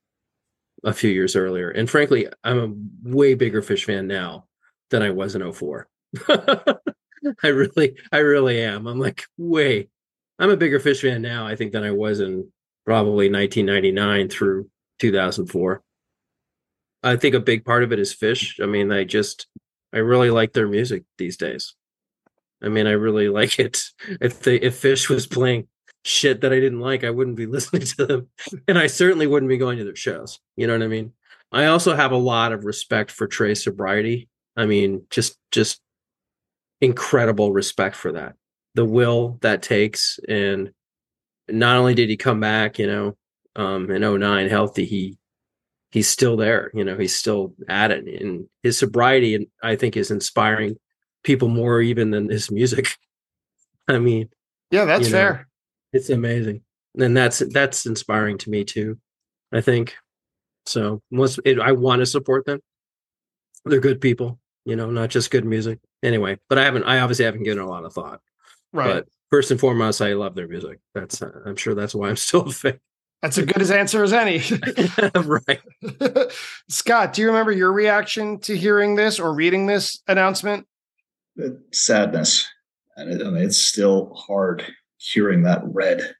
a 0.83 0.93
few 0.93 1.09
years 1.09 1.35
earlier. 1.35 1.69
And 1.69 1.89
frankly, 1.89 2.27
I'm 2.43 2.59
a 2.59 3.09
way 3.09 3.33
bigger 3.33 3.61
Phish 3.61 3.85
fan 3.85 4.07
now 4.07 4.45
than 4.89 5.01
I 5.01 5.11
was 5.11 5.35
in 5.35 5.51
04. 5.51 5.87
I 6.29 7.47
really, 7.47 7.95
I 8.11 8.17
really 8.17 8.61
am. 8.63 8.87
I'm 8.87 8.99
like, 8.99 9.25
way, 9.37 9.89
I'm 10.39 10.49
a 10.49 10.57
bigger 10.57 10.79
Phish 10.79 11.01
fan 11.01 11.21
now, 11.21 11.45
I 11.45 11.55
think, 11.55 11.71
than 11.71 11.83
I 11.83 11.91
was 11.91 12.19
in 12.19 12.51
probably 12.85 13.29
1999 13.29 14.29
through 14.29 14.69
2004. 14.99 15.83
I 17.03 17.15
think 17.15 17.35
a 17.35 17.39
big 17.39 17.65
part 17.65 17.83
of 17.83 17.91
it 17.91 17.99
is 17.99 18.15
Phish. 18.15 18.61
I 18.61 18.65
mean, 18.65 18.91
I 18.91 19.03
just, 19.03 19.47
I 19.93 19.99
really 19.99 20.29
like 20.29 20.53
their 20.53 20.67
music 20.67 21.03
these 21.17 21.37
days. 21.37 21.75
I 22.63 22.69
mean, 22.69 22.87
I 22.87 22.91
really 22.91 23.29
like 23.29 23.59
it. 23.59 23.81
If 24.19 24.41
they 24.41 24.55
if 24.55 24.81
Phish 24.81 25.09
was 25.09 25.27
playing 25.27 25.67
shit 26.03 26.41
that 26.41 26.53
I 26.53 26.59
didn't 26.59 26.79
like, 26.79 27.03
I 27.03 27.09
wouldn't 27.09 27.37
be 27.37 27.45
listening 27.47 27.83
to 27.83 28.05
them, 28.05 28.27
and 28.67 28.77
I 28.77 28.87
certainly 28.87 29.27
wouldn't 29.27 29.49
be 29.49 29.57
going 29.57 29.77
to 29.77 29.83
their 29.83 29.95
shows. 29.95 30.39
You 30.55 30.67
know 30.67 30.73
what 30.73 30.83
I 30.83 30.87
mean? 30.87 31.13
I 31.51 31.65
also 31.65 31.95
have 31.95 32.11
a 32.11 32.17
lot 32.17 32.53
of 32.53 32.65
respect 32.65 33.11
for 33.11 33.27
Trey's 33.27 33.63
sobriety. 33.63 34.29
I 34.55 34.65
mean, 34.65 35.05
just 35.09 35.37
just 35.51 35.81
incredible 36.79 37.51
respect 37.51 37.95
for 37.95 38.11
that. 38.13 38.35
The 38.75 38.85
will 38.85 39.37
that 39.41 39.61
takes, 39.61 40.19
and 40.27 40.71
not 41.49 41.77
only 41.77 41.93
did 41.93 42.09
he 42.09 42.17
come 42.17 42.39
back, 42.39 42.79
you 42.79 42.87
know, 42.87 43.17
um, 43.55 43.91
in 43.91 44.01
09 44.01 44.49
healthy, 44.49 44.85
he 44.85 45.17
he's 45.91 46.07
still 46.07 46.37
there. 46.37 46.71
You 46.73 46.83
know, 46.83 46.97
he's 46.97 47.15
still 47.15 47.53
at 47.67 47.91
it, 47.91 48.07
and 48.21 48.45
his 48.63 48.77
sobriety, 48.77 49.49
I 49.61 49.75
think, 49.75 49.97
is 49.97 50.11
inspiring 50.11 50.77
people 51.23 51.47
more 51.47 51.81
even 51.81 52.11
than 52.11 52.29
his 52.29 52.51
music. 52.51 52.97
I 53.87 53.99
mean, 53.99 54.29
yeah, 54.69 54.85
that's 54.85 55.05
know, 55.05 55.11
fair. 55.11 55.47
It's 55.93 56.09
amazing, 56.09 56.61
and 56.97 57.15
that's 57.15 57.39
that's 57.51 57.85
inspiring 57.85 58.37
to 58.39 58.49
me 58.49 58.63
too. 58.63 58.97
I 59.51 59.61
think 59.61 59.95
so. 60.65 61.01
Once 61.11 61.39
it, 61.43 61.59
I 61.59 61.73
want 61.73 61.99
to 61.99 62.05
support 62.05 62.45
them, 62.45 62.59
they're 63.65 63.79
good 63.79 63.99
people, 63.99 64.39
you 64.65 64.75
know, 64.75 64.89
not 64.89 65.09
just 65.09 65.31
good 65.31 65.45
music. 65.45 65.79
Anyway, 66.03 66.37
but 66.49 66.57
I 66.57 66.63
haven't. 66.63 66.83
I 66.83 66.99
obviously 66.99 67.25
haven't 67.25 67.43
given 67.43 67.63
a 67.63 67.69
lot 67.69 67.85
of 67.85 67.93
thought. 67.93 68.21
Right. 68.73 68.87
But 68.87 69.07
first 69.29 69.51
and 69.51 69.59
foremost, 69.59 70.01
I 70.01 70.13
love 70.13 70.35
their 70.35 70.47
music. 70.47 70.79
That's 70.95 71.21
uh, 71.21 71.31
I'm 71.45 71.55
sure 71.55 71.75
that's 71.75 71.95
why 71.95 72.09
I'm 72.09 72.15
still 72.17 72.41
a 72.41 72.51
fan. 72.51 72.79
That's 73.21 73.37
a 73.37 73.45
good 73.45 73.61
as 73.61 73.69
answer 73.69 74.03
as 74.03 74.13
any. 74.13 74.41
right. 75.15 75.59
Scott, 76.69 77.13
do 77.13 77.21
you 77.21 77.27
remember 77.27 77.51
your 77.51 77.71
reaction 77.71 78.39
to 78.39 78.57
hearing 78.57 78.95
this 78.95 79.19
or 79.19 79.31
reading 79.35 79.67
this 79.67 80.01
announcement? 80.07 80.65
Sadness. 81.71 82.47
And 82.97 83.11
it, 83.11 83.21
it's 83.21 83.57
still 83.57 84.13
hard 84.15 84.65
hearing 84.97 85.43
that 85.43 85.61
red 85.63 86.15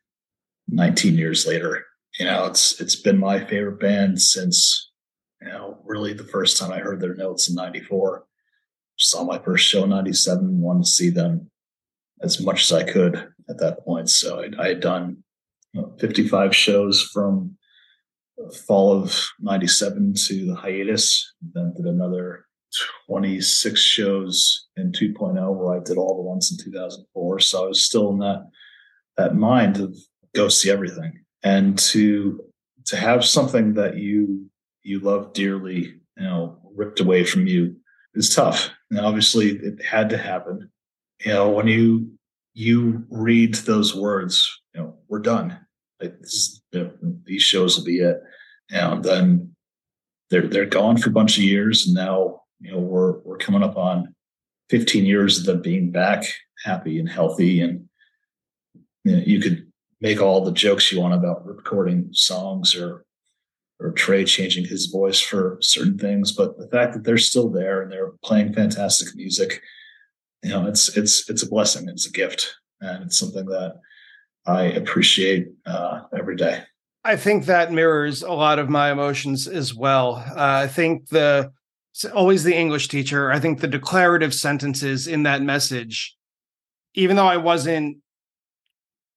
19 0.68 1.16
years 1.16 1.46
later. 1.46 1.86
You 2.20 2.26
know, 2.26 2.46
it's 2.46 2.80
it's 2.82 2.96
been 2.96 3.18
my 3.18 3.44
favorite 3.44 3.80
band 3.80 4.22
since, 4.22 4.92
you 5.42 5.48
know, 5.48 5.82
really 5.86 6.14
the 6.14 6.24
first 6.24 6.58
time 6.58 6.72
I 6.72 6.80
heard 6.80 7.00
their 7.00 7.16
notes 7.16 7.50
in 7.50 7.56
94. 7.56 8.26
Saw 8.98 9.24
my 9.24 9.40
first 9.40 9.66
show 9.66 9.84
in 9.84 9.90
97, 9.90 10.60
wanted 10.60 10.84
to 10.84 10.90
see 10.90 11.10
them 11.10 11.50
as 12.22 12.40
much 12.40 12.64
as 12.64 12.72
I 12.72 12.84
could 12.84 13.16
at 13.50 13.58
that 13.60 13.84
point. 13.84 14.10
So 14.10 14.44
I, 14.44 14.64
I 14.64 14.68
had 14.70 14.80
done 14.80 15.24
you 15.74 15.82
know, 15.82 15.96
55 16.00 16.56
shows 16.56 17.02
from 17.02 17.58
fall 18.68 18.92
of 18.92 19.20
97 19.40 20.14
to 20.28 20.46
the 20.46 20.56
hiatus, 20.56 21.34
then 21.54 21.74
did 21.76 21.86
another 21.86 22.46
26 23.08 23.80
shows 23.80 24.68
in 24.78 24.92
2.0 24.92 25.54
where 25.54 25.76
I 25.76 25.84
did 25.84 25.98
all 25.98 26.16
the 26.16 26.24
ones 26.24 26.52
in 26.52 26.64
2004. 26.64 27.40
So 27.40 27.66
I 27.66 27.68
was 27.68 27.84
still 27.84 28.10
in 28.10 28.20
that 28.20 28.48
that 29.18 29.36
mind 29.36 29.78
of 29.78 29.96
go 30.34 30.48
see 30.48 30.72
everything 30.72 31.20
and 31.44 31.78
to 31.78 32.42
to 32.86 32.96
have 32.96 33.26
something 33.26 33.74
that 33.74 33.98
you 33.98 34.50
you 34.84 35.00
love 35.00 35.34
dearly, 35.34 36.00
you 36.18 36.24
know, 36.24 36.60
ripped 36.76 37.00
away 37.00 37.24
from 37.24 37.48
you 37.48 37.76
is 38.16 38.34
tough. 38.34 38.72
And 38.90 39.00
obviously 39.00 39.52
it 39.52 39.84
had 39.84 40.10
to 40.10 40.18
happen. 40.18 40.70
You 41.24 41.34
know, 41.34 41.50
when 41.50 41.68
you 41.68 42.12
you 42.54 43.06
read 43.10 43.56
those 43.56 43.96
words, 43.96 44.62
you 44.74 44.82
know, 44.82 44.96
we're 45.08 45.20
done. 45.20 45.58
Like 46.02 46.20
this, 46.20 46.62
you 46.72 46.84
know, 46.84 46.92
these 47.26 47.44
shows 47.44 47.78
will 47.78 47.86
be 47.86 48.00
it. 48.00 48.18
And 48.72 49.04
then 49.04 49.56
they're 50.30 50.48
they're 50.48 50.66
gone 50.66 50.98
for 50.98 51.10
a 51.10 51.14
bunch 51.14 51.38
of 51.38 51.44
years. 51.44 51.86
And 51.86 51.96
now, 51.96 52.41
you 52.62 52.72
know, 52.72 52.80
we're 52.80 53.20
we're 53.20 53.38
coming 53.38 53.64
up 53.64 53.78
on 53.78 54.14
15 54.70 55.06
years 55.06 55.40
of 55.40 55.46
them 55.46 55.62
being 55.62 55.92
back 55.92 56.24
happy 56.64 57.00
and 57.00 57.10
healthy. 57.10 57.62
And 57.62 57.90
you, 59.04 59.16
know, 59.16 59.24
you 59.26 59.42
could 59.42 59.68
make 60.00 60.22
all 60.22 60.44
the 60.44 60.52
jokes 60.52 60.92
you 60.92 61.02
want 61.02 61.14
about 61.14 61.46
recording 61.46 62.10
songs 62.12 62.76
or 62.76 63.06
or 63.80 63.92
Trey 63.92 64.24
changing 64.26 64.66
his 64.66 64.86
voice 64.86 65.20
for 65.20 65.58
certain 65.60 65.98
things, 65.98 66.32
but 66.32 66.56
the 66.60 66.68
fact 66.68 66.94
that 66.94 67.04
they're 67.04 67.18
still 67.18 67.50
there 67.50 67.82
and 67.82 67.92
they're 67.92 68.12
playing 68.24 68.54
fantastic 68.54 69.16
music, 69.16 69.60
you 70.44 70.52
know, 70.52 70.68
it's 70.68 70.96
it's 70.96 71.28
it's 71.30 71.42
a 71.42 71.50
blessing, 71.50 71.90
it's 71.90 72.06
a 72.06 72.12
gift, 72.12 72.56
and 72.80 73.04
it's 73.04 73.18
something 73.18 73.46
that 73.48 73.80
I 74.46 74.64
appreciate 74.66 75.48
uh, 75.66 76.02
every 76.16 76.36
day. 76.36 76.64
I 77.04 77.16
think 77.16 77.46
that 77.46 77.72
mirrors 77.72 78.22
a 78.22 78.32
lot 78.32 78.60
of 78.60 78.70
my 78.70 78.92
emotions 78.92 79.48
as 79.48 79.74
well. 79.74 80.18
Uh, 80.18 80.62
I 80.64 80.68
think 80.68 81.10
the 81.10 81.52
always 82.06 82.44
the 82.44 82.56
English 82.56 82.88
teacher. 82.88 83.32
I 83.32 83.40
think 83.40 83.60
the 83.60 83.68
declarative 83.68 84.34
sentences 84.34 85.08
in 85.08 85.24
that 85.24 85.42
message, 85.42 86.16
even 86.94 87.16
though 87.16 87.28
I 87.28 87.38
wasn't 87.38 87.98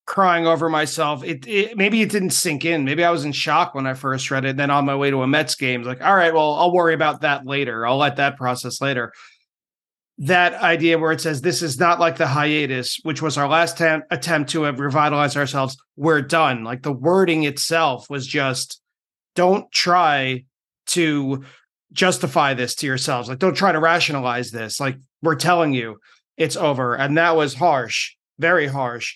crying 0.06 0.46
over 0.46 0.68
myself. 0.68 1.24
It, 1.24 1.46
it, 1.46 1.76
maybe 1.76 2.02
it 2.02 2.10
didn't 2.10 2.30
sink 2.30 2.64
in. 2.64 2.84
Maybe 2.84 3.04
I 3.04 3.10
was 3.10 3.24
in 3.24 3.32
shock 3.32 3.74
when 3.74 3.86
I 3.86 3.94
first 3.94 4.30
read 4.30 4.44
it. 4.44 4.56
Then 4.56 4.70
on 4.70 4.84
my 4.84 4.94
way 4.94 5.10
to 5.10 5.22
a 5.22 5.26
Mets 5.26 5.54
game, 5.54 5.82
like, 5.82 6.02
all 6.02 6.16
right, 6.16 6.34
well, 6.34 6.54
I'll 6.54 6.72
worry 6.72 6.94
about 6.94 7.22
that 7.22 7.46
later. 7.46 7.86
I'll 7.86 7.96
let 7.96 8.16
that 8.16 8.36
process 8.36 8.80
later. 8.80 9.12
That 10.18 10.54
idea 10.54 10.98
where 10.98 11.10
it 11.10 11.20
says 11.20 11.40
this 11.40 11.62
is 11.62 11.80
not 11.80 11.98
like 11.98 12.16
the 12.16 12.26
hiatus, 12.26 13.00
which 13.02 13.20
was 13.20 13.36
our 13.36 13.48
last 13.48 13.80
attempt 13.80 14.50
to 14.50 14.62
have 14.62 14.78
revitalized 14.78 15.36
ourselves. 15.36 15.76
We're 15.96 16.22
done. 16.22 16.62
Like 16.62 16.82
the 16.82 16.92
wording 16.92 17.44
itself 17.44 18.08
was 18.08 18.26
just 18.26 18.80
don't 19.34 19.70
try 19.72 20.44
to 20.86 21.44
justify 21.94 22.52
this 22.52 22.74
to 22.76 22.86
yourselves. 22.86 23.28
Like 23.28 23.38
don't 23.38 23.56
try 23.56 23.72
to 23.72 23.80
rationalize 23.80 24.50
this. 24.50 24.78
Like 24.78 24.98
we're 25.22 25.36
telling 25.36 25.72
you 25.72 26.00
it's 26.36 26.56
over. 26.56 26.94
And 26.94 27.16
that 27.16 27.36
was 27.36 27.54
harsh, 27.54 28.16
very 28.38 28.66
harsh 28.66 29.14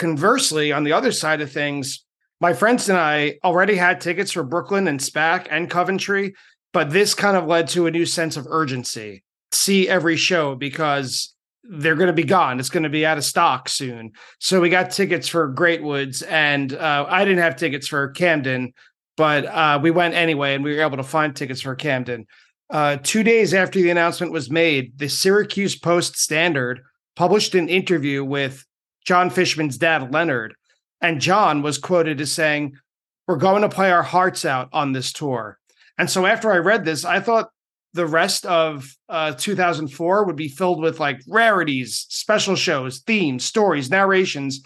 conversely, 0.00 0.72
on 0.72 0.82
the 0.82 0.92
other 0.92 1.12
side 1.12 1.42
of 1.42 1.52
things, 1.52 2.04
my 2.40 2.54
friends 2.54 2.88
and 2.88 2.98
I 2.98 3.38
already 3.44 3.76
had 3.76 4.00
tickets 4.00 4.32
for 4.32 4.42
Brooklyn 4.42 4.88
and 4.88 4.98
SPAC 4.98 5.46
and 5.50 5.70
Coventry, 5.70 6.34
but 6.72 6.90
this 6.90 7.14
kind 7.14 7.36
of 7.36 7.46
led 7.46 7.68
to 7.68 7.86
a 7.86 7.90
new 7.90 8.06
sense 8.06 8.38
of 8.38 8.46
urgency. 8.48 9.22
See 9.52 9.88
every 9.88 10.16
show 10.16 10.54
because 10.54 11.34
they're 11.62 11.96
going 11.96 12.06
to 12.06 12.14
be 12.14 12.24
gone. 12.24 12.58
It's 12.58 12.70
going 12.70 12.84
to 12.84 12.88
be 12.88 13.04
out 13.04 13.18
of 13.18 13.24
stock 13.24 13.68
soon. 13.68 14.12
So 14.38 14.58
we 14.58 14.70
got 14.70 14.90
tickets 14.90 15.28
for 15.28 15.48
Great 15.48 15.82
Woods, 15.82 16.22
and 16.22 16.72
uh, 16.72 17.04
I 17.06 17.26
didn't 17.26 17.42
have 17.42 17.56
tickets 17.56 17.86
for 17.86 18.08
Camden, 18.08 18.72
but 19.20 19.44
uh, 19.44 19.78
we 19.82 19.90
went 19.90 20.14
anyway, 20.14 20.54
and 20.54 20.64
we 20.64 20.74
were 20.74 20.80
able 20.80 20.96
to 20.96 21.02
find 21.02 21.36
tickets 21.36 21.60
for 21.60 21.74
Camden. 21.74 22.26
Uh, 22.70 22.96
two 23.02 23.22
days 23.22 23.52
after 23.52 23.78
the 23.78 23.90
announcement 23.90 24.32
was 24.32 24.50
made, 24.50 24.98
the 24.98 25.10
Syracuse 25.10 25.78
Post 25.78 26.16
Standard 26.16 26.80
published 27.16 27.54
an 27.54 27.68
interview 27.68 28.24
with 28.24 28.64
Jon 29.04 29.28
Fishman's 29.28 29.76
dad, 29.76 30.10
Leonard. 30.10 30.54
And 31.02 31.20
Jon 31.20 31.60
was 31.60 31.76
quoted 31.76 32.18
as 32.18 32.32
saying, 32.32 32.78
We're 33.28 33.36
going 33.36 33.60
to 33.60 33.68
play 33.68 33.90
our 33.90 34.02
hearts 34.02 34.46
out 34.46 34.70
on 34.72 34.92
this 34.92 35.12
tour. 35.12 35.58
And 35.98 36.08
so 36.08 36.24
after 36.24 36.50
I 36.50 36.56
read 36.56 36.86
this, 36.86 37.04
I 37.04 37.20
thought 37.20 37.50
the 37.92 38.06
rest 38.06 38.46
of 38.46 38.90
uh, 39.10 39.34
2004 39.34 40.24
would 40.24 40.36
be 40.36 40.48
filled 40.48 40.80
with 40.80 40.98
like 40.98 41.20
rarities, 41.28 42.06
special 42.08 42.56
shows, 42.56 43.00
themes, 43.00 43.44
stories, 43.44 43.90
narrations. 43.90 44.64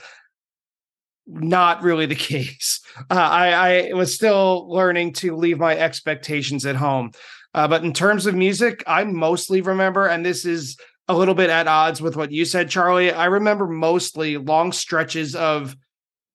Not 1.26 1.82
really 1.82 2.06
the 2.06 2.14
case. 2.14 2.80
Uh, 3.10 3.14
I, 3.14 3.88
I, 3.88 3.92
was 3.94 4.14
still 4.14 4.68
learning 4.68 5.14
to 5.14 5.36
leave 5.36 5.58
my 5.58 5.76
expectations 5.76 6.66
at 6.66 6.76
home. 6.76 7.12
Uh, 7.54 7.68
but 7.68 7.84
in 7.84 7.92
terms 7.92 8.26
of 8.26 8.34
music, 8.34 8.82
I 8.86 9.04
mostly 9.04 9.60
remember, 9.60 10.06
and 10.06 10.24
this 10.24 10.44
is 10.44 10.76
a 11.08 11.16
little 11.16 11.34
bit 11.34 11.50
at 11.50 11.68
odds 11.68 12.00
with 12.00 12.16
what 12.16 12.32
you 12.32 12.44
said, 12.44 12.68
Charlie. 12.68 13.12
I 13.12 13.26
remember 13.26 13.66
mostly 13.66 14.36
long 14.36 14.72
stretches 14.72 15.36
of 15.36 15.76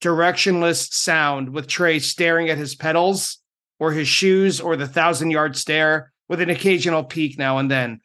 directionless 0.02 0.94
sound 0.94 1.50
with 1.50 1.68
Trey 1.68 2.00
staring 2.00 2.50
at 2.50 2.58
his 2.58 2.76
pedals 2.76 3.40
or 3.80 3.92
his 3.92 4.08
shoes 4.08 4.62
or 4.62 4.76
the 4.76 4.88
thousand 4.88 5.32
yard 5.32 5.58
stare 5.58 6.12
with 6.30 6.40
an 6.42 6.50
occasional 6.50 7.04
peek 7.04 7.38
now 7.38 7.58
and 7.58 7.70
then. 7.70 8.00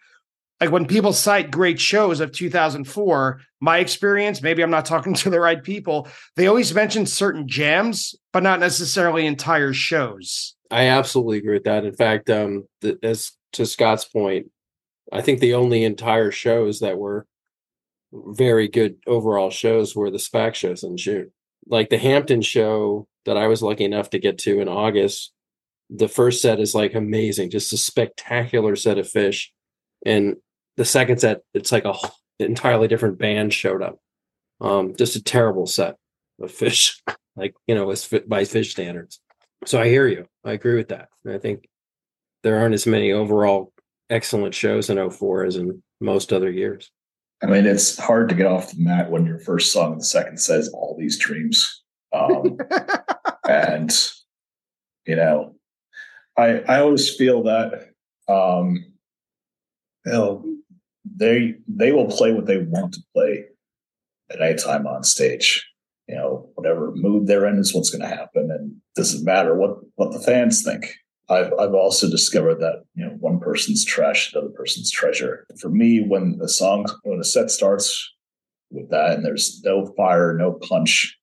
Like 0.65 0.73
when 0.73 0.87
people 0.87 1.12
cite 1.12 1.51
great 1.51 1.79
shows 1.79 2.21
of 2.21 2.33
2004, 2.33 3.39
my 3.61 3.79
experience, 3.81 4.41
maybe 4.41 4.62
I'm 4.62 4.71
not 4.71 4.87
talking 4.87 5.12
to 5.17 5.29
the 5.29 5.39
right 5.39 5.62
people, 5.62 6.09
they 6.37 6.47
always 6.47 6.73
mention 6.73 7.05
certain 7.05 7.47
jams, 7.47 8.15
but 8.33 8.43
not 8.43 8.61
necessarily 8.61 9.27
entire 9.27 9.75
shows. 9.75 10.57
I 10.71 10.87
absolutely 10.87 11.37
agree 11.37 11.53
with 11.53 11.65
that. 11.65 11.85
In 11.85 11.95
fact, 11.95 12.31
um, 12.31 12.67
as 13.03 13.33
to 13.53 13.67
Scott's 13.67 14.07
point, 14.07 14.47
I 15.12 15.21
think 15.21 15.41
the 15.41 15.53
only 15.53 15.85
entire 15.85 16.31
shows 16.31 16.81
that 16.81 16.97
were 16.97 17.27
very 18.11 18.67
good 18.67 18.97
overall 19.07 19.51
shows 19.51 19.95
were 19.95 20.11
the 20.11 20.17
SPAC 20.17 20.55
shows 20.55 20.83
in 20.83 20.97
June. 20.97 21.31
Like 21.67 21.91
the 21.91 21.99
Hampton 21.99 22.41
show 22.41 23.07
that 23.27 23.37
I 23.37 23.49
was 23.49 23.61
lucky 23.62 23.85
enough 23.85 24.09
to 24.11 24.19
get 24.19 24.39
to 24.39 24.61
in 24.61 24.69
August, 24.69 25.31
the 25.91 26.09
first 26.09 26.41
set 26.41 26.59
is 26.59 26.75
like 26.75 26.95
amazing, 26.95 27.51
just 27.51 27.71
a 27.75 27.77
spectacular 27.77 28.77
set 28.77 28.97
of 28.97 29.07
Phish 29.07 29.49
And 30.07 30.37
the 30.77 30.85
second 30.85 31.20
set, 31.20 31.43
it's 31.55 31.72
like 31.72 31.85
a 31.85 31.95
entirely 32.39 32.89
different 32.89 33.18
band 33.18 33.53
showed 33.53 33.83
up. 33.83 33.99
Um, 34.61 34.95
just 34.97 35.16
a 35.16 35.22
terrible 35.22 35.66
set 35.66 35.97
of 36.41 36.51
Phish, 36.53 37.01
like 37.37 37.55
you 37.66 37.75
know, 37.75 37.91
as 37.91 38.05
fit 38.05 38.29
by 38.29 38.43
Phish 38.43 38.70
standards. 38.70 39.20
So 39.66 39.81
I 39.81 39.89
hear 39.89 40.07
you. 40.07 40.27
I 40.45 40.53
agree 40.53 40.77
with 40.77 40.89
that. 40.89 41.09
I 41.27 41.39
think 41.39 41.68
there 42.43 42.59
aren't 42.59 42.75
as 42.75 42.87
many 42.87 43.12
overall 43.12 43.72
excellent 44.11 44.55
shows 44.55 44.91
in 44.91 45.11
04 45.11 45.45
as 45.45 45.57
in 45.57 45.83
most 46.01 46.33
other 46.33 46.51
years. 46.51 46.91
I 47.43 47.47
mean, 47.47 47.66
it's 47.66 47.99
hard 47.99 48.29
to 48.29 48.35
get 48.35 48.47
off 48.47 48.70
the 48.70 48.83
mat 48.83 49.11
when 49.11 49.27
your 49.27 49.39
first 49.39 49.72
song 49.72 49.93
in 49.93 49.99
the 49.99 50.05
second 50.05 50.39
says 50.39 50.68
all 50.68 50.97
these 50.99 51.18
dreams. 51.18 51.83
Um, 52.12 52.59
and, 53.49 53.91
you 55.07 55.16
know, 55.16 55.55
I, 56.39 56.61
I 56.61 56.81
always 56.81 57.14
feel 57.14 57.43
that, 57.45 57.91
um, 58.29 58.85
you 60.07 60.12
know, 60.12 60.45
they, 61.15 61.55
they 61.69 61.93
will 61.93 62.07
play 62.07 62.33
what 62.33 62.47
they 62.47 62.59
want 62.59 62.95
to 62.95 63.01
play 63.15 63.45
at 64.31 64.41
any 64.41 64.57
time 64.57 64.87
on 64.87 65.05
stage. 65.05 65.67
You 66.09 66.17
know, 66.17 66.51
whatever 66.55 66.93
mood 66.95 67.27
they're 67.27 67.47
in 67.47 67.59
is 67.59 67.75
what's 67.75 67.91
going 67.91 68.03
to 68.03 68.17
happen. 68.17 68.51
And 68.51 68.77
doesn't 68.95 69.25
matter 69.25 69.55
what, 69.55 69.79
what 69.95 70.12
the 70.12 70.21
fans 70.21 70.62
think. 70.62 70.95
I've 71.29 71.53
I've 71.59 71.75
also 71.75 72.11
discovered 72.11 72.57
that 72.57 72.85
you 72.95 73.05
know 73.05 73.12
one 73.12 73.41
person's 73.41 73.85
trash, 73.85 74.33
another 74.33 74.51
person's 74.51 74.91
treasure. 74.91 75.47
For 75.59 75.71
me, 75.71 76.01
when 76.01 76.39
the 76.39 76.49
song 76.49 76.87
when 77.03 77.19
a 77.19 77.25
set 77.25 77.51
starts 77.51 78.12
with 78.71 78.91
that, 78.91 79.12
and 79.12 79.25
there's 79.25 79.62
no 79.65 79.87
fire, 79.97 80.37
no 80.37 80.53
punch 80.53 81.17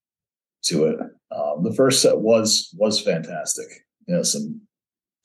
to 0.63 0.85
it, 0.85 0.99
um, 1.35 1.63
the 1.63 1.73
first 1.73 2.01
set 2.01 2.19
was 2.19 2.73
was 2.77 2.99
fantastic. 2.99 3.67
You 4.07 4.15
know, 4.15 4.23
some 4.23 4.61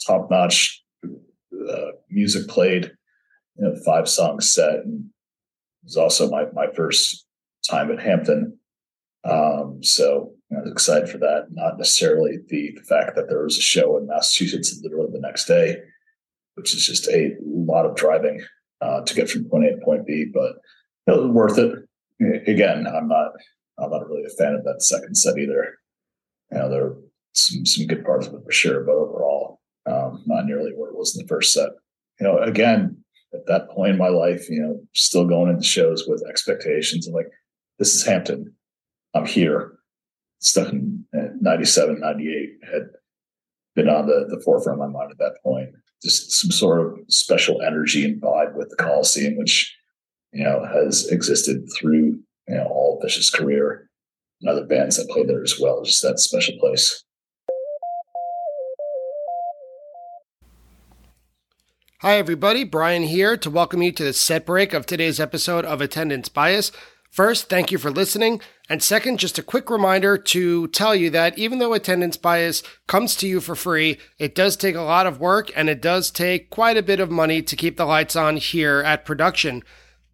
top 0.06 0.30
notch 0.30 0.82
uh, 1.04 1.92
music 2.10 2.48
played. 2.48 2.92
You 3.58 3.68
know, 3.68 3.74
five 3.84 4.08
song 4.08 4.40
set, 4.40 4.84
and 4.84 5.06
it 5.06 5.84
was 5.84 5.96
also 5.96 6.30
my 6.30 6.46
my 6.52 6.66
first 6.74 7.26
time 7.68 7.90
at 7.90 8.00
Hampton. 8.00 8.58
Um, 9.24 9.82
so 9.82 10.32
I 10.52 10.60
was 10.60 10.70
excited 10.70 11.08
for 11.08 11.18
that. 11.18 11.46
Not 11.50 11.78
necessarily 11.78 12.38
the, 12.48 12.72
the 12.76 12.82
fact 12.82 13.16
that 13.16 13.28
there 13.28 13.42
was 13.42 13.58
a 13.58 13.62
show 13.62 13.96
in 13.96 14.06
Massachusetts 14.06 14.78
literally 14.82 15.10
the 15.12 15.20
next 15.20 15.46
day, 15.46 15.78
which 16.54 16.74
is 16.74 16.86
just 16.86 17.08
a 17.08 17.34
lot 17.44 17.86
of 17.86 17.96
driving 17.96 18.40
uh, 18.80 19.02
to 19.02 19.14
get 19.14 19.28
from 19.28 19.48
point 19.48 19.64
A 19.64 19.70
to 19.70 19.84
point 19.84 20.06
B, 20.06 20.26
but 20.32 20.56
it 21.06 21.18
was 21.18 21.30
worth 21.30 21.58
it. 21.58 21.72
Again, 22.46 22.86
I'm 22.86 23.08
not 23.08 23.32
I'm 23.78 23.90
not 23.90 24.06
really 24.08 24.24
a 24.24 24.36
fan 24.36 24.54
of 24.54 24.64
that 24.64 24.82
second 24.82 25.14
set 25.16 25.38
either. 25.38 25.78
You 26.52 26.58
know, 26.58 26.70
there 26.70 26.84
are 26.84 26.96
some 27.32 27.66
some 27.66 27.86
good 27.86 28.04
parts 28.04 28.26
of 28.26 28.34
it 28.34 28.44
for 28.44 28.52
sure, 28.52 28.84
but 28.84 28.92
overall, 28.92 29.60
um, 29.86 30.22
not 30.26 30.46
nearly 30.46 30.72
what 30.74 30.88
it 30.88 30.96
was 30.96 31.16
in 31.16 31.22
the 31.22 31.28
first 31.28 31.52
set. 31.52 31.70
You 32.20 32.26
know, 32.26 32.38
again, 32.38 33.04
at 33.36 33.46
that 33.46 33.70
point 33.70 33.92
in 33.92 33.98
my 33.98 34.08
life, 34.08 34.48
you 34.48 34.60
know, 34.60 34.80
still 34.94 35.26
going 35.26 35.50
into 35.50 35.64
shows 35.64 36.04
with 36.06 36.26
expectations 36.28 37.06
of 37.06 37.14
like, 37.14 37.30
this 37.78 37.94
is 37.94 38.04
Hampton. 38.04 38.54
I'm 39.14 39.26
here. 39.26 39.72
Stuff 40.40 40.70
in 40.70 41.04
97, 41.40 42.00
98 42.00 42.50
had 42.70 42.88
been 43.74 43.88
on 43.88 44.06
the, 44.06 44.26
the 44.28 44.40
forefront 44.44 44.80
of 44.80 44.86
my 44.86 44.98
mind 44.98 45.10
at 45.10 45.18
that 45.18 45.38
point. 45.42 45.70
Just 46.02 46.32
some 46.32 46.50
sort 46.50 46.80
of 46.80 46.98
special 47.08 47.62
energy 47.62 48.04
and 48.04 48.20
vibe 48.20 48.54
with 48.54 48.68
the 48.70 48.76
Coliseum, 48.76 49.36
which, 49.36 49.74
you 50.32 50.44
know, 50.44 50.64
has 50.64 51.08
existed 51.08 51.66
through, 51.78 52.20
you 52.48 52.54
know, 52.54 52.66
all 52.66 52.98
of 52.98 53.02
Phish's 53.02 53.30
career 53.30 53.88
and 54.40 54.50
other 54.50 54.66
bands 54.66 54.96
that 54.96 55.08
play 55.08 55.24
there 55.24 55.42
as 55.42 55.58
well. 55.58 55.82
Just 55.82 56.02
that 56.02 56.18
special 56.18 56.58
place. 56.58 57.02
Hi, 62.00 62.18
everybody. 62.18 62.62
Brian 62.62 63.04
here 63.04 63.38
to 63.38 63.48
welcome 63.48 63.80
you 63.80 63.90
to 63.90 64.04
the 64.04 64.12
set 64.12 64.44
break 64.44 64.74
of 64.74 64.84
today's 64.84 65.18
episode 65.18 65.64
of 65.64 65.80
Attendance 65.80 66.28
Bias. 66.28 66.70
First, 67.10 67.48
thank 67.48 67.72
you 67.72 67.78
for 67.78 67.90
listening. 67.90 68.42
And 68.68 68.82
second, 68.82 69.18
just 69.18 69.38
a 69.38 69.42
quick 69.42 69.70
reminder 69.70 70.18
to 70.18 70.68
tell 70.68 70.94
you 70.94 71.08
that 71.08 71.38
even 71.38 71.58
though 71.58 71.72
attendance 71.72 72.18
bias 72.18 72.62
comes 72.86 73.16
to 73.16 73.26
you 73.26 73.40
for 73.40 73.54
free, 73.54 73.96
it 74.18 74.34
does 74.34 74.58
take 74.58 74.74
a 74.74 74.82
lot 74.82 75.06
of 75.06 75.20
work 75.20 75.50
and 75.56 75.70
it 75.70 75.80
does 75.80 76.10
take 76.10 76.50
quite 76.50 76.76
a 76.76 76.82
bit 76.82 77.00
of 77.00 77.10
money 77.10 77.40
to 77.40 77.56
keep 77.56 77.78
the 77.78 77.86
lights 77.86 78.14
on 78.14 78.36
here 78.36 78.82
at 78.84 79.06
production. 79.06 79.64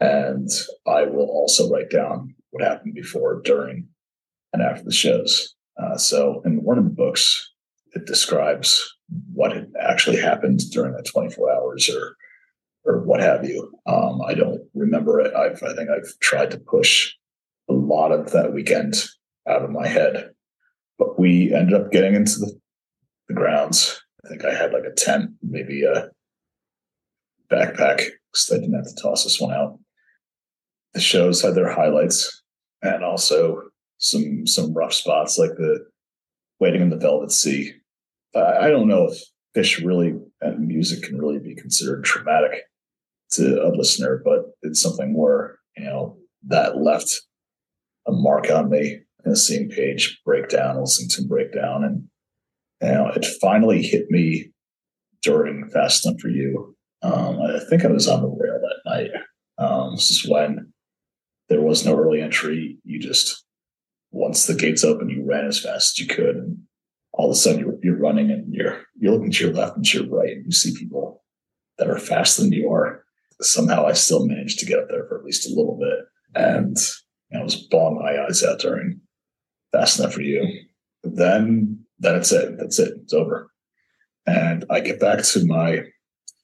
And 0.00 0.48
I 0.86 1.04
will 1.04 1.28
also 1.28 1.70
write 1.70 1.90
down 1.90 2.34
what 2.50 2.64
happened 2.64 2.94
before, 2.94 3.40
during, 3.42 3.86
and 4.52 4.62
after 4.62 4.82
the 4.82 4.92
shows. 4.92 5.54
Uh, 5.80 5.96
so 5.96 6.42
in 6.44 6.62
one 6.64 6.76
of 6.76 6.84
the 6.84 6.90
books, 6.90 7.51
it 7.94 8.06
describes 8.06 8.96
what 9.32 9.52
had 9.52 9.70
actually 9.80 10.16
happened 10.16 10.60
during 10.70 10.92
that 10.92 11.06
24 11.06 11.52
hours 11.52 11.88
or 11.88 12.16
or 12.84 13.00
what 13.02 13.20
have 13.20 13.44
you. 13.44 13.72
Um, 13.86 14.20
I 14.26 14.34
don't 14.34 14.60
remember 14.74 15.20
it. 15.20 15.34
I've, 15.34 15.62
I 15.62 15.72
think 15.74 15.88
I've 15.88 16.18
tried 16.18 16.50
to 16.50 16.58
push 16.58 17.12
a 17.68 17.72
lot 17.72 18.10
of 18.10 18.32
that 18.32 18.52
weekend 18.52 19.04
out 19.48 19.62
of 19.62 19.70
my 19.70 19.86
head. 19.86 20.30
But 20.98 21.18
we 21.18 21.54
ended 21.54 21.74
up 21.74 21.92
getting 21.92 22.14
into 22.14 22.40
the, 22.40 22.58
the 23.28 23.34
grounds. 23.34 24.02
I 24.24 24.28
think 24.28 24.44
I 24.44 24.52
had 24.52 24.72
like 24.72 24.84
a 24.84 24.94
tent, 24.94 25.30
maybe 25.42 25.84
a 25.84 26.10
backpack, 27.50 27.98
because 27.98 28.50
I 28.52 28.56
didn't 28.56 28.74
have 28.74 28.84
to 28.84 29.02
toss 29.02 29.24
this 29.24 29.40
one 29.40 29.52
out. 29.52 29.78
The 30.94 31.00
shows 31.00 31.40
had 31.40 31.54
their 31.54 31.72
highlights 31.72 32.42
and 32.82 33.04
also 33.04 33.62
some 33.98 34.46
some 34.46 34.74
rough 34.74 34.92
spots 34.92 35.38
like 35.38 35.52
the 35.56 35.86
Wading 36.58 36.82
in 36.82 36.90
the 36.90 36.96
Velvet 36.96 37.32
Sea 37.32 37.74
I 38.34 38.68
don't 38.70 38.88
know 38.88 39.08
if 39.10 39.18
Phish 39.56 39.84
really 39.84 40.14
and 40.40 40.66
music 40.66 41.02
can 41.02 41.18
really 41.18 41.38
be 41.38 41.54
considered 41.54 42.04
traumatic 42.04 42.62
to 43.32 43.62
a 43.62 43.68
listener, 43.68 44.22
but 44.24 44.46
it's 44.62 44.80
something 44.80 45.16
where, 45.16 45.58
you 45.76 45.84
know, 45.84 46.16
that 46.48 46.78
left 46.78 47.20
a 48.06 48.12
mark 48.12 48.50
on 48.50 48.70
me 48.70 49.00
in 49.24 49.36
seeing 49.36 49.68
Page 49.68 50.20
breakdown, 50.24 50.80
listening 50.80 51.08
to 51.10 51.22
him 51.22 51.28
break. 51.28 51.54
And, 51.54 52.08
you 52.80 52.88
know, 52.88 53.08
it 53.14 53.24
finally 53.40 53.82
hit 53.82 54.10
me 54.10 54.50
during 55.22 55.70
Fast 55.70 56.06
Enough 56.06 56.20
for 56.20 56.28
You. 56.28 56.76
Um, 57.02 57.40
I 57.40 57.60
think 57.68 57.84
I 57.84 57.88
was 57.88 58.08
on 58.08 58.22
the 58.22 58.28
rail 58.28 58.60
that 58.60 58.90
night. 58.90 59.10
Um, 59.58 59.92
this 59.94 60.10
is 60.10 60.28
when 60.28 60.72
there 61.48 61.60
was 61.60 61.84
no 61.84 61.96
early 61.96 62.20
entry. 62.20 62.78
You 62.84 62.98
just, 62.98 63.44
once 64.10 64.46
the 64.46 64.54
gates 64.54 64.84
open, 64.84 65.10
you 65.10 65.24
ran 65.24 65.46
as 65.46 65.60
fast 65.60 65.98
as 65.98 65.98
you 65.98 66.12
could. 66.12 66.36
And 66.36 66.58
all 67.12 67.30
of 67.30 67.32
a 67.32 67.38
sudden 67.38 67.60
you're, 67.60 67.78
you're 67.82 67.98
running 67.98 68.30
and 68.30 68.52
you're 68.52 68.82
you're 68.98 69.12
looking 69.12 69.30
to 69.30 69.44
your 69.44 69.54
left 69.54 69.76
and 69.76 69.84
to 69.84 69.98
your 69.98 70.08
right 70.08 70.36
and 70.36 70.46
you 70.46 70.52
see 70.52 70.74
people 70.76 71.22
that 71.78 71.88
are 71.88 71.98
faster 71.98 72.42
than 72.42 72.52
you 72.52 72.70
are. 72.70 73.04
Somehow 73.40 73.86
i 73.86 73.92
still 73.92 74.26
managed 74.26 74.58
to 74.60 74.66
get 74.66 74.78
up 74.78 74.88
there 74.88 75.04
for 75.08 75.18
at 75.18 75.24
least 75.24 75.46
a 75.46 75.54
little 75.54 75.78
bit. 75.78 75.98
And 76.34 76.76
i 77.34 77.42
was 77.42 77.56
bawling 77.56 77.98
my 78.02 78.24
eyes 78.24 78.42
out 78.42 78.60
during 78.60 79.00
fast 79.72 79.98
enough 79.98 80.14
for 80.14 80.22
you. 80.22 80.46
Then 81.02 81.84
it's 82.02 82.32
it 82.32 82.58
that's 82.58 82.78
it 82.78 82.94
it's 83.02 83.12
over. 83.12 83.50
And 84.26 84.64
i 84.70 84.80
get 84.80 85.00
back 85.00 85.22
to 85.24 85.44
my 85.46 85.82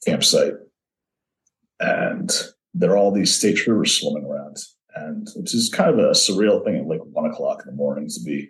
campsite 0.04 0.54
and 1.80 2.30
there 2.74 2.92
are 2.92 2.96
all 2.96 3.12
these 3.12 3.34
state 3.34 3.56
troopers 3.56 3.92
swimming 3.92 4.24
around 4.24 4.56
and 4.94 5.28
which 5.36 5.54
is 5.54 5.68
kind 5.68 5.90
of 5.90 5.98
a 5.98 6.10
surreal 6.10 6.64
thing 6.64 6.76
at 6.76 6.86
like 6.86 7.00
one 7.04 7.30
o'clock 7.30 7.62
in 7.64 7.70
the 7.70 7.76
morning 7.76 8.08
to 8.08 8.20
be 8.24 8.48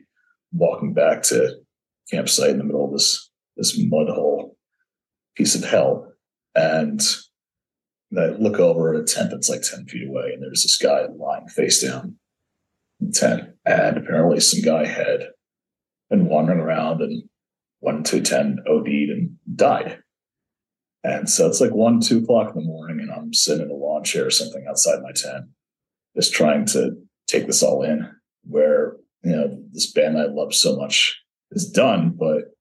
walking 0.53 0.93
back 0.93 1.23
to 1.23 1.57
campsite 2.11 2.51
in 2.51 2.59
the 2.59 2.65
middle 2.65 2.87
of 2.87 2.93
this 2.93 3.31
this 3.57 3.77
mud 3.79 4.09
hole 4.09 4.57
piece 5.37 5.55
of 5.55 5.65
hell. 5.65 6.13
And 6.55 7.01
I 8.17 8.27
look 8.29 8.59
over 8.59 8.95
at 8.95 9.01
a 9.01 9.05
tent 9.05 9.31
that's 9.31 9.51
like 9.51 9.63
10 9.63 9.87
feet 9.87 10.09
away, 10.09 10.31
and 10.33 10.43
there's 10.43 10.63
this 10.63 10.79
guy 10.79 11.07
lying 11.15 11.49
face 11.49 11.83
down 11.83 12.17
in 13.01 13.09
the 13.09 13.13
tent. 13.13 13.43
And 13.67 13.99
apparently, 13.99 14.41
some 14.41 14.63
guy 14.63 14.87
had 14.87 15.29
been 16.09 16.27
wandering 16.27 16.61
around 16.61 17.03
and 17.03 17.25
went 17.81 18.07
to 18.07 18.19
a 18.19 18.21
tent, 18.21 18.61
OD'd, 18.67 18.89
and 18.89 19.37
died. 19.55 19.99
And 21.05 21.29
so 21.29 21.47
it's 21.47 21.61
like 21.61 21.75
one, 21.75 22.01
two 22.01 22.19
o'clock 22.19 22.55
in 22.55 22.63
the 22.63 22.67
morning, 22.67 23.01
and 23.01 23.11
I'm 23.11 23.35
sitting 23.35 23.67
in 23.67 23.71
a 23.71 23.75
lawn 23.75 24.05
chair 24.05 24.27
or 24.27 24.31
something 24.31 24.65
outside 24.69 25.03
my 25.03 25.13
tent, 25.13 25.47
just 26.17 26.33
trying 26.33 26.65
to 26.67 26.97
take 27.27 27.47
this 27.47 27.63
all 27.63 27.83
in. 27.83 28.11
Where, 28.45 28.97
you 29.23 29.33
know, 29.33 29.59
this 29.73 29.93
band 29.93 30.19
I 30.19 30.25
love 30.25 30.55
so 30.55 30.77
much 30.77 31.21
is 31.53 31.71
done, 31.71 32.11
but 32.11 32.55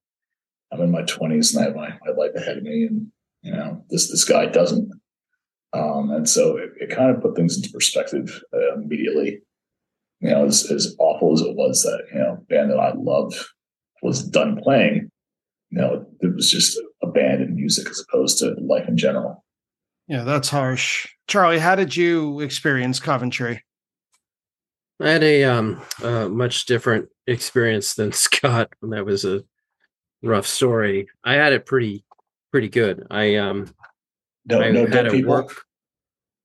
I'm 0.71 0.81
in 0.81 0.91
my 0.91 1.03
20s 1.03 1.53
and 1.55 1.61
I 1.61 1.67
have 1.67 1.75
my, 1.75 1.89
my 2.05 2.11
life 2.11 2.35
ahead 2.35 2.57
of 2.57 2.63
me, 2.63 2.85
and 2.85 3.07
you 3.41 3.51
know 3.51 3.83
this 3.89 4.09
this 4.09 4.23
guy 4.23 4.45
doesn't. 4.45 4.91
Um, 5.73 6.11
and 6.11 6.27
so 6.27 6.57
it, 6.57 6.69
it, 6.79 6.95
kind 6.95 7.13
of 7.13 7.21
put 7.21 7.35
things 7.35 7.57
into 7.57 7.69
perspective 7.69 8.41
uh, 8.53 8.75
immediately. 8.75 9.41
You 10.21 10.31
know, 10.31 10.45
as, 10.45 10.71
as 10.71 10.95
awful 10.97 11.33
as 11.33 11.41
it 11.41 11.55
was 11.55 11.83
that 11.83 12.03
you 12.13 12.19
know 12.19 12.38
band 12.49 12.71
that 12.71 12.79
I 12.79 12.93
loved 12.95 13.35
was 14.01 14.23
done 14.23 14.59
playing, 14.61 15.09
you 15.69 15.81
know, 15.81 16.05
it 16.21 16.35
was 16.35 16.51
just 16.51 16.79
abandoned 17.03 17.55
music 17.55 17.89
as 17.89 18.03
opposed 18.07 18.39
to 18.39 18.55
life 18.61 18.88
in 18.88 18.97
general. 18.97 19.43
Yeah, 20.07 20.23
that's 20.23 20.49
harsh. 20.49 21.07
Charlie, 21.27 21.59
how 21.59 21.75
did 21.75 21.95
you 21.95 22.39
experience 22.39 22.99
Coventry? 22.99 23.61
I 25.00 25.10
had 25.10 25.24
a 25.24 25.43
um 25.43 25.82
uh, 26.02 26.28
much 26.28 26.66
different 26.66 27.10
experience 27.28 27.93
than 27.93 28.12
Scott. 28.14 28.70
When 28.80 28.91
that 28.91 29.06
was 29.06 29.26
a 29.26 29.43
rough 30.24 30.48
story. 30.48 31.08
I 31.24 31.34
had 31.36 31.54
it 31.54 31.66
pretty 31.66 32.04
pretty 32.52 32.70
good. 32.70 33.06
I 33.10 33.36
um 33.36 33.74
No, 34.45 34.62
I 34.62 34.72
no 34.72 34.88
had 34.88 35.08
a 35.08 35.12
people. 35.12 35.32
work. 35.32 35.62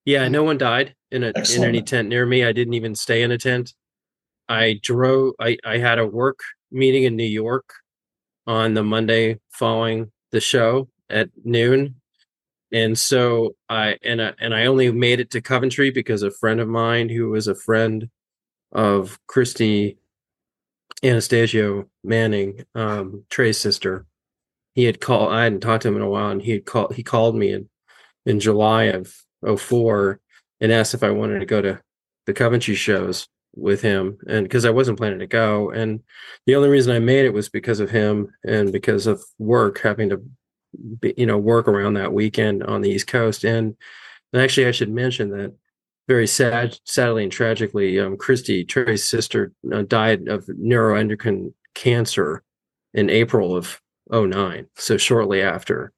Yeah, 0.04 0.28
no 0.28 0.42
one 0.42 0.58
died 0.58 0.94
in 1.10 1.22
a 1.22 1.28
in 1.28 1.64
any 1.64 1.82
tent 1.82 2.08
near 2.08 2.26
me. 2.26 2.44
I 2.44 2.52
didn't 2.52 2.74
even 2.74 2.94
stay 2.94 3.22
in 3.22 3.30
a 3.30 3.38
tent. 3.38 3.74
I 4.48 4.80
drove. 4.82 5.34
I 5.40 5.56
I 5.64 5.78
had 5.78 5.98
a 5.98 6.06
work 6.06 6.40
meeting 6.70 7.04
in 7.04 7.16
New 7.16 7.24
York 7.24 7.72
on 8.46 8.74
the 8.74 8.82
Monday 8.82 9.38
following 9.50 10.10
the 10.32 10.40
show 10.40 10.88
at 11.08 11.30
noon, 11.44 11.94
and 12.72 12.98
so 12.98 13.54
I 13.68 13.96
and 14.02 14.20
I, 14.20 14.34
and 14.40 14.52
I 14.54 14.66
only 14.66 14.90
made 14.90 15.20
it 15.20 15.30
to 15.30 15.40
Coventry 15.40 15.90
because 15.90 16.22
a 16.22 16.30
friend 16.32 16.60
of 16.60 16.68
mine 16.68 17.08
who 17.08 17.30
was 17.30 17.46
a 17.46 17.54
friend 17.54 18.10
of 18.72 19.18
Christy 19.26 19.98
Anastasio 21.04 21.88
Manning, 22.04 22.64
um, 22.74 23.24
Trey's 23.30 23.58
sister, 23.58 24.06
he 24.74 24.84
had 24.84 25.00
called. 25.00 25.32
I 25.32 25.44
hadn't 25.44 25.60
talked 25.60 25.82
to 25.82 25.88
him 25.88 25.96
in 25.96 26.02
a 26.02 26.08
while, 26.08 26.30
and 26.30 26.42
he 26.42 26.52
had 26.52 26.64
called. 26.64 26.94
He 26.94 27.02
called 27.02 27.36
me 27.36 27.52
in 27.52 27.68
in 28.24 28.40
July 28.40 28.84
of 28.84 29.12
04 29.58 30.20
and 30.60 30.72
asked 30.72 30.94
if 30.94 31.02
I 31.02 31.10
wanted 31.10 31.40
to 31.40 31.46
go 31.46 31.60
to 31.60 31.80
the 32.26 32.32
Coventry 32.32 32.76
shows 32.76 33.28
with 33.54 33.82
him, 33.82 34.16
and 34.28 34.44
because 34.44 34.64
I 34.64 34.70
wasn't 34.70 34.98
planning 34.98 35.18
to 35.18 35.26
go, 35.26 35.70
and 35.70 36.00
the 36.46 36.54
only 36.54 36.68
reason 36.68 36.94
I 36.94 37.00
made 37.00 37.26
it 37.26 37.34
was 37.34 37.48
because 37.48 37.80
of 37.80 37.90
him 37.90 38.32
and 38.44 38.72
because 38.72 39.06
of 39.06 39.22
work, 39.38 39.80
having 39.80 40.08
to, 40.10 40.22
be, 41.00 41.12
you 41.18 41.26
know, 41.26 41.36
work 41.36 41.68
around 41.68 41.94
that 41.94 42.14
weekend 42.14 42.62
on 42.62 42.80
the 42.80 42.90
East 42.90 43.08
Coast, 43.08 43.44
and, 43.44 43.76
and 44.32 44.42
actually, 44.42 44.66
I 44.66 44.70
should 44.70 44.90
mention 44.90 45.30
that 45.30 45.54
very 46.08 46.26
sad, 46.26 46.78
sadly 46.84 47.22
and 47.22 47.32
tragically, 47.32 47.98
um, 48.00 48.16
Christy 48.16 48.64
Trey's 48.64 49.08
sister 49.08 49.52
uh, 49.72 49.82
died 49.82 50.28
of 50.28 50.46
neuroendocrine 50.46 51.52
cancer 51.74 52.42
in 52.92 53.08
April 53.08 53.56
of 53.56 53.80
09. 54.10 54.66
So 54.76 54.96
shortly 54.96 55.42
after 55.42 55.92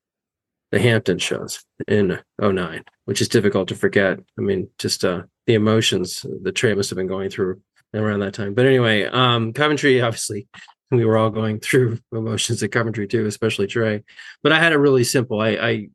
the 0.70 0.78
Hampton 0.78 1.18
shows 1.18 1.64
in 1.88 2.18
09, 2.40 2.84
which 3.04 3.20
is 3.20 3.28
difficult 3.28 3.68
to 3.68 3.74
forget. 3.74 4.18
I 4.38 4.42
mean, 4.42 4.68
just 4.78 5.04
uh, 5.04 5.22
the 5.46 5.54
emotions 5.54 6.24
that 6.42 6.52
Trey 6.52 6.74
must 6.74 6.90
have 6.90 6.96
been 6.96 7.06
going 7.06 7.30
through 7.30 7.60
around 7.94 8.20
that 8.20 8.34
time. 8.34 8.54
But 8.54 8.66
anyway, 8.66 9.04
um, 9.04 9.52
Coventry, 9.52 10.00
obviously, 10.00 10.48
we 10.90 11.04
were 11.04 11.16
all 11.16 11.30
going 11.30 11.60
through 11.60 11.98
emotions 12.12 12.62
at 12.62 12.72
Coventry 12.72 13.06
too, 13.06 13.26
especially 13.26 13.66
Trey. 13.66 14.02
But 14.42 14.52
I 14.52 14.58
had 14.58 14.72
it 14.72 14.78
really 14.78 15.04
simple. 15.04 15.40
I, 15.40 15.50
I 15.50 15.88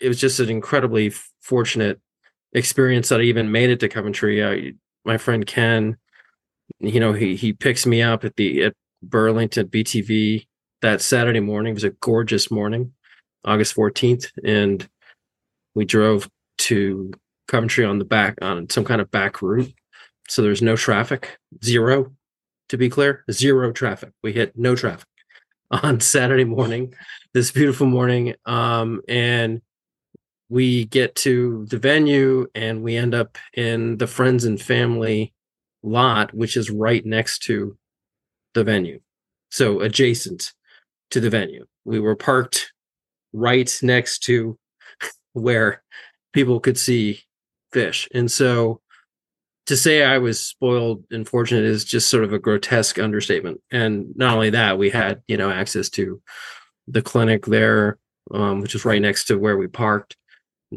it 0.00 0.08
was 0.08 0.20
just 0.20 0.40
an 0.40 0.50
incredibly 0.50 1.12
fortunate 1.40 2.00
experience 2.54 3.08
that 3.08 3.20
I 3.20 3.24
even 3.24 3.52
made 3.52 3.70
it 3.70 3.80
to 3.80 3.88
Coventry. 3.88 4.44
I, 4.44 4.72
my 5.04 5.18
friend 5.18 5.44
Ken, 5.46 5.96
you 6.80 7.00
know, 7.00 7.12
he 7.12 7.36
he 7.36 7.52
picks 7.52 7.84
me 7.84 8.02
up 8.02 8.24
at 8.24 8.36
the 8.36 8.64
at 8.64 8.74
Burlington 9.02 9.68
BTV 9.68 10.46
that 10.82 11.00
Saturday 11.00 11.40
morning. 11.40 11.72
It 11.72 11.74
was 11.74 11.84
a 11.84 11.90
gorgeous 11.90 12.50
morning, 12.50 12.92
August 13.44 13.74
14th, 13.76 14.30
and 14.44 14.88
we 15.74 15.84
drove 15.84 16.28
to 16.58 17.12
Coventry 17.48 17.84
on 17.84 17.98
the 17.98 18.04
back 18.04 18.38
on 18.40 18.70
some 18.70 18.84
kind 18.84 19.00
of 19.00 19.10
back 19.10 19.42
route. 19.42 19.72
So 20.28 20.40
there's 20.40 20.62
no 20.62 20.76
traffic, 20.76 21.38
zero 21.62 22.12
to 22.70 22.78
be 22.78 22.88
clear, 22.88 23.24
zero 23.30 23.72
traffic. 23.72 24.10
We 24.22 24.32
hit 24.32 24.56
no 24.56 24.74
traffic 24.74 25.08
on 25.70 26.00
Saturday 26.00 26.44
morning, 26.44 26.94
this 27.34 27.50
beautiful 27.50 27.86
morning. 27.86 28.34
Um, 28.46 29.02
and 29.08 29.60
we 30.48 30.84
get 30.86 31.14
to 31.16 31.66
the 31.66 31.78
venue 31.78 32.46
and 32.54 32.82
we 32.82 32.96
end 32.96 33.14
up 33.14 33.38
in 33.54 33.96
the 33.96 34.06
friends 34.06 34.44
and 34.44 34.60
family 34.60 35.32
lot, 35.82 36.34
which 36.34 36.56
is 36.56 36.70
right 36.70 37.04
next 37.04 37.40
to 37.40 37.76
the 38.54 38.64
venue. 38.64 39.00
So 39.50 39.80
adjacent 39.80 40.52
to 41.10 41.20
the 41.20 41.30
venue. 41.30 41.66
We 41.84 42.00
were 42.00 42.16
parked 42.16 42.72
right 43.32 43.72
next 43.82 44.20
to 44.24 44.58
where 45.32 45.82
people 46.32 46.60
could 46.60 46.78
see 46.78 47.20
Phish. 47.72 48.08
And 48.14 48.30
so 48.30 48.80
to 49.66 49.76
say 49.76 50.04
I 50.04 50.18
was 50.18 50.40
spoiled 50.40 51.04
and 51.10 51.26
fortunate 51.26 51.64
is 51.64 51.84
just 51.84 52.10
sort 52.10 52.24
of 52.24 52.32
a 52.32 52.38
grotesque 52.38 52.98
understatement. 52.98 53.60
And 53.70 54.14
not 54.16 54.34
only 54.34 54.50
that, 54.50 54.78
we 54.78 54.90
had, 54.90 55.22
you 55.26 55.36
know, 55.36 55.50
access 55.50 55.88
to 55.90 56.20
the 56.86 57.02
clinic 57.02 57.46
there, 57.46 57.98
um, 58.30 58.60
which 58.60 58.74
is 58.74 58.84
right 58.84 59.00
next 59.00 59.24
to 59.26 59.38
where 59.38 59.56
we 59.56 59.66
parked 59.66 60.16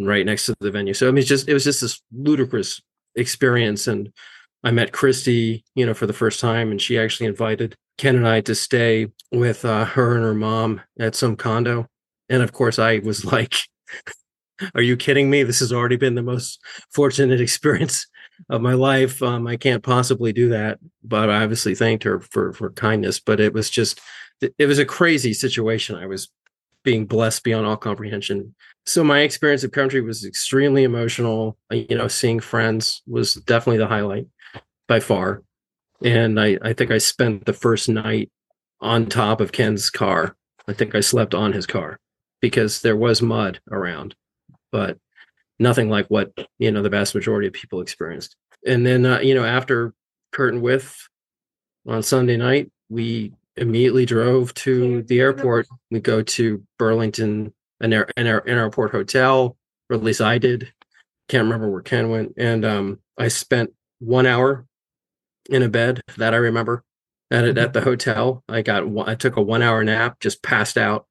right 0.05 0.25
next 0.25 0.45
to 0.47 0.55
the 0.59 0.71
venue. 0.71 0.93
So 0.93 1.07
I 1.07 1.11
mean, 1.11 1.19
it's 1.19 1.29
just 1.29 1.47
it 1.47 1.53
was 1.53 1.63
just 1.63 1.81
this 1.81 2.01
ludicrous 2.11 2.81
experience. 3.15 3.87
And 3.87 4.11
I 4.63 4.71
met 4.71 4.91
Christy, 4.91 5.63
you 5.75 5.85
know, 5.85 5.93
for 5.93 6.07
the 6.07 6.13
first 6.13 6.39
time, 6.39 6.71
and 6.71 6.81
she 6.81 6.97
actually 6.97 7.27
invited 7.27 7.75
Ken 7.97 8.15
and 8.15 8.27
I 8.27 8.41
to 8.41 8.55
stay 8.55 9.07
with 9.31 9.65
uh, 9.65 9.85
her 9.85 10.15
and 10.15 10.23
her 10.23 10.33
mom 10.33 10.81
at 10.99 11.15
some 11.15 11.35
condo. 11.35 11.87
And 12.29 12.43
of 12.43 12.53
course, 12.53 12.79
I 12.79 12.99
was 12.99 13.25
like, 13.31 13.55
"Are 14.75 14.81
you 14.81 14.97
kidding 14.97 15.29
me? 15.29 15.43
This 15.43 15.59
has 15.59 15.73
already 15.73 15.97
been 15.97 16.15
the 16.15 16.23
most 16.23 16.59
fortunate 16.91 17.41
experience 17.41 18.07
of 18.49 18.61
my 18.61 18.73
life. 18.73 19.21
Um, 19.23 19.47
I 19.47 19.57
can't 19.57 19.83
possibly 19.83 20.33
do 20.33 20.49
that." 20.49 20.79
But 21.03 21.29
I 21.29 21.43
obviously 21.43 21.75
thanked 21.75 22.03
her 22.03 22.19
for 22.19 22.53
for 22.53 22.71
kindness. 22.71 23.19
But 23.19 23.39
it 23.39 23.53
was 23.53 23.69
just, 23.69 23.99
it 24.41 24.65
was 24.67 24.79
a 24.79 24.85
crazy 24.85 25.33
situation. 25.33 25.95
I 25.95 26.05
was 26.05 26.29
being 26.87 27.05
blessed 27.05 27.43
beyond 27.43 27.65
all 27.65 27.75
comprehension. 27.75 28.55
So 28.85 29.03
my 29.03 29.19
experience 29.19 29.65
of 29.65 29.73
Coventry 29.73 29.99
was 29.99 30.23
extremely 30.23 30.85
emotional. 30.85 31.57
You 31.69 31.97
know, 31.97 32.07
seeing 32.07 32.39
friends 32.39 33.01
was 33.05 33.33
definitely 33.33 33.79
the 33.79 33.87
highlight 33.87 34.27
by 34.87 35.01
far. 35.01 35.43
And 36.01 36.39
I, 36.39 36.57
I 36.61 36.71
think 36.71 36.89
I 36.91 36.97
spent 36.99 37.45
the 37.45 37.51
first 37.51 37.89
night 37.89 38.31
on 38.79 39.07
top 39.07 39.41
of 39.41 39.51
Ken's 39.51 39.89
car. 39.89 40.37
I 40.65 40.71
think 40.71 40.95
I 40.95 41.01
slept 41.01 41.35
on 41.35 41.51
his 41.51 41.65
car 41.65 41.99
because 42.39 42.81
there 42.81 42.95
was 42.95 43.21
mud 43.21 43.59
around, 43.69 44.15
but 44.71 44.97
nothing 45.59 45.89
like 45.89 46.07
what, 46.07 46.31
you 46.57 46.71
know, 46.71 46.83
the 46.83 46.89
vast 46.89 47.13
majority 47.13 47.47
of 47.47 47.53
people 47.53 47.81
experienced. 47.81 48.37
And 48.65 48.85
then, 48.85 49.05
uh, 49.05 49.19
you 49.19 49.35
know, 49.35 49.43
after 49.43 49.93
Curtain 50.31 50.61
With 50.61 50.95
on 51.85 52.01
Sunday 52.01 52.37
night, 52.37 52.71
we 52.87 53.33
immediately 53.57 54.05
drove 54.05 54.53
to 54.55 55.03
the 55.03 55.19
airport. 55.19 55.67
We 55.91 55.99
go 55.99 56.21
to 56.21 56.63
Burlington, 56.77 57.53
an, 57.79 57.93
air, 57.93 58.07
an, 58.15 58.27
air, 58.27 58.39
an 58.39 58.57
airport 58.57 58.91
hotel, 58.91 59.57
or 59.89 59.95
at 59.95 60.03
least 60.03 60.21
I 60.21 60.37
did. 60.37 60.71
Can't 61.27 61.43
remember 61.43 61.69
where 61.69 61.81
Ken 61.81 62.09
went. 62.09 62.33
And 62.37 62.63
um, 62.63 62.99
I 63.17 63.27
spent 63.27 63.71
one 63.99 64.25
hour 64.25 64.65
in 65.49 65.63
a 65.63 65.69
bed 65.69 66.01
that 66.17 66.33
I 66.33 66.37
remember 66.37 66.83
at 67.31 67.45
it 67.45 67.57
at 67.57 67.73
the 67.73 67.81
hotel. 67.81 68.43
I 68.47 68.61
got 68.61 68.83
I 69.07 69.15
took 69.15 69.35
a 69.35 69.41
one 69.41 69.61
hour 69.61 69.83
nap, 69.83 70.19
just 70.19 70.41
passed 70.43 70.77
out, 70.77 71.05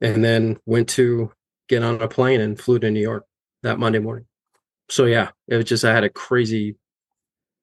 and 0.00 0.24
then 0.24 0.58
went 0.66 0.88
to 0.90 1.32
get 1.68 1.82
on 1.82 2.00
a 2.00 2.08
plane 2.08 2.40
and 2.40 2.58
flew 2.58 2.78
to 2.80 2.90
New 2.90 3.00
York 3.00 3.24
that 3.62 3.78
Monday 3.78 3.98
morning. 3.98 4.26
So 4.88 5.06
yeah, 5.06 5.30
it 5.48 5.56
was 5.56 5.64
just 5.64 5.84
I 5.84 5.94
had 5.94 6.04
a 6.04 6.10
crazy 6.10 6.76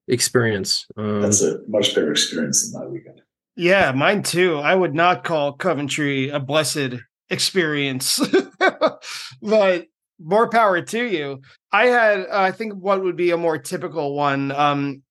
experience. 0.08 0.88
Um, 0.98 1.22
That's 1.22 1.42
a 1.42 1.60
much 1.68 1.94
better 1.94 2.12
experience 2.12 2.72
than 2.72 2.82
my 2.82 2.88
weekend. 2.88 3.22
Yeah, 3.60 3.92
mine 3.92 4.24
too. 4.24 4.60
I 4.60 4.74
would 4.74 4.96
not 4.96 5.26
call 5.26 5.52
Coventry 5.52 6.30
a 6.30 6.40
blessed 6.40 6.94
experience, 7.30 8.18
but 9.42 9.88
more 10.18 10.50
power 10.50 10.82
to 10.82 11.04
you. 11.04 11.42
I 11.70 11.88
had, 11.88 12.20
uh, 12.22 12.28
I 12.32 12.52
think, 12.54 12.76
what 12.76 13.04
would 13.04 13.18
be 13.18 13.32
a 13.32 13.38
more 13.38 13.58
typical 13.58 14.16
one. 14.16 14.54
Um, 14.54 15.02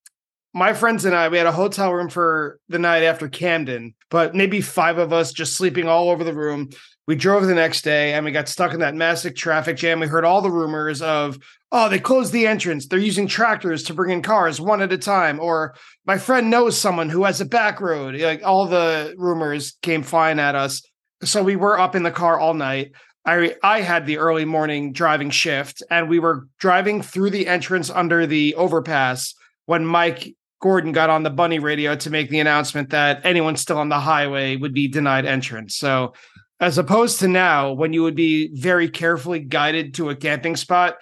my 0.51 0.73
friends 0.73 1.05
and 1.05 1.13
I, 1.15 1.29
we 1.29 1.37
had 1.37 1.45
a 1.45 1.51
hotel 1.51 1.93
room 1.93 2.09
for 2.09 2.59
the 2.69 2.79
night 2.79 3.03
after 3.03 3.29
Camden, 3.29 3.93
but 4.09 4.33
maybe 4.33 4.61
five 4.61 4.97
of 4.97 5.13
us 5.13 5.31
just 5.31 5.55
sleeping 5.55 5.87
all 5.87 6.09
over 6.09 6.23
the 6.23 6.33
room. 6.33 6.71
We 7.05 7.15
drove 7.15 7.45
the 7.45 7.53
next 7.53 7.83
day 7.83 8.13
and 8.13 8.25
we 8.25 8.31
got 8.31 8.49
stuck 8.49 8.73
in 8.73 8.79
that 8.79 8.95
massive 8.95 9.35
traffic 9.35 9.77
jam. 9.77 9.99
We 9.99 10.07
heard 10.07 10.25
all 10.25 10.41
the 10.41 10.49
rumors 10.49 11.03
of, 11.03 11.37
oh, 11.71 11.89
they 11.89 11.99
closed 11.99 12.33
the 12.33 12.47
entrance. 12.47 12.87
They're 12.87 12.99
using 12.99 13.27
tractors 13.27 13.83
to 13.83 13.93
bring 13.93 14.11
in 14.11 14.21
cars 14.21 14.59
one 14.59 14.81
at 14.81 14.93
a 14.93 14.97
time. 14.97 15.39
Or 15.39 15.75
my 16.05 16.17
friend 16.17 16.49
knows 16.49 16.77
someone 16.77 17.09
who 17.09 17.25
has 17.25 17.41
a 17.41 17.45
back 17.45 17.79
road. 17.79 18.15
Like 18.15 18.43
all 18.43 18.65
the 18.65 19.13
rumors 19.17 19.77
came 19.81 20.03
flying 20.03 20.39
at 20.39 20.55
us. 20.55 20.81
So 21.23 21.43
we 21.43 21.55
were 21.55 21.79
up 21.79 21.95
in 21.95 22.03
the 22.03 22.11
car 22.11 22.39
all 22.39 22.53
night. 22.53 22.93
I 23.25 23.55
I 23.61 23.81
had 23.81 24.05
the 24.05 24.17
early 24.17 24.45
morning 24.45 24.93
driving 24.93 25.29
shift 25.29 25.83
and 25.91 26.09
we 26.09 26.19
were 26.19 26.47
driving 26.59 27.01
through 27.01 27.31
the 27.31 27.47
entrance 27.47 27.89
under 27.89 28.25
the 28.25 28.55
overpass 28.55 29.35
when 29.65 29.85
Mike 29.85 30.35
Gordon 30.61 30.91
got 30.91 31.09
on 31.09 31.23
the 31.23 31.29
bunny 31.29 31.59
radio 31.59 31.95
to 31.95 32.09
make 32.09 32.29
the 32.29 32.39
announcement 32.39 32.89
that 32.89 33.21
anyone 33.25 33.55
still 33.55 33.77
on 33.77 33.89
the 33.89 33.99
highway 33.99 34.55
would 34.55 34.73
be 34.73 34.87
denied 34.87 35.25
entrance. 35.25 35.75
So 35.75 36.13
as 36.59 36.77
opposed 36.77 37.19
to 37.19 37.27
now 37.27 37.71
when 37.71 37.93
you 37.93 38.03
would 38.03 38.15
be 38.15 38.49
very 38.53 38.89
carefully 38.89 39.39
guided 39.39 39.93
to 39.95 40.09
a 40.09 40.15
camping 40.15 40.55
spot, 40.55 40.95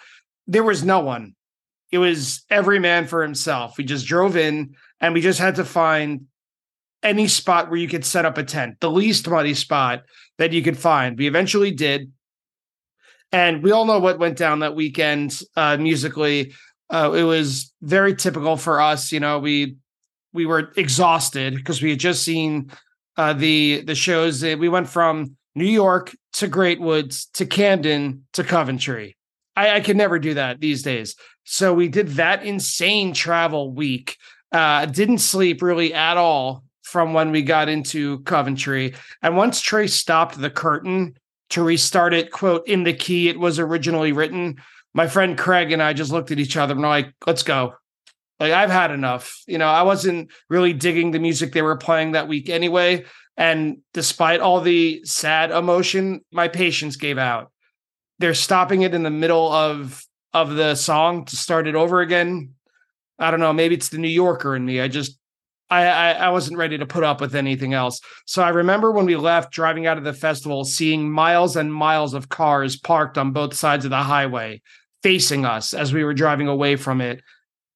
there 0.47 0.63
was 0.63 0.83
no 0.83 0.99
one. 0.99 1.35
It 1.91 1.99
was 1.99 2.43
every 2.49 2.79
man 2.79 3.07
for 3.07 3.21
himself. 3.21 3.77
We 3.77 3.83
just 3.83 4.05
drove 4.05 4.35
in 4.35 4.75
and 4.99 5.13
we 5.13 5.21
just 5.21 5.39
had 5.39 5.55
to 5.55 5.65
find 5.65 6.25
any 7.03 7.27
spot 7.27 7.69
where 7.69 7.79
you 7.79 7.87
could 7.87 8.05
set 8.05 8.25
up 8.25 8.37
a 8.37 8.43
tent, 8.43 8.79
the 8.79 8.91
least 8.91 9.27
muddy 9.27 9.53
spot 9.53 10.03
that 10.37 10.53
you 10.53 10.61
could 10.61 10.77
find. 10.77 11.17
We 11.17 11.27
eventually 11.27 11.71
did. 11.71 12.11
And 13.31 13.61
we 13.61 13.71
all 13.71 13.85
know 13.85 13.99
what 13.99 14.19
went 14.19 14.37
down 14.37 14.59
that 14.59 14.75
weekend 14.75 15.39
uh, 15.55 15.77
musically. 15.77 16.53
Uh, 16.89 17.11
it 17.15 17.23
was 17.23 17.73
very 17.81 18.15
typical 18.15 18.55
for 18.57 18.79
us. 18.79 19.11
You 19.11 19.19
know, 19.19 19.39
we 19.39 19.75
we 20.33 20.45
were 20.45 20.71
exhausted 20.77 21.55
because 21.55 21.81
we 21.81 21.89
had 21.89 21.99
just 21.99 22.23
seen 22.23 22.71
uh, 23.17 23.33
the 23.33 23.83
the 23.85 23.95
shows. 23.95 24.43
We 24.43 24.69
went 24.69 24.87
from 24.87 25.35
New 25.55 25.65
York 25.65 26.15
to 26.33 26.47
Great 26.47 26.79
Woods 26.79 27.25
to 27.33 27.45
Camden 27.45 28.25
to 28.33 28.43
Coventry. 28.43 29.16
I, 29.57 29.77
I 29.77 29.79
could 29.81 29.97
never 29.97 30.19
do 30.19 30.35
that 30.35 30.61
these 30.61 30.83
days. 30.83 31.15
So 31.43 31.73
we 31.73 31.89
did 31.89 32.09
that 32.09 32.43
insane 32.43 33.13
travel 33.13 33.73
week. 33.73 34.17
Uh, 34.51 34.85
didn't 34.85 35.17
sleep 35.17 35.61
really 35.61 35.93
at 35.93 36.15
all 36.15 36.63
from 36.83 37.13
when 37.13 37.31
we 37.31 37.41
got 37.41 37.67
into 37.67 38.19
Coventry. 38.19 38.93
And 39.21 39.35
once 39.35 39.59
Trey 39.59 39.87
stopped 39.87 40.39
the 40.39 40.49
curtain 40.49 41.17
to 41.49 41.63
restart 41.63 42.13
it, 42.13 42.31
quote, 42.31 42.65
in 42.67 42.83
the 42.83 42.93
key 42.93 43.27
it 43.27 43.39
was 43.39 43.59
originally 43.59 44.13
written, 44.13 44.57
my 44.93 45.07
friend 45.07 45.37
Craig 45.37 45.71
and 45.71 45.83
I 45.83 45.93
just 45.93 46.11
looked 46.11 46.31
at 46.31 46.39
each 46.39 46.55
other 46.55 46.73
and 46.73 46.81
were 46.81 46.87
like, 46.87 47.13
let's 47.25 47.43
go. 47.43 47.73
Like, 48.39 48.53
I've 48.53 48.69
had 48.69 48.91
enough. 48.91 49.41
You 49.47 49.57
know, 49.57 49.67
I 49.67 49.81
wasn't 49.81 50.31
really 50.49 50.73
digging 50.73 51.11
the 51.11 51.19
music 51.19 51.51
they 51.51 51.61
were 51.61 51.77
playing 51.77 52.11
that 52.11 52.27
week 52.27 52.49
anyway. 52.49 53.05
And 53.35 53.79
despite 53.93 54.39
all 54.39 54.61
the 54.61 55.01
sad 55.03 55.51
emotion, 55.51 56.21
my 56.31 56.47
patience 56.47 56.95
gave 56.95 57.17
out. 57.17 57.51
They're 58.19 58.33
stopping 58.33 58.81
it 58.81 58.93
in 58.93 59.03
the 59.03 59.09
middle 59.09 59.51
of 59.51 60.03
of 60.33 60.55
the 60.55 60.75
song 60.75 61.25
to 61.25 61.35
start 61.35 61.67
it 61.67 61.75
over 61.75 62.01
again. 62.01 62.53
I 63.17 63.31
don't 63.31 63.39
know. 63.39 63.53
Maybe 63.53 63.75
it's 63.75 63.89
the 63.89 63.97
New 63.97 64.07
Yorker 64.07 64.55
in 64.55 64.65
me. 64.65 64.81
I 64.81 64.87
just 64.87 65.17
I, 65.69 65.85
I, 65.85 66.11
I 66.11 66.29
wasn't 66.29 66.57
ready 66.57 66.77
to 66.77 66.85
put 66.85 67.03
up 67.03 67.19
with 67.19 67.35
anything 67.35 67.73
else. 67.73 67.99
So 68.25 68.41
I 68.41 68.49
remember 68.49 68.91
when 68.91 69.05
we 69.05 69.15
left, 69.15 69.51
driving 69.51 69.85
out 69.85 69.97
of 69.97 70.03
the 70.03 70.13
festival, 70.13 70.63
seeing 70.63 71.11
miles 71.11 71.55
and 71.55 71.73
miles 71.73 72.13
of 72.13 72.29
cars 72.29 72.77
parked 72.77 73.17
on 73.17 73.31
both 73.33 73.53
sides 73.53 73.83
of 73.83 73.91
the 73.91 73.97
highway, 73.97 74.61
facing 75.03 75.45
us 75.45 75.73
as 75.73 75.93
we 75.93 76.03
were 76.03 76.13
driving 76.13 76.47
away 76.47 76.75
from 76.77 77.01
it. 77.01 77.21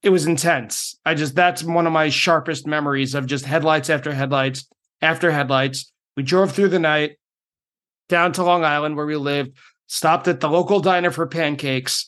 It 0.03 0.09
was 0.09 0.25
intense. 0.25 0.97
I 1.05 1.13
just 1.15 1.35
that's 1.35 1.63
one 1.63 1.85
of 1.85 1.93
my 1.93 2.09
sharpest 2.09 2.65
memories 2.65 3.13
of 3.13 3.25
just 3.25 3.45
headlights 3.45 3.89
after 3.89 4.13
headlights 4.13 4.67
after 5.01 5.31
headlights. 5.31 5.91
We 6.15 6.23
drove 6.23 6.51
through 6.51 6.69
the 6.69 6.79
night 6.79 7.17
down 8.09 8.33
to 8.33 8.43
Long 8.43 8.63
Island 8.63 8.95
where 8.95 9.05
we 9.05 9.15
lived, 9.15 9.57
stopped 9.91 10.29
at 10.29 10.39
the 10.39 10.49
local 10.49 10.79
diner 10.79 11.11
for 11.11 11.27
pancakes. 11.27 12.05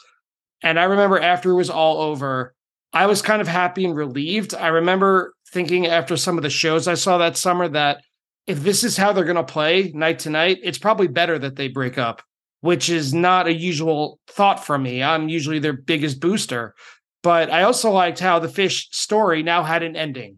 And 0.63 0.79
I 0.79 0.85
remember 0.85 1.19
after 1.19 1.51
it 1.51 1.55
was 1.55 1.69
all 1.69 1.99
over, 1.99 2.55
I 2.93 3.07
was 3.07 3.21
kind 3.21 3.41
of 3.41 3.47
happy 3.49 3.83
and 3.83 3.93
relieved. 3.93 4.55
I 4.55 4.67
remember 4.69 5.33
thinking 5.51 5.85
after 5.85 6.15
some 6.15 6.37
of 6.37 6.43
the 6.43 6.49
shows 6.49 6.87
I 6.87 6.93
saw 6.93 7.17
that 7.17 7.35
summer 7.35 7.67
that 7.67 8.01
if 8.47 8.63
this 8.63 8.85
is 8.85 8.95
how 8.95 9.11
they're 9.11 9.25
going 9.25 9.35
to 9.35 9.43
play 9.43 9.91
night 9.93 10.19
to 10.19 10.29
night, 10.29 10.59
it's 10.63 10.77
probably 10.77 11.07
better 11.07 11.37
that 11.39 11.57
they 11.57 11.67
break 11.67 11.97
up, 11.97 12.21
which 12.61 12.89
is 12.89 13.13
not 13.13 13.47
a 13.47 13.53
usual 13.53 14.17
thought 14.27 14.63
from 14.63 14.83
me. 14.83 15.03
I'm 15.03 15.27
usually 15.27 15.59
their 15.59 15.73
biggest 15.73 16.21
booster. 16.21 16.75
But 17.21 17.51
I 17.51 17.63
also 17.63 17.91
liked 17.91 18.19
how 18.19 18.39
the 18.39 18.47
Phish 18.47 18.93
story 18.93 19.43
now 19.43 19.61
had 19.63 19.83
an 19.83 19.97
ending. 19.97 20.37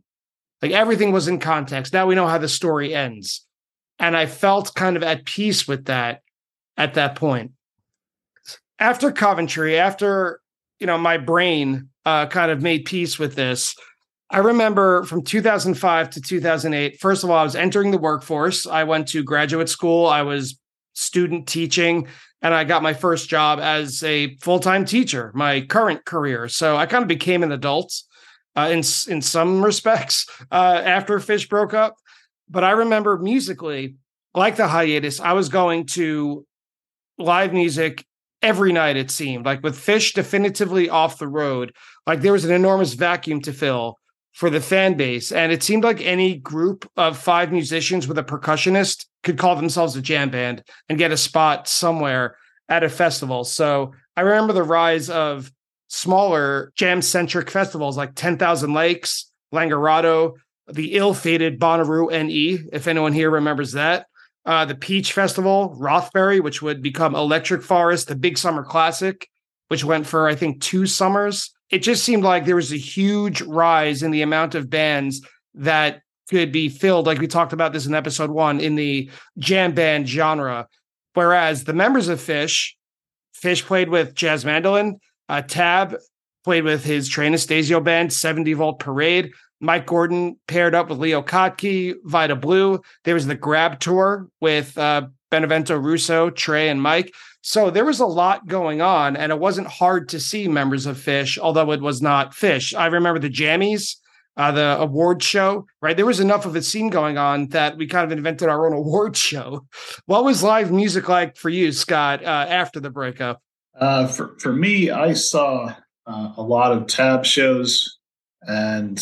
Like 0.63 0.71
everything 0.71 1.11
was 1.11 1.27
in 1.27 1.39
context. 1.39 1.93
Now 1.93 2.07
we 2.07 2.15
know 2.15 2.27
how 2.27 2.39
the 2.39 2.49
story 2.49 2.95
ends. 2.95 3.45
And 3.99 4.17
I 4.17 4.25
felt 4.25 4.73
kind 4.73 4.97
of 4.97 5.03
at 5.03 5.25
peace 5.25 5.67
with 5.67 5.85
that 5.85 6.21
at 6.77 6.95
that 6.95 7.15
point. 7.15 7.51
After 8.79 9.11
Coventry, 9.11 9.77
after, 9.79 10.41
you 10.79 10.87
know, 10.87 10.97
my 10.97 11.17
brain 11.17 11.89
uh, 12.05 12.27
kind 12.27 12.51
of 12.51 12.61
made 12.61 12.85
peace 12.85 13.17
with 13.17 13.35
this, 13.35 13.75
I 14.29 14.39
remember 14.39 15.03
from 15.03 15.23
2005 15.23 16.09
to 16.11 16.21
2008. 16.21 16.99
First 16.99 17.23
of 17.23 17.29
all, 17.29 17.37
I 17.37 17.43
was 17.43 17.55
entering 17.55 17.91
the 17.91 17.97
workforce. 17.97 18.65
I 18.65 18.83
went 18.83 19.07
to 19.09 19.23
graduate 19.23 19.69
school. 19.69 20.07
I 20.07 20.23
was 20.23 20.59
student 20.93 21.47
teaching, 21.47 22.07
and 22.41 22.53
I 22.53 22.63
got 22.63 22.83
my 22.83 22.93
first 22.93 23.29
job 23.29 23.59
as 23.59 24.03
a 24.03 24.35
full 24.37 24.59
time 24.59 24.83
teacher, 24.83 25.31
my 25.35 25.61
current 25.61 26.05
career. 26.05 26.47
So 26.47 26.75
I 26.75 26.85
kind 26.85 27.03
of 27.03 27.07
became 27.07 27.43
an 27.43 27.51
adult 27.51 27.93
uh, 28.55 28.69
in 28.71 28.79
in 29.07 29.21
some 29.21 29.63
respects 29.63 30.27
uh, 30.51 30.81
after 30.83 31.19
Phish 31.19 31.47
broke 31.47 31.73
up. 31.73 31.95
But 32.49 32.63
I 32.63 32.71
remember 32.71 33.17
musically, 33.17 33.95
like 34.33 34.55
the 34.55 34.67
hiatus, 34.67 35.19
I 35.19 35.33
was 35.33 35.49
going 35.49 35.85
to 35.87 36.45
live 37.17 37.53
music 37.53 38.05
every 38.41 38.71
night. 38.71 38.97
It 38.97 39.11
seemed 39.11 39.45
like 39.45 39.63
with 39.63 39.77
Phish 39.77 40.13
definitively 40.13 40.89
off 40.89 41.17
the 41.17 41.27
road, 41.27 41.73
like 42.05 42.21
there 42.21 42.33
was 42.33 42.45
an 42.45 42.53
enormous 42.53 42.93
vacuum 42.93 43.41
to 43.41 43.53
fill 43.53 43.99
for 44.33 44.49
the 44.49 44.61
fan 44.61 44.95
base. 44.95 45.31
And 45.31 45.51
it 45.51 45.63
seemed 45.63 45.83
like 45.83 46.01
any 46.01 46.35
group 46.35 46.89
of 46.97 47.17
five 47.17 47.51
musicians 47.51 48.07
with 48.07 48.17
a 48.17 48.23
percussionist 48.23 49.05
could 49.23 49.37
call 49.37 49.55
themselves 49.55 49.95
a 49.95 50.01
jam 50.01 50.29
band 50.29 50.63
and 50.89 50.97
get 50.97 51.11
a 51.11 51.17
spot 51.17 51.67
somewhere 51.67 52.35
at 52.67 52.83
a 52.83 52.89
festival. 52.89 53.43
So 53.43 53.93
I 54.17 54.21
remember 54.21 54.53
the 54.53 54.63
rise 54.63 55.09
of 55.09 55.51
smaller 55.87 56.73
jam 56.75 57.01
centric 57.01 57.49
festivals 57.49 57.95
like 57.95 58.15
10,000 58.15 58.73
Lakes, 58.73 59.31
Langerado, 59.53 60.33
the 60.67 60.95
ill 60.95 61.13
fated 61.13 61.59
Bonnaroo 61.59 62.11
NE, 62.11 62.59
if 62.73 62.87
anyone 62.87 63.13
here 63.13 63.29
remembers 63.29 63.73
that. 63.73 64.07
Uh, 64.45 64.65
the 64.65 64.75
Peach 64.75 65.13
Festival, 65.13 65.75
Rothbury, 65.77 66.39
which 66.39 66.61
would 66.61 66.81
become 66.81 67.15
Electric 67.15 67.63
Forest, 67.63 68.07
the 68.07 68.15
Big 68.15 68.37
Summer 68.37 68.63
Classic, 68.63 69.27
which 69.69 69.83
went 69.83 70.05
for, 70.05 70.27
I 70.27 70.35
think, 70.35 70.61
two 70.61 70.85
summers 70.85 71.55
it 71.69 71.79
just 71.79 72.03
seemed 72.03 72.23
like 72.23 72.45
there 72.45 72.55
was 72.55 72.71
a 72.71 72.77
huge 72.77 73.41
rise 73.41 74.03
in 74.03 74.11
the 74.11 74.21
amount 74.21 74.55
of 74.55 74.69
bands 74.69 75.21
that 75.55 76.01
could 76.29 76.51
be 76.51 76.69
filled, 76.69 77.05
like 77.05 77.19
we 77.19 77.27
talked 77.27 77.53
about 77.53 77.73
this 77.73 77.85
in 77.85 77.93
episode 77.93 78.29
one, 78.29 78.59
in 78.59 78.75
the 78.75 79.09
jam 79.37 79.73
band 79.73 80.07
genre. 80.07 80.67
Whereas 81.13 81.63
the 81.63 81.73
members 81.73 82.07
of 82.07 82.19
Phish, 82.19 82.73
Fish 83.33 83.63
played 83.63 83.89
with 83.89 84.15
jazz 84.15 84.45
mandolin, 84.45 84.99
uh, 85.29 85.41
Tab 85.41 85.95
played 86.43 86.63
with 86.63 86.83
his 86.83 87.09
Trey 87.09 87.27
Anastasio 87.27 87.79
band, 87.79 88.13
70 88.13 88.53
Volt 88.53 88.79
Parade. 88.79 89.31
Mike 89.59 89.85
Gordon 89.85 90.37
paired 90.47 90.75
up 90.75 90.89
with 90.89 90.99
Leo 90.99 91.21
Kottke, 91.21 91.95
Vida 92.03 92.35
Blue. 92.35 92.81
There 93.03 93.13
was 93.13 93.27
the 93.27 93.35
Grab 93.35 93.79
Tour 93.79 94.27
with 94.41 94.77
uh, 94.77 95.07
Benevento 95.31 95.77
Russo, 95.77 96.29
Trey, 96.29 96.69
and 96.69 96.81
Mike. 96.81 97.13
So 97.41 97.69
there 97.69 97.85
was 97.85 97.99
a 97.99 98.05
lot 98.05 98.47
going 98.47 98.81
on, 98.81 99.15
and 99.15 99.31
it 99.31 99.39
wasn't 99.39 99.67
hard 99.67 100.09
to 100.09 100.19
see 100.19 100.47
members 100.47 100.85
of 100.85 100.97
Phish, 100.97 101.37
although 101.37 101.71
it 101.71 101.81
was 101.81 102.01
not 102.01 102.33
Phish. 102.33 102.77
I 102.77 102.87
remember 102.87 103.19
the 103.19 103.29
Jammies, 103.29 103.97
uh, 104.37 104.51
the 104.51 104.77
award 104.79 105.21
show, 105.21 105.65
right? 105.81 105.95
There 105.95 106.05
was 106.05 106.19
enough 106.19 106.45
of 106.45 106.55
a 106.55 106.61
scene 106.61 106.89
going 106.89 107.17
on 107.17 107.49
that 107.49 107.77
we 107.77 107.87
kind 107.87 108.03
of 108.03 108.17
invented 108.17 108.49
our 108.49 108.65
own 108.65 108.73
award 108.77 109.15
show. 109.15 109.67
What 110.05 110.23
was 110.23 110.43
live 110.43 110.71
music 110.71 111.07
like 111.07 111.37
for 111.37 111.49
you, 111.49 111.71
Scott, 111.71 112.23
uh, 112.23 112.45
after 112.49 112.79
the 112.79 112.89
breakup? 112.89 113.41
Uh, 113.79 114.07
for, 114.07 114.37
for 114.39 114.53
me, 114.53 114.89
I 114.89 115.13
saw 115.13 115.75
uh, 116.07 116.33
a 116.37 116.41
lot 116.41 116.71
of 116.71 116.87
tab 116.87 117.25
shows 117.25 117.99
and 118.41 118.99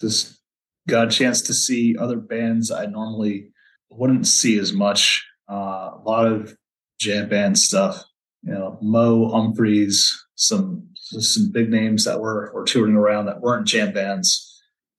just 0.00 0.40
got 0.88 1.08
a 1.08 1.10
chance 1.10 1.42
to 1.42 1.54
see 1.54 1.96
other 1.96 2.16
bands 2.16 2.70
I 2.70 2.86
normally 2.86 3.50
wouldn't 3.90 4.26
see 4.26 4.58
as 4.58 4.72
much. 4.72 5.26
Uh, 5.50 5.90
a 5.94 6.02
lot 6.04 6.26
of 6.26 6.56
jam 7.00 7.28
band 7.28 7.58
stuff. 7.58 8.02
You 8.42 8.52
know, 8.52 8.78
Mo 8.80 9.30
Umphreys, 9.32 10.12
some 10.36 10.86
some 10.94 11.50
big 11.52 11.70
names 11.70 12.04
that 12.04 12.20
were 12.20 12.50
were 12.54 12.64
touring 12.64 12.94
around 12.94 13.26
that 13.26 13.40
weren't 13.40 13.66
jam 13.66 13.92
bands. 13.92 14.46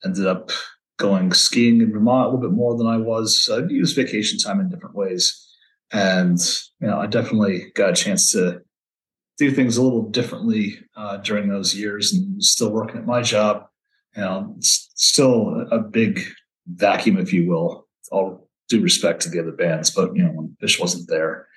Ended 0.03 0.27
up 0.27 0.51
going 0.97 1.31
skiing 1.31 1.81
in 1.81 1.91
Vermont 1.91 2.27
a 2.27 2.29
little 2.29 2.49
bit 2.49 2.55
more 2.55 2.77
than 2.77 2.87
I 2.87 2.97
was. 2.97 3.43
So 3.43 3.63
I 3.63 3.67
used 3.67 3.95
vacation 3.95 4.37
time 4.37 4.59
in 4.59 4.69
different 4.69 4.95
ways, 4.95 5.47
and 5.91 6.37
you 6.79 6.87
know, 6.87 6.99
I 6.99 7.07
definitely 7.07 7.71
got 7.75 7.91
a 7.91 7.95
chance 7.95 8.31
to 8.31 8.61
do 9.37 9.51
things 9.51 9.77
a 9.77 9.81
little 9.81 10.09
differently 10.09 10.77
uh, 10.95 11.17
during 11.17 11.49
those 11.49 11.73
years, 11.73 12.13
and 12.13 12.43
still 12.43 12.71
working 12.71 12.97
at 12.97 13.07
my 13.07 13.21
job. 13.21 13.65
You 14.15 14.21
know, 14.21 14.55
still 14.59 15.67
a 15.71 15.79
big 15.79 16.19
vacuum, 16.67 17.17
if 17.17 17.31
you 17.31 17.47
will. 17.47 17.87
All 18.11 18.49
due 18.71 18.81
respect 18.81 19.21
to 19.21 19.29
the 19.29 19.39
other 19.39 19.51
bands, 19.51 19.89
but 19.91 20.15
you 20.15 20.23
know, 20.23 20.31
when 20.31 20.57
Phish 20.61 20.79
wasn't 20.79 21.09
there, 21.09 21.47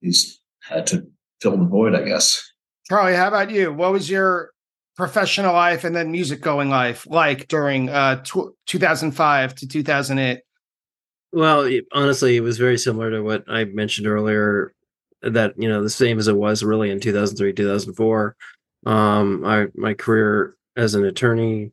he's 0.00 0.38
had 0.60 0.86
to 0.88 1.06
fill 1.40 1.56
the 1.56 1.64
void, 1.64 1.94
I 1.94 2.02
guess. 2.02 2.52
Charlie, 2.88 3.14
how 3.14 3.28
about 3.28 3.50
you? 3.50 3.72
What 3.72 3.92
was 3.92 4.08
your 4.08 4.52
professional 4.96 5.54
life 5.54 5.84
and 5.84 5.96
then 5.96 6.12
music 6.12 6.40
going 6.40 6.68
life 6.68 7.06
like 7.08 7.48
during 7.48 7.88
uh, 7.88 8.22
t- 8.22 8.50
2005 8.66 9.54
to 9.56 9.66
2008? 9.66 10.40
Well, 11.32 11.70
honestly, 11.92 12.36
it 12.36 12.40
was 12.40 12.58
very 12.58 12.76
similar 12.76 13.10
to 13.10 13.22
what 13.22 13.44
I 13.48 13.64
mentioned 13.64 14.06
earlier. 14.06 14.74
That 15.22 15.54
you 15.56 15.68
know, 15.68 15.82
the 15.82 15.90
same 15.90 16.18
as 16.18 16.28
it 16.28 16.36
was 16.36 16.64
really 16.64 16.90
in 16.90 17.00
2003, 17.00 17.52
2004. 17.52 18.36
Um, 18.84 19.44
I 19.44 19.66
my 19.74 19.94
career 19.94 20.56
as 20.76 20.94
an 20.94 21.04
attorney 21.04 21.70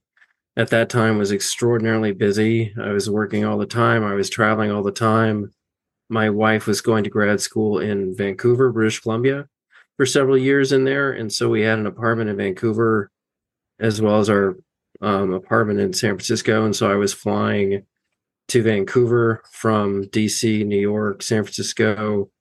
at 0.59 0.69
that 0.69 0.89
time 0.89 1.17
was 1.17 1.31
extraordinarily 1.31 2.11
busy. 2.11 2.73
I 2.79 2.89
was 2.89 3.09
working 3.09 3.45
all 3.45 3.57
the 3.57 3.65
time. 3.65 4.03
I 4.03 4.13
was 4.13 4.29
traveling 4.29 4.71
all 4.71 4.83
the 4.83 4.91
time 4.91 5.51
my 6.09 6.29
wife 6.29 6.65
was 6.67 6.81
going 6.81 7.03
to 7.03 7.09
grad 7.09 7.39
school 7.39 7.79
in 7.79 8.15
Vancouver, 8.15 8.71
British 8.71 8.99
Columbia, 8.99 9.47
for 9.95 10.05
several 10.05 10.37
years 10.37 10.71
in 10.71 10.83
there, 10.83 11.11
and 11.11 11.31
so 11.31 11.49
we 11.49 11.61
had 11.61 11.79
an 11.79 11.85
apartment 11.85 12.29
in 12.29 12.37
Vancouver, 12.37 13.11
as 13.79 14.01
well 14.01 14.19
as 14.19 14.29
our 14.29 14.57
um, 15.01 15.33
apartment 15.33 15.79
in 15.79 15.93
San 15.93 16.11
Francisco, 16.11 16.65
and 16.65 16.75
so 16.75 16.91
I 16.91 16.95
was 16.95 17.13
flying 17.13 17.85
to 18.47 18.63
Vancouver 18.63 19.43
from 19.51 20.05
DC, 20.05 20.65
New 20.65 20.79
York, 20.79 21.21
San 21.21 21.43
Francisco, 21.43 22.31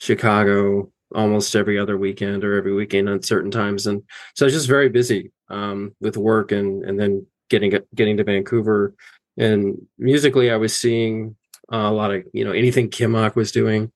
Chicago, 0.00 0.90
almost 1.14 1.54
every 1.54 1.78
other 1.78 1.96
weekend 1.96 2.42
or 2.42 2.58
every 2.58 2.74
weekend 2.74 3.08
on 3.08 3.22
certain 3.22 3.50
times, 3.50 3.86
and 3.86 4.02
so 4.34 4.44
I 4.44 4.48
was 4.48 4.54
just 4.54 4.68
very 4.68 4.88
busy 4.88 5.30
um, 5.48 5.94
with 6.00 6.16
work 6.16 6.50
and 6.50 6.84
and 6.84 6.98
then 6.98 7.26
getting 7.48 7.72
getting 7.94 8.16
to 8.16 8.24
Vancouver. 8.24 8.94
And 9.36 9.86
musically, 9.98 10.50
I 10.50 10.56
was 10.56 10.76
seeing 10.76 11.36
uh, 11.72 11.76
a 11.76 11.92
lot 11.92 12.14
of 12.14 12.24
you 12.32 12.44
know 12.44 12.52
anything 12.52 12.90
Kimock 12.90 13.34
was 13.34 13.52
doing 13.52 13.92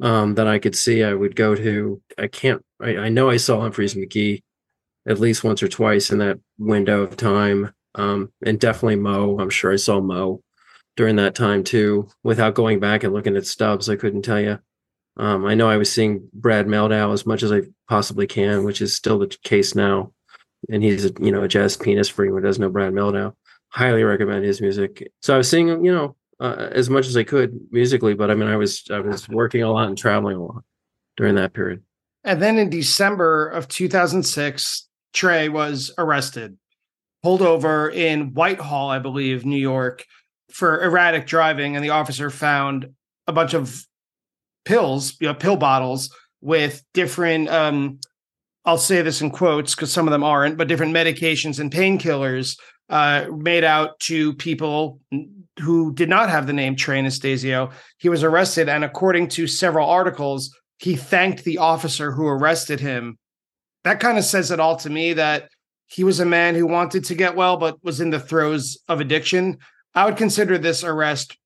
um, 0.00 0.34
that 0.34 0.46
I 0.46 0.58
could 0.58 0.74
see. 0.74 1.02
I 1.02 1.14
would 1.14 1.36
go 1.36 1.54
to. 1.54 2.02
I 2.18 2.26
can't. 2.26 2.64
I, 2.80 2.96
I 2.96 3.08
know 3.08 3.30
I 3.30 3.36
saw 3.36 3.60
Umphrey's 3.60 3.94
McGee 3.94 4.42
at 5.08 5.20
least 5.20 5.44
once 5.44 5.62
or 5.62 5.68
twice 5.68 6.10
in 6.10 6.18
that 6.18 6.38
window 6.58 7.02
of 7.02 7.16
time, 7.16 7.72
um, 7.94 8.32
and 8.44 8.58
definitely 8.58 8.96
Mo. 8.96 9.38
I'm 9.38 9.50
sure 9.50 9.72
I 9.72 9.76
saw 9.76 10.00
Mo 10.00 10.42
during 10.96 11.16
that 11.16 11.34
time 11.34 11.64
too. 11.64 12.08
Without 12.22 12.54
going 12.54 12.80
back 12.80 13.04
and 13.04 13.12
looking 13.12 13.36
at 13.36 13.46
stubs, 13.46 13.88
I 13.88 13.96
couldn't 13.96 14.22
tell 14.22 14.40
you. 14.40 14.58
Um, 15.16 15.44
I 15.44 15.54
know 15.54 15.68
I 15.68 15.76
was 15.76 15.92
seeing 15.92 16.28
Brad 16.32 16.66
Mehldau 16.66 17.12
as 17.12 17.26
much 17.26 17.42
as 17.42 17.52
I 17.52 17.62
possibly 17.88 18.26
can, 18.26 18.64
which 18.64 18.80
is 18.80 18.96
still 18.96 19.18
the 19.18 19.36
case 19.44 19.74
now. 19.74 20.12
And 20.70 20.82
he's 20.82 21.04
a, 21.04 21.12
you 21.20 21.32
know 21.32 21.42
a 21.42 21.48
jazz 21.48 21.76
pianist 21.76 22.12
for 22.12 22.24
anyone 22.24 22.42
who 22.42 22.48
doesn't 22.48 22.62
know 22.62 22.70
Brad 22.70 22.92
Mehldau. 22.92 23.34
Highly 23.68 24.04
recommend 24.04 24.44
his 24.44 24.60
music. 24.60 25.10
So 25.20 25.34
I 25.34 25.38
was 25.38 25.48
seeing 25.48 25.84
you 25.84 25.92
know 25.92 26.16
uh, 26.40 26.68
as 26.72 26.90
much 26.90 27.06
as 27.06 27.16
I 27.16 27.24
could 27.24 27.58
musically, 27.70 28.14
but 28.14 28.30
I 28.30 28.34
mean 28.34 28.48
I 28.48 28.56
was 28.56 28.84
I 28.90 29.00
was 29.00 29.28
working 29.28 29.62
a 29.62 29.70
lot 29.70 29.88
and 29.88 29.98
traveling 29.98 30.36
a 30.36 30.44
lot 30.44 30.62
during 31.16 31.34
that 31.36 31.52
period. 31.52 31.82
And 32.24 32.40
then 32.40 32.58
in 32.58 32.70
December 32.70 33.48
of 33.48 33.66
2006, 33.68 34.88
Trey 35.12 35.48
was 35.48 35.92
arrested, 35.98 36.56
pulled 37.22 37.42
over 37.42 37.90
in 37.90 38.32
Whitehall, 38.32 38.90
I 38.90 39.00
believe, 39.00 39.44
New 39.44 39.56
York, 39.56 40.04
for 40.52 40.82
erratic 40.82 41.26
driving, 41.26 41.74
and 41.74 41.84
the 41.84 41.90
officer 41.90 42.30
found 42.30 42.90
a 43.26 43.32
bunch 43.32 43.54
of 43.54 43.84
pills, 44.64 45.16
you 45.20 45.26
know, 45.26 45.34
pill 45.34 45.56
bottles 45.56 46.14
with 46.40 46.82
different 46.92 47.48
um 47.48 47.98
I'll 48.64 48.78
say 48.78 49.02
this 49.02 49.20
in 49.20 49.30
quotes 49.30 49.74
because 49.74 49.92
some 49.92 50.06
of 50.06 50.12
them 50.12 50.22
aren't, 50.22 50.56
but 50.56 50.68
different 50.68 50.94
medications 50.94 51.58
and 51.58 51.70
painkillers 51.70 52.56
uh, 52.88 53.26
made 53.34 53.64
out 53.64 53.98
to 54.00 54.34
people 54.34 55.00
who 55.60 55.92
did 55.94 56.08
not 56.08 56.28
have 56.28 56.46
the 56.46 56.52
name 56.52 56.76
Trey 56.76 56.98
Anastasio. 56.98 57.70
He 57.98 58.08
was 58.08 58.22
arrested, 58.22 58.68
and 58.68 58.84
according 58.84 59.28
to 59.28 59.46
several 59.46 59.88
articles, 59.88 60.54
he 60.78 60.96
thanked 60.96 61.44
the 61.44 61.58
officer 61.58 62.12
who 62.12 62.26
arrested 62.26 62.80
him. 62.80 63.18
That 63.84 64.00
kind 64.00 64.18
of 64.18 64.24
says 64.24 64.50
it 64.50 64.60
all 64.60 64.76
to 64.76 64.90
me 64.90 65.14
that 65.14 65.48
he 65.86 66.04
was 66.04 66.20
a 66.20 66.26
man 66.26 66.54
who 66.54 66.66
wanted 66.66 67.04
to 67.04 67.14
get 67.14 67.36
well, 67.36 67.56
but 67.56 67.82
was 67.82 68.00
in 68.00 68.10
the 68.10 68.20
throes 68.20 68.78
of 68.88 69.00
addiction. 69.00 69.58
I 69.94 70.06
would 70.06 70.16
consider 70.16 70.56
this 70.56 70.84
arrest 70.84 71.36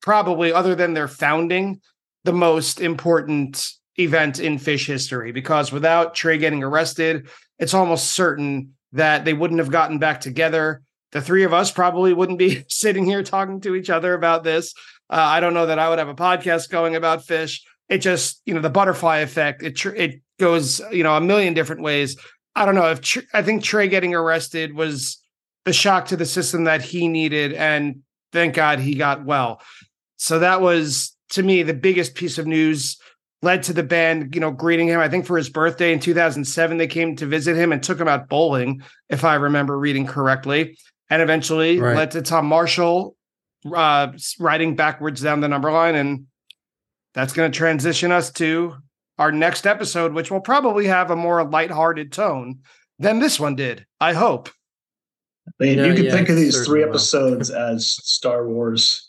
probably, 0.00 0.52
other 0.52 0.74
than 0.74 0.94
their 0.94 1.08
founding, 1.08 1.80
the 2.24 2.32
most 2.32 2.80
important 2.80 3.66
event 3.98 4.38
in 4.38 4.58
Phish 4.58 4.86
history 4.86 5.32
because 5.32 5.72
without 5.72 6.14
Trey 6.14 6.38
getting 6.38 6.62
arrested, 6.62 7.28
it's 7.58 7.74
almost 7.74 8.12
certain 8.12 8.74
that 8.92 9.24
they 9.24 9.32
wouldn't 9.32 9.60
have 9.60 9.70
gotten 9.70 9.98
back 9.98 10.20
together. 10.20 10.82
The 11.12 11.20
three 11.20 11.44
of 11.44 11.54
us 11.54 11.70
probably 11.70 12.12
wouldn't 12.12 12.38
be 12.38 12.64
sitting 12.68 13.04
here 13.04 13.22
talking 13.22 13.60
to 13.62 13.74
each 13.74 13.90
other 13.90 14.14
about 14.14 14.44
this. 14.44 14.74
Uh, 15.08 15.16
I 15.16 15.40
don't 15.40 15.54
know 15.54 15.66
that 15.66 15.78
I 15.78 15.88
would 15.88 15.98
have 15.98 16.08
a 16.08 16.14
podcast 16.14 16.70
going 16.70 16.96
about 16.96 17.24
Phish. 17.24 17.60
It 17.88 17.98
just, 17.98 18.42
you 18.44 18.54
know, 18.54 18.60
the 18.60 18.70
butterfly 18.70 19.18
effect. 19.18 19.62
It 19.62 19.84
it 19.86 20.20
goes, 20.40 20.80
you 20.90 21.04
know, 21.04 21.16
a 21.16 21.20
million 21.20 21.54
different 21.54 21.82
ways. 21.82 22.16
I 22.54 22.64
don't 22.64 22.74
know 22.74 22.90
if 22.90 23.18
I 23.32 23.42
think 23.42 23.62
Trey 23.62 23.86
getting 23.88 24.14
arrested 24.14 24.74
was 24.74 25.22
the 25.64 25.72
shock 25.72 26.06
to 26.06 26.16
the 26.16 26.26
system 26.26 26.64
that 26.64 26.82
he 26.82 27.06
needed, 27.06 27.52
and 27.52 28.02
thank 28.32 28.54
God 28.54 28.80
he 28.80 28.94
got 28.94 29.24
well. 29.24 29.60
So 30.16 30.38
that 30.40 30.60
was 30.60 31.14
to 31.30 31.42
me 31.42 31.62
the 31.62 31.74
biggest 31.74 32.14
piece 32.14 32.38
of 32.38 32.46
news. 32.46 32.98
Led 33.46 33.62
to 33.62 33.72
the 33.72 33.84
band, 33.84 34.34
you 34.34 34.40
know, 34.40 34.50
greeting 34.50 34.88
him. 34.88 34.98
I 34.98 35.08
think 35.08 35.24
for 35.24 35.36
his 35.36 35.48
birthday 35.48 35.92
in 35.92 36.00
2007, 36.00 36.78
they 36.78 36.88
came 36.88 37.14
to 37.14 37.26
visit 37.26 37.54
him 37.56 37.70
and 37.70 37.80
took 37.80 38.00
him 38.00 38.08
out 38.08 38.28
bowling, 38.28 38.82
if 39.08 39.22
I 39.22 39.36
remember 39.36 39.78
reading 39.78 40.04
correctly. 40.04 40.76
And 41.10 41.22
eventually 41.22 41.78
right. 41.78 41.96
led 41.96 42.10
to 42.10 42.22
Tom 42.22 42.46
Marshall 42.46 43.16
uh, 43.72 44.12
riding 44.40 44.74
backwards 44.74 45.20
down 45.20 45.40
the 45.40 45.48
number 45.48 45.70
line, 45.70 45.94
and 45.94 46.26
that's 47.14 47.32
going 47.32 47.50
to 47.50 47.56
transition 47.56 48.10
us 48.10 48.32
to 48.32 48.74
our 49.16 49.30
next 49.30 49.64
episode, 49.64 50.12
which 50.12 50.30
will 50.30 50.40
probably 50.40 50.86
have 50.86 51.12
a 51.12 51.16
more 51.16 51.44
lighthearted 51.44 52.12
tone 52.12 52.60
than 52.98 53.20
this 53.20 53.38
one 53.38 53.54
did. 53.54 53.86
I 54.00 54.12
hope. 54.12 54.50
I 55.48 55.64
mean, 55.64 55.78
you 55.78 55.94
can 55.94 56.04
yeah, 56.06 56.10
think 56.10 56.28
of 56.28 56.36
these 56.36 56.66
three 56.66 56.82
episodes 56.82 57.50
as 57.50 57.86
Star 57.86 58.48
Wars, 58.48 59.08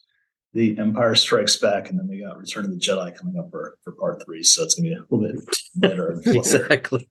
The 0.58 0.76
Empire 0.80 1.14
Strikes 1.14 1.56
Back, 1.58 1.92
and 1.92 2.00
then 2.00 2.08
we 2.08 2.22
got 2.22 2.36
Return 2.36 2.66
of 2.66 2.72
the 2.72 2.80
Jedi 2.80 3.16
coming 3.16 3.38
up 3.38 3.52
for, 3.52 3.78
for 3.84 3.92
part 3.92 4.24
three. 4.26 4.42
So 4.42 4.64
it's 4.64 4.74
gonna 4.74 4.90
be 4.90 4.96
a 4.96 5.06
little 5.10 5.36
bit 5.36 5.58
better. 5.76 6.20
exactly. 6.26 7.08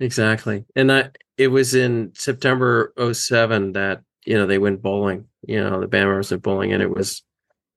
Exactly. 0.00 0.64
And 0.74 0.88
that 0.88 1.18
it 1.36 1.48
was 1.48 1.74
in 1.74 2.12
September 2.14 2.94
07 3.12 3.72
that, 3.72 4.00
you 4.24 4.38
know, 4.38 4.46
they 4.46 4.56
went 4.56 4.80
bowling. 4.80 5.26
You 5.46 5.62
know, 5.62 5.82
the 5.82 5.86
band 5.86 6.08
members 6.08 6.30
went 6.30 6.42
bowling, 6.42 6.72
and 6.72 6.82
it 6.82 6.88
was 6.88 7.22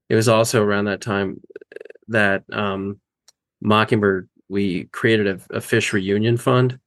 it 0.07 0.15
was 0.15 0.29
also 0.29 0.63
around 0.63 0.85
that 0.85 1.01
time 1.01 1.41
that 2.07 2.43
um 2.53 3.01
Mockingbird, 3.61 4.29
we 4.47 4.85
created 4.85 5.27
a, 5.27 5.57
a 5.57 5.59
Phish 5.59 5.91
reunion 5.91 6.37
fund 6.37 6.79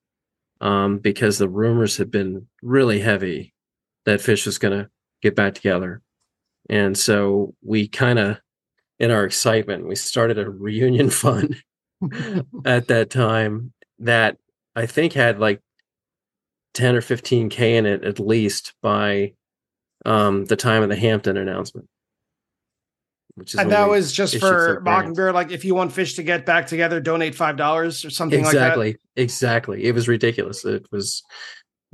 um, 0.62 0.96
because 0.96 1.36
the 1.36 1.48
rumors 1.48 1.98
had 1.98 2.10
been 2.10 2.46
really 2.62 3.00
heavy 3.00 3.52
that 4.06 4.20
Phish 4.20 4.46
was 4.46 4.56
going 4.56 4.78
to 4.78 4.90
get 5.20 5.34
back 5.34 5.54
together. 5.54 6.00
And 6.70 6.96
so 6.96 7.54
we 7.62 7.88
kind 7.88 8.18
of, 8.18 8.40
in 9.00 9.10
our 9.10 9.24
excitement, 9.24 9.88
we 9.88 9.96
started 9.96 10.38
a 10.38 10.48
reunion 10.48 11.10
fund 11.10 11.56
at 12.64 12.86
that 12.86 13.10
time 13.10 13.72
that 13.98 14.38
I 14.76 14.86
think 14.86 15.12
had 15.12 15.40
like 15.40 15.60
10 16.74 16.94
or 16.94 17.00
15K 17.00 17.58
in 17.58 17.86
it 17.86 18.04
at 18.04 18.20
least 18.20 18.74
by 18.80 19.32
um, 20.06 20.44
the 20.46 20.56
time 20.56 20.82
of 20.84 20.88
the 20.88 20.96
Hampton 20.96 21.36
announcement 21.36 21.88
which 23.34 23.54
is 23.54 23.60
and 23.60 23.70
that 23.70 23.88
was 23.88 24.12
just 24.12 24.38
for 24.38 24.80
Mockingbird. 24.80 25.34
Like, 25.34 25.50
if 25.50 25.64
you 25.64 25.74
want 25.74 25.92
Phish 25.92 26.16
to 26.16 26.22
get 26.22 26.44
back 26.44 26.66
together, 26.66 27.00
donate 27.00 27.34
five 27.34 27.56
dollars 27.56 28.04
or 28.04 28.10
something 28.10 28.40
exactly, 28.40 28.88
like 28.88 29.00
that. 29.14 29.22
Exactly, 29.22 29.76
Exactly. 29.76 29.84
it 29.84 29.94
was 29.94 30.08
ridiculous. 30.08 30.64
It 30.64 30.84
was, 30.90 31.22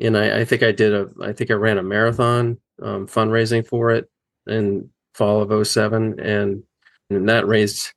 and 0.01 0.17
I, 0.17 0.41
I 0.41 0.45
think 0.45 0.63
I 0.63 0.73
did 0.73 0.95
a, 0.95 1.09
I 1.23 1.33
think 1.33 1.51
I 1.51 1.55
ran 1.55 1.79
a 1.79 1.83
marathon 1.83 2.59
um, 2.83 3.07
fundraising 3.07 3.67
for 3.67 3.91
it 3.91 4.09
in 4.47 4.91
fall 5.15 5.43
of 5.43 5.67
07 5.67 6.21
and 6.21 6.63
and 7.09 7.29
that 7.29 7.47
raised 7.47 7.93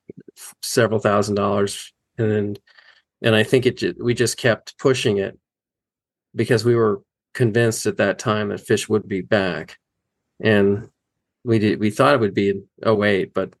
several 0.62 1.00
thousand 1.00 1.34
dollars. 1.34 1.92
And 2.18 2.58
and 3.22 3.34
I 3.34 3.42
think 3.42 3.66
it 3.66 3.96
we 4.00 4.14
just 4.14 4.36
kept 4.36 4.78
pushing 4.78 5.18
it 5.18 5.38
because 6.34 6.64
we 6.64 6.74
were 6.74 7.02
convinced 7.34 7.86
at 7.86 7.96
that 7.98 8.18
time 8.18 8.48
that 8.48 8.66
Phish 8.66 8.88
would 8.88 9.08
be 9.08 9.20
back. 9.20 9.78
And 10.42 10.88
we 11.44 11.58
did 11.58 11.80
we 11.80 11.90
thought 11.90 12.14
it 12.14 12.20
would 12.20 12.34
be 12.34 12.50
in 12.50 12.66
08 12.84 13.32
but 13.32 13.54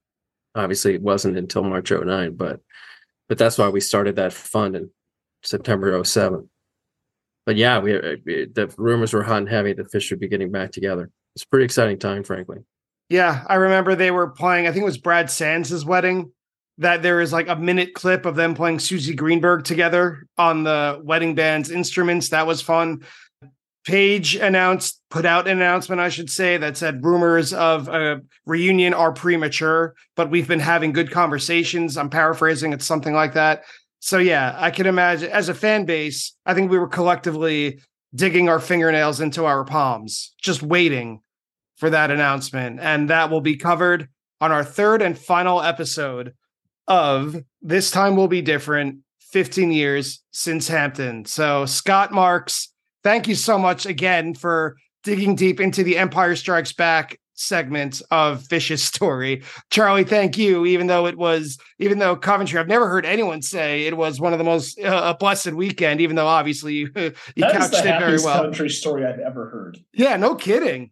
obviously 0.54 0.94
it 0.94 1.02
wasn't 1.02 1.36
until 1.36 1.62
march 1.62 1.90
09 1.90 2.34
but 2.34 2.60
but 3.28 3.38
that's 3.38 3.58
why 3.58 3.68
we 3.68 3.80
started 3.80 4.16
that 4.16 4.32
fund 4.32 4.76
in 4.76 4.90
september 5.42 6.02
07 6.04 6.48
but 7.46 7.56
yeah 7.56 7.78
we, 7.78 7.96
uh, 7.96 8.16
we 8.24 8.46
the 8.46 8.72
rumors 8.76 9.12
were 9.12 9.22
hot 9.22 9.38
and 9.38 9.48
heavy 9.48 9.72
that 9.72 9.90
Phish 9.90 10.10
would 10.10 10.20
be 10.20 10.28
getting 10.28 10.50
back 10.50 10.72
together. 10.72 11.10
It's 11.34 11.44
a 11.44 11.48
pretty 11.48 11.64
exciting 11.64 11.98
time 11.98 12.24
frankly 12.24 12.58
yeah 13.10 13.44
i 13.46 13.56
remember 13.56 13.94
they 13.94 14.10
were 14.10 14.30
playing 14.30 14.66
i 14.66 14.72
think 14.72 14.82
it 14.82 14.86
was 14.86 14.96
brad 14.96 15.30
sands' 15.30 15.84
wedding 15.84 16.32
that 16.80 17.02
there 17.02 17.20
is 17.20 17.30
like 17.30 17.46
a 17.48 17.56
minute 17.56 17.92
clip 17.92 18.24
of 18.24 18.36
them 18.36 18.54
playing 18.54 18.78
Suzy 18.78 19.14
Greenberg 19.14 19.64
together 19.64 20.26
on 20.38 20.64
the 20.64 20.98
wedding 21.04 21.34
band's 21.34 21.70
instruments. 21.70 22.30
That 22.30 22.46
was 22.46 22.62
fun. 22.62 23.04
Page 23.84 24.34
announced, 24.34 25.00
put 25.10 25.26
out 25.26 25.46
an 25.46 25.58
announcement, 25.58 26.00
I 26.00 26.08
should 26.08 26.30
say, 26.30 26.56
that 26.56 26.78
said 26.78 27.04
rumors 27.04 27.52
of 27.52 27.88
a 27.88 28.22
reunion 28.46 28.94
are 28.94 29.12
premature, 29.12 29.94
but 30.16 30.30
we've 30.30 30.48
been 30.48 30.60
having 30.60 30.92
good 30.92 31.10
conversations. 31.10 31.98
I'm 31.98 32.08
paraphrasing, 32.08 32.72
it's 32.72 32.86
something 32.86 33.12
like 33.12 33.34
that. 33.34 33.64
So, 34.00 34.16
yeah, 34.16 34.54
I 34.56 34.70
can 34.70 34.86
imagine 34.86 35.30
as 35.30 35.50
a 35.50 35.54
fan 35.54 35.84
base, 35.84 36.34
I 36.46 36.54
think 36.54 36.70
we 36.70 36.78
were 36.78 36.88
collectively 36.88 37.80
digging 38.14 38.48
our 38.48 38.58
fingernails 38.58 39.20
into 39.20 39.44
our 39.44 39.64
palms, 39.64 40.34
just 40.40 40.62
waiting 40.62 41.20
for 41.80 41.90
that 41.90 42.10
announcement. 42.10 42.78
And 42.78 43.10
that 43.10 43.30
will 43.30 43.40
be 43.40 43.56
covered 43.56 44.08
on 44.40 44.52
our 44.52 44.62
third 44.62 45.02
and 45.02 45.18
final 45.18 45.62
episode 45.62 46.34
of 46.86 47.42
This 47.62 47.90
Time 47.90 48.16
Will 48.16 48.28
Be 48.28 48.42
Different 48.42 48.98
15 49.32 49.72
years 49.72 50.22
since 50.30 50.68
Hampton. 50.68 51.24
So, 51.24 51.64
Scott 51.64 52.12
Marks 52.12 52.70
thank 53.02 53.26
you 53.26 53.34
so 53.34 53.58
much 53.58 53.86
again 53.86 54.34
for 54.34 54.76
digging 55.04 55.34
deep 55.34 55.58
into 55.60 55.82
the 55.82 55.96
Empire 55.96 56.36
Strikes 56.36 56.72
Back 56.72 57.18
segment 57.34 58.02
of 58.10 58.42
Phish's 58.42 58.82
story. 58.84 59.42
Charlie, 59.70 60.04
thank 60.04 60.36
you. 60.36 60.66
Even 60.66 60.86
though 60.86 61.06
it 61.06 61.16
was, 61.16 61.58
even 61.78 61.98
though 61.98 62.14
Coventry, 62.14 62.58
I've 62.58 62.68
never 62.68 62.88
heard 62.88 63.06
anyone 63.06 63.40
say 63.40 63.86
it 63.86 63.96
was 63.96 64.20
one 64.20 64.32
of 64.32 64.38
the 64.38 64.44
most 64.44 64.78
uh, 64.80 65.14
blessed 65.14 65.52
weekend. 65.52 66.00
Even 66.00 66.16
though 66.16 66.26
obviously 66.26 66.74
you, 66.74 66.90
you 66.94 67.44
couched 67.44 67.74
it 67.74 67.98
very 67.98 68.18
well. 68.18 68.36
Coventry 68.36 68.68
story 68.68 69.06
I've 69.06 69.20
ever 69.20 69.48
heard. 69.48 69.78
Yeah, 69.94 70.16
no 70.16 70.34
kidding. 70.34 70.90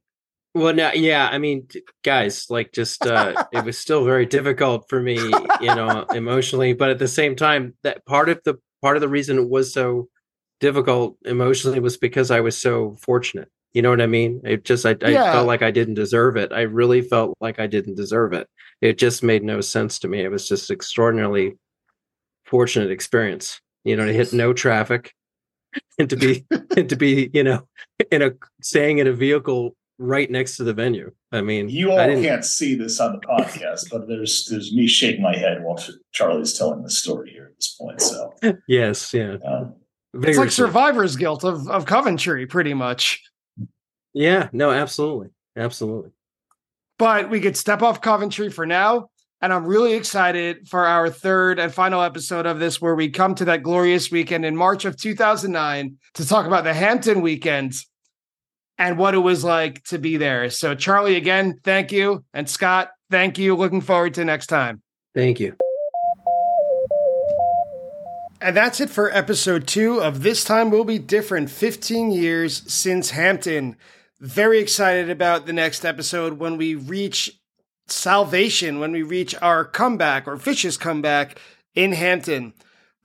Well, 0.58 0.74
now, 0.74 0.92
yeah, 0.92 1.28
I 1.30 1.38
mean, 1.38 1.68
guys, 2.02 2.46
like, 2.50 2.72
just 2.72 3.06
uh, 3.06 3.44
it 3.52 3.64
was 3.64 3.78
still 3.78 4.04
very 4.04 4.26
difficult 4.26 4.86
for 4.88 5.00
me, 5.00 5.20
you 5.60 5.74
know, 5.74 6.06
emotionally. 6.12 6.72
But 6.72 6.90
at 6.90 6.98
the 6.98 7.08
same 7.08 7.36
time, 7.36 7.74
that 7.84 8.04
part 8.06 8.28
of 8.28 8.40
the 8.44 8.56
part 8.82 8.96
of 8.96 9.00
the 9.00 9.08
reason 9.08 9.38
it 9.38 9.48
was 9.48 9.72
so 9.72 10.08
difficult 10.60 11.16
emotionally 11.24 11.80
was 11.80 11.96
because 11.96 12.30
I 12.30 12.40
was 12.40 12.58
so 12.58 12.96
fortunate. 13.00 13.48
You 13.72 13.82
know 13.82 13.90
what 13.90 14.00
I 14.00 14.06
mean? 14.06 14.40
It 14.44 14.64
just 14.64 14.84
I, 14.84 14.96
I 15.02 15.10
Yeah. 15.10 15.32
felt 15.32 15.46
like 15.46 15.62
I 15.62 15.70
didn't 15.70 15.94
deserve 15.94 16.36
it. 16.36 16.52
I 16.52 16.62
really 16.62 17.00
felt 17.02 17.36
like 17.40 17.60
I 17.60 17.66
didn't 17.66 17.94
deserve 17.96 18.32
it. 18.32 18.48
It 18.80 18.98
just 18.98 19.22
made 19.22 19.44
no 19.44 19.60
sense 19.60 19.98
to 20.00 20.08
me. 20.08 20.20
It 20.24 20.30
was 20.30 20.48
just 20.48 20.70
extraordinarily 20.70 21.56
fortunate 22.46 22.90
experience. 22.90 23.60
You 23.84 23.96
know, 23.96 24.06
to 24.06 24.12
hit 24.12 24.32
no 24.32 24.52
traffic 24.52 25.12
and 25.98 26.10
to 26.10 26.16
be 26.16 26.44
and 26.76 26.88
to 26.88 26.96
be, 26.96 27.30
you 27.32 27.44
know, 27.44 27.66
in 28.10 28.22
a 28.22 28.32
staying 28.62 28.98
in 28.98 29.06
a 29.06 29.12
vehicle 29.12 29.76
right 29.98 30.30
next 30.30 30.56
to 30.56 30.64
the 30.64 30.72
venue. 30.72 31.10
I 31.32 31.40
mean, 31.40 31.68
You 31.68 31.90
all 31.92 31.98
didn't- 32.06 32.22
can't 32.22 32.44
see 32.44 32.74
this 32.76 33.00
on 33.00 33.12
the 33.12 33.18
podcast, 33.26 33.90
but 33.90 34.06
there's 34.08 34.46
there's 34.46 34.72
me 34.72 34.86
shaking 34.86 35.22
my 35.22 35.36
head 35.36 35.62
while 35.64 35.78
Charlie's 36.12 36.52
telling 36.56 36.82
the 36.82 36.90
story 36.90 37.30
here 37.30 37.46
at 37.46 37.56
this 37.56 37.76
point. 37.80 38.00
So 38.00 38.32
Yes, 38.68 39.12
yeah. 39.12 39.36
um, 39.44 39.74
It's 40.14 40.14
like 40.14 40.22
vigorously. 40.36 40.50
survivor's 40.50 41.16
guilt 41.16 41.44
of, 41.44 41.68
of 41.68 41.84
Coventry, 41.86 42.46
pretty 42.46 42.74
much. 42.74 43.22
Yeah, 44.14 44.48
no, 44.52 44.70
absolutely. 44.70 45.28
Absolutely. 45.56 46.10
But 46.98 47.30
we 47.30 47.40
could 47.40 47.56
step 47.56 47.82
off 47.82 48.00
Coventry 48.00 48.50
for 48.50 48.66
now. 48.66 49.10
And 49.40 49.52
I'm 49.52 49.66
really 49.66 49.94
excited 49.94 50.66
for 50.68 50.84
our 50.84 51.08
third 51.08 51.60
and 51.60 51.72
final 51.72 52.02
episode 52.02 52.44
of 52.44 52.58
this, 52.58 52.80
where 52.80 52.96
we 52.96 53.08
come 53.08 53.36
to 53.36 53.44
that 53.44 53.62
glorious 53.62 54.10
weekend 54.10 54.44
in 54.44 54.56
March 54.56 54.84
of 54.84 54.96
2009 54.96 55.96
to 56.14 56.26
talk 56.26 56.44
about 56.46 56.64
the 56.64 56.74
Hampton 56.74 57.20
weekend 57.20 57.74
and 58.78 58.96
what 58.96 59.14
it 59.14 59.18
was 59.18 59.44
like 59.44 59.82
to 59.84 59.98
be 59.98 60.16
there. 60.16 60.48
So, 60.50 60.74
Charlie, 60.74 61.16
again, 61.16 61.58
thank 61.64 61.90
you. 61.92 62.24
And 62.32 62.48
Scott, 62.48 62.90
thank 63.10 63.38
you. 63.38 63.56
Looking 63.56 63.80
forward 63.80 64.14
to 64.14 64.24
next 64.24 64.46
time. 64.46 64.82
Thank 65.14 65.40
you. 65.40 65.56
And 68.40 68.56
that's 68.56 68.80
it 68.80 68.88
for 68.88 69.10
episode 69.10 69.66
two 69.66 70.00
of 70.00 70.22
This 70.22 70.44
Time 70.44 70.70
Will 70.70 70.84
Be 70.84 70.98
Different 70.98 71.50
15 71.50 72.12
years 72.12 72.62
since 72.72 73.10
Hampton. 73.10 73.76
Very 74.20 74.60
excited 74.60 75.10
about 75.10 75.46
the 75.46 75.52
next 75.52 75.84
episode 75.84 76.34
when 76.34 76.56
we 76.56 76.76
reach 76.76 77.36
salvation, 77.88 78.78
when 78.78 78.92
we 78.92 79.02
reach 79.02 79.34
our 79.42 79.64
comeback 79.64 80.28
or 80.28 80.36
Phish's 80.36 80.76
comeback 80.76 81.40
in 81.74 81.92
Hampton. 81.92 82.52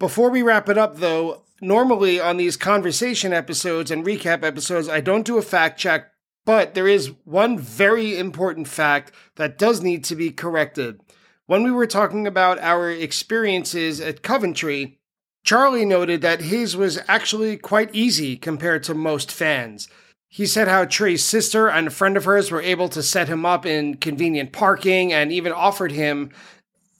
Before 0.03 0.29
we 0.29 0.41
wrap 0.41 0.67
it 0.67 0.77
up, 0.77 0.97
though, 0.97 1.43
normally 1.61 2.19
on 2.19 2.35
these 2.35 2.57
conversation 2.57 3.31
episodes 3.31 3.89
and 3.89 4.05
recap 4.05 4.43
episodes, 4.43 4.89
I 4.89 4.99
don't 4.99 5.25
do 5.25 5.37
a 5.37 5.41
fact 5.41 5.79
check, 5.79 6.11
but 6.43 6.73
there 6.73 6.89
is 6.89 7.13
one 7.23 7.57
very 7.57 8.17
important 8.17 8.67
fact 8.67 9.13
that 9.35 9.57
does 9.57 9.81
need 9.81 10.03
to 10.03 10.17
be 10.17 10.29
corrected. 10.29 10.99
When 11.45 11.63
we 11.63 11.71
were 11.71 11.87
talking 11.87 12.27
about 12.27 12.59
our 12.59 12.91
experiences 12.91 14.01
at 14.01 14.23
Coventry, 14.23 14.99
Charlie 15.45 15.85
noted 15.85 16.19
that 16.19 16.41
his 16.41 16.75
was 16.75 16.99
actually 17.07 17.55
quite 17.55 17.95
easy 17.95 18.35
compared 18.35 18.83
to 18.83 18.93
most 18.93 19.31
fans. 19.31 19.87
He 20.27 20.45
said 20.45 20.67
how 20.67 20.83
Trey's 20.83 21.23
sister 21.23 21.69
and 21.69 21.87
a 21.87 21.91
friend 21.91 22.17
of 22.17 22.25
hers 22.25 22.51
were 22.51 22.61
able 22.61 22.89
to 22.89 23.01
set 23.01 23.29
him 23.29 23.45
up 23.45 23.65
in 23.65 23.95
convenient 23.95 24.51
parking 24.51 25.13
and 25.13 25.31
even 25.31 25.53
offered 25.53 25.93
him 25.93 26.31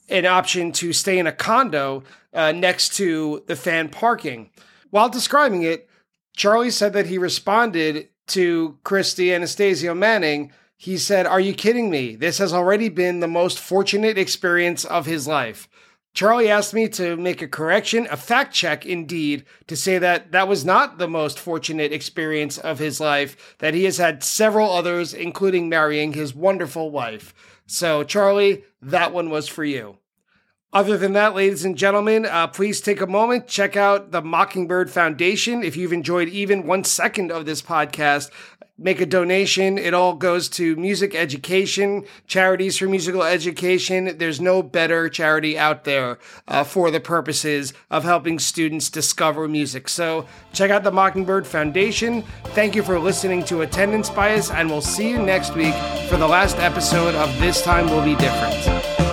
an 0.08 0.26
option 0.26 0.72
to 0.74 0.94
stay 0.94 1.20
in 1.20 1.28
a 1.28 1.34
condo 1.34 2.04
uh, 2.34 2.52
next 2.52 2.94
to 2.96 3.44
the 3.48 3.56
fan 3.56 3.90
parking. 3.90 4.50
While 4.90 5.10
describing 5.10 5.64
it, 5.64 5.90
Charlie 6.36 6.72
said 6.72 6.94
that 6.94 7.08
he 7.08 7.18
responded 7.18 8.10
to 8.28 8.78
Kristy 8.84 9.36
Anastasio 9.36 9.94
Manning. 9.94 10.52
He 10.78 10.98
said, 10.98 11.26
Are 11.26 11.40
you 11.40 11.54
kidding 11.54 11.90
me? 11.90 12.16
This 12.16 12.38
has 12.40 12.54
already 12.54 12.90
been 12.90 13.20
the 13.20 13.28
most 13.28 13.60
fortunate 13.60 14.18
experience 14.18 14.86
of 14.86 15.06
his 15.06 15.28
life. 15.28 15.68
Charlie 16.14 16.50
asked 16.50 16.76
me 16.76 16.88
to 16.90 17.18
make 17.18 17.42
a 17.42 17.48
correction, 17.48 18.08
a 18.12 18.18
fact 18.18 18.54
check 18.54 18.86
indeed, 18.86 19.46
to 19.66 19.76
say 19.76 19.98
that 19.98 20.32
that 20.32 20.48
was 20.48 20.64
not 20.64 21.00
the 21.00 21.08
most 21.08 21.40
fortunate 21.40 21.92
experience 21.92 22.60
of 22.60 22.78
his 22.78 23.00
life, 23.00 23.56
that 23.58 23.74
he 23.74 23.86
has 23.86 23.98
had 23.98 24.24
several 24.24 24.72
others, 24.72 25.16
including 25.16 25.70
marrying 25.70 26.14
his 26.14 26.36
wonderful 26.36 26.92
wife. 26.92 27.34
So, 27.66 28.04
Charlie, 28.04 28.64
that 28.80 29.12
one 29.12 29.32
was 29.32 29.48
for 29.48 29.64
you. 29.64 29.98
Other 30.74 30.98
than 30.98 31.14
that, 31.14 31.36
ladies 31.36 31.64
and 31.66 31.78
gentlemen, 31.78 32.26
uh, 32.26 32.48
please 32.48 32.82
take 32.82 33.00
a 33.00 33.06
moment, 33.06 33.48
check 33.48 33.78
out 33.78 34.10
the 34.10 34.24
Mockingbird 34.24 34.90
Foundation. 34.90 35.62
If 35.62 35.78
you've 35.78 35.94
enjoyed 35.94 36.30
even 36.30 36.66
one 36.66 36.84
second 36.84 37.32
of 37.32 37.46
this 37.46 37.62
podcast, 37.62 38.32
make 38.80 39.00
a 39.00 39.06
donation. 39.06 39.78
It 39.78 39.94
all 39.94 40.16
goes 40.16 40.50
to 40.50 40.76
music 40.76 41.14
education, 41.14 42.06
charities 42.26 42.80
for 42.80 42.88
musical 42.88 43.22
education. 43.22 44.18
There's 44.18 44.42
no 44.42 44.64
better 44.64 45.10
charity 45.10 45.60
out 45.60 45.84
there 45.84 46.18
uh, 46.48 46.64
for 46.64 46.90
the 46.90 47.00
purposes 47.00 47.74
of 47.92 48.04
helping 48.04 48.40
students 48.40 48.90
discover 48.90 49.48
music. 49.48 49.88
So 49.88 50.26
check 50.54 50.72
out 50.72 50.84
the 50.84 50.92
Mockingbird 50.92 51.46
Foundation. 51.46 52.24
Thank 52.46 52.76
you 52.76 52.82
for 52.82 52.98
listening 52.98 53.46
to 53.46 53.62
Attendance 53.62 54.10
Bias, 54.10 54.50
and 54.50 54.68
we'll 54.68 54.82
see 54.82 55.12
you 55.12 55.20
next 55.20 55.54
week 55.54 55.76
for 56.10 56.18
the 56.18 56.28
last 56.28 56.58
episode 56.58 57.14
of 57.14 57.30
This 57.40 57.62
Time 57.62 57.88
Will 57.92 58.04
Be 58.04 58.16
Different. 58.16 59.13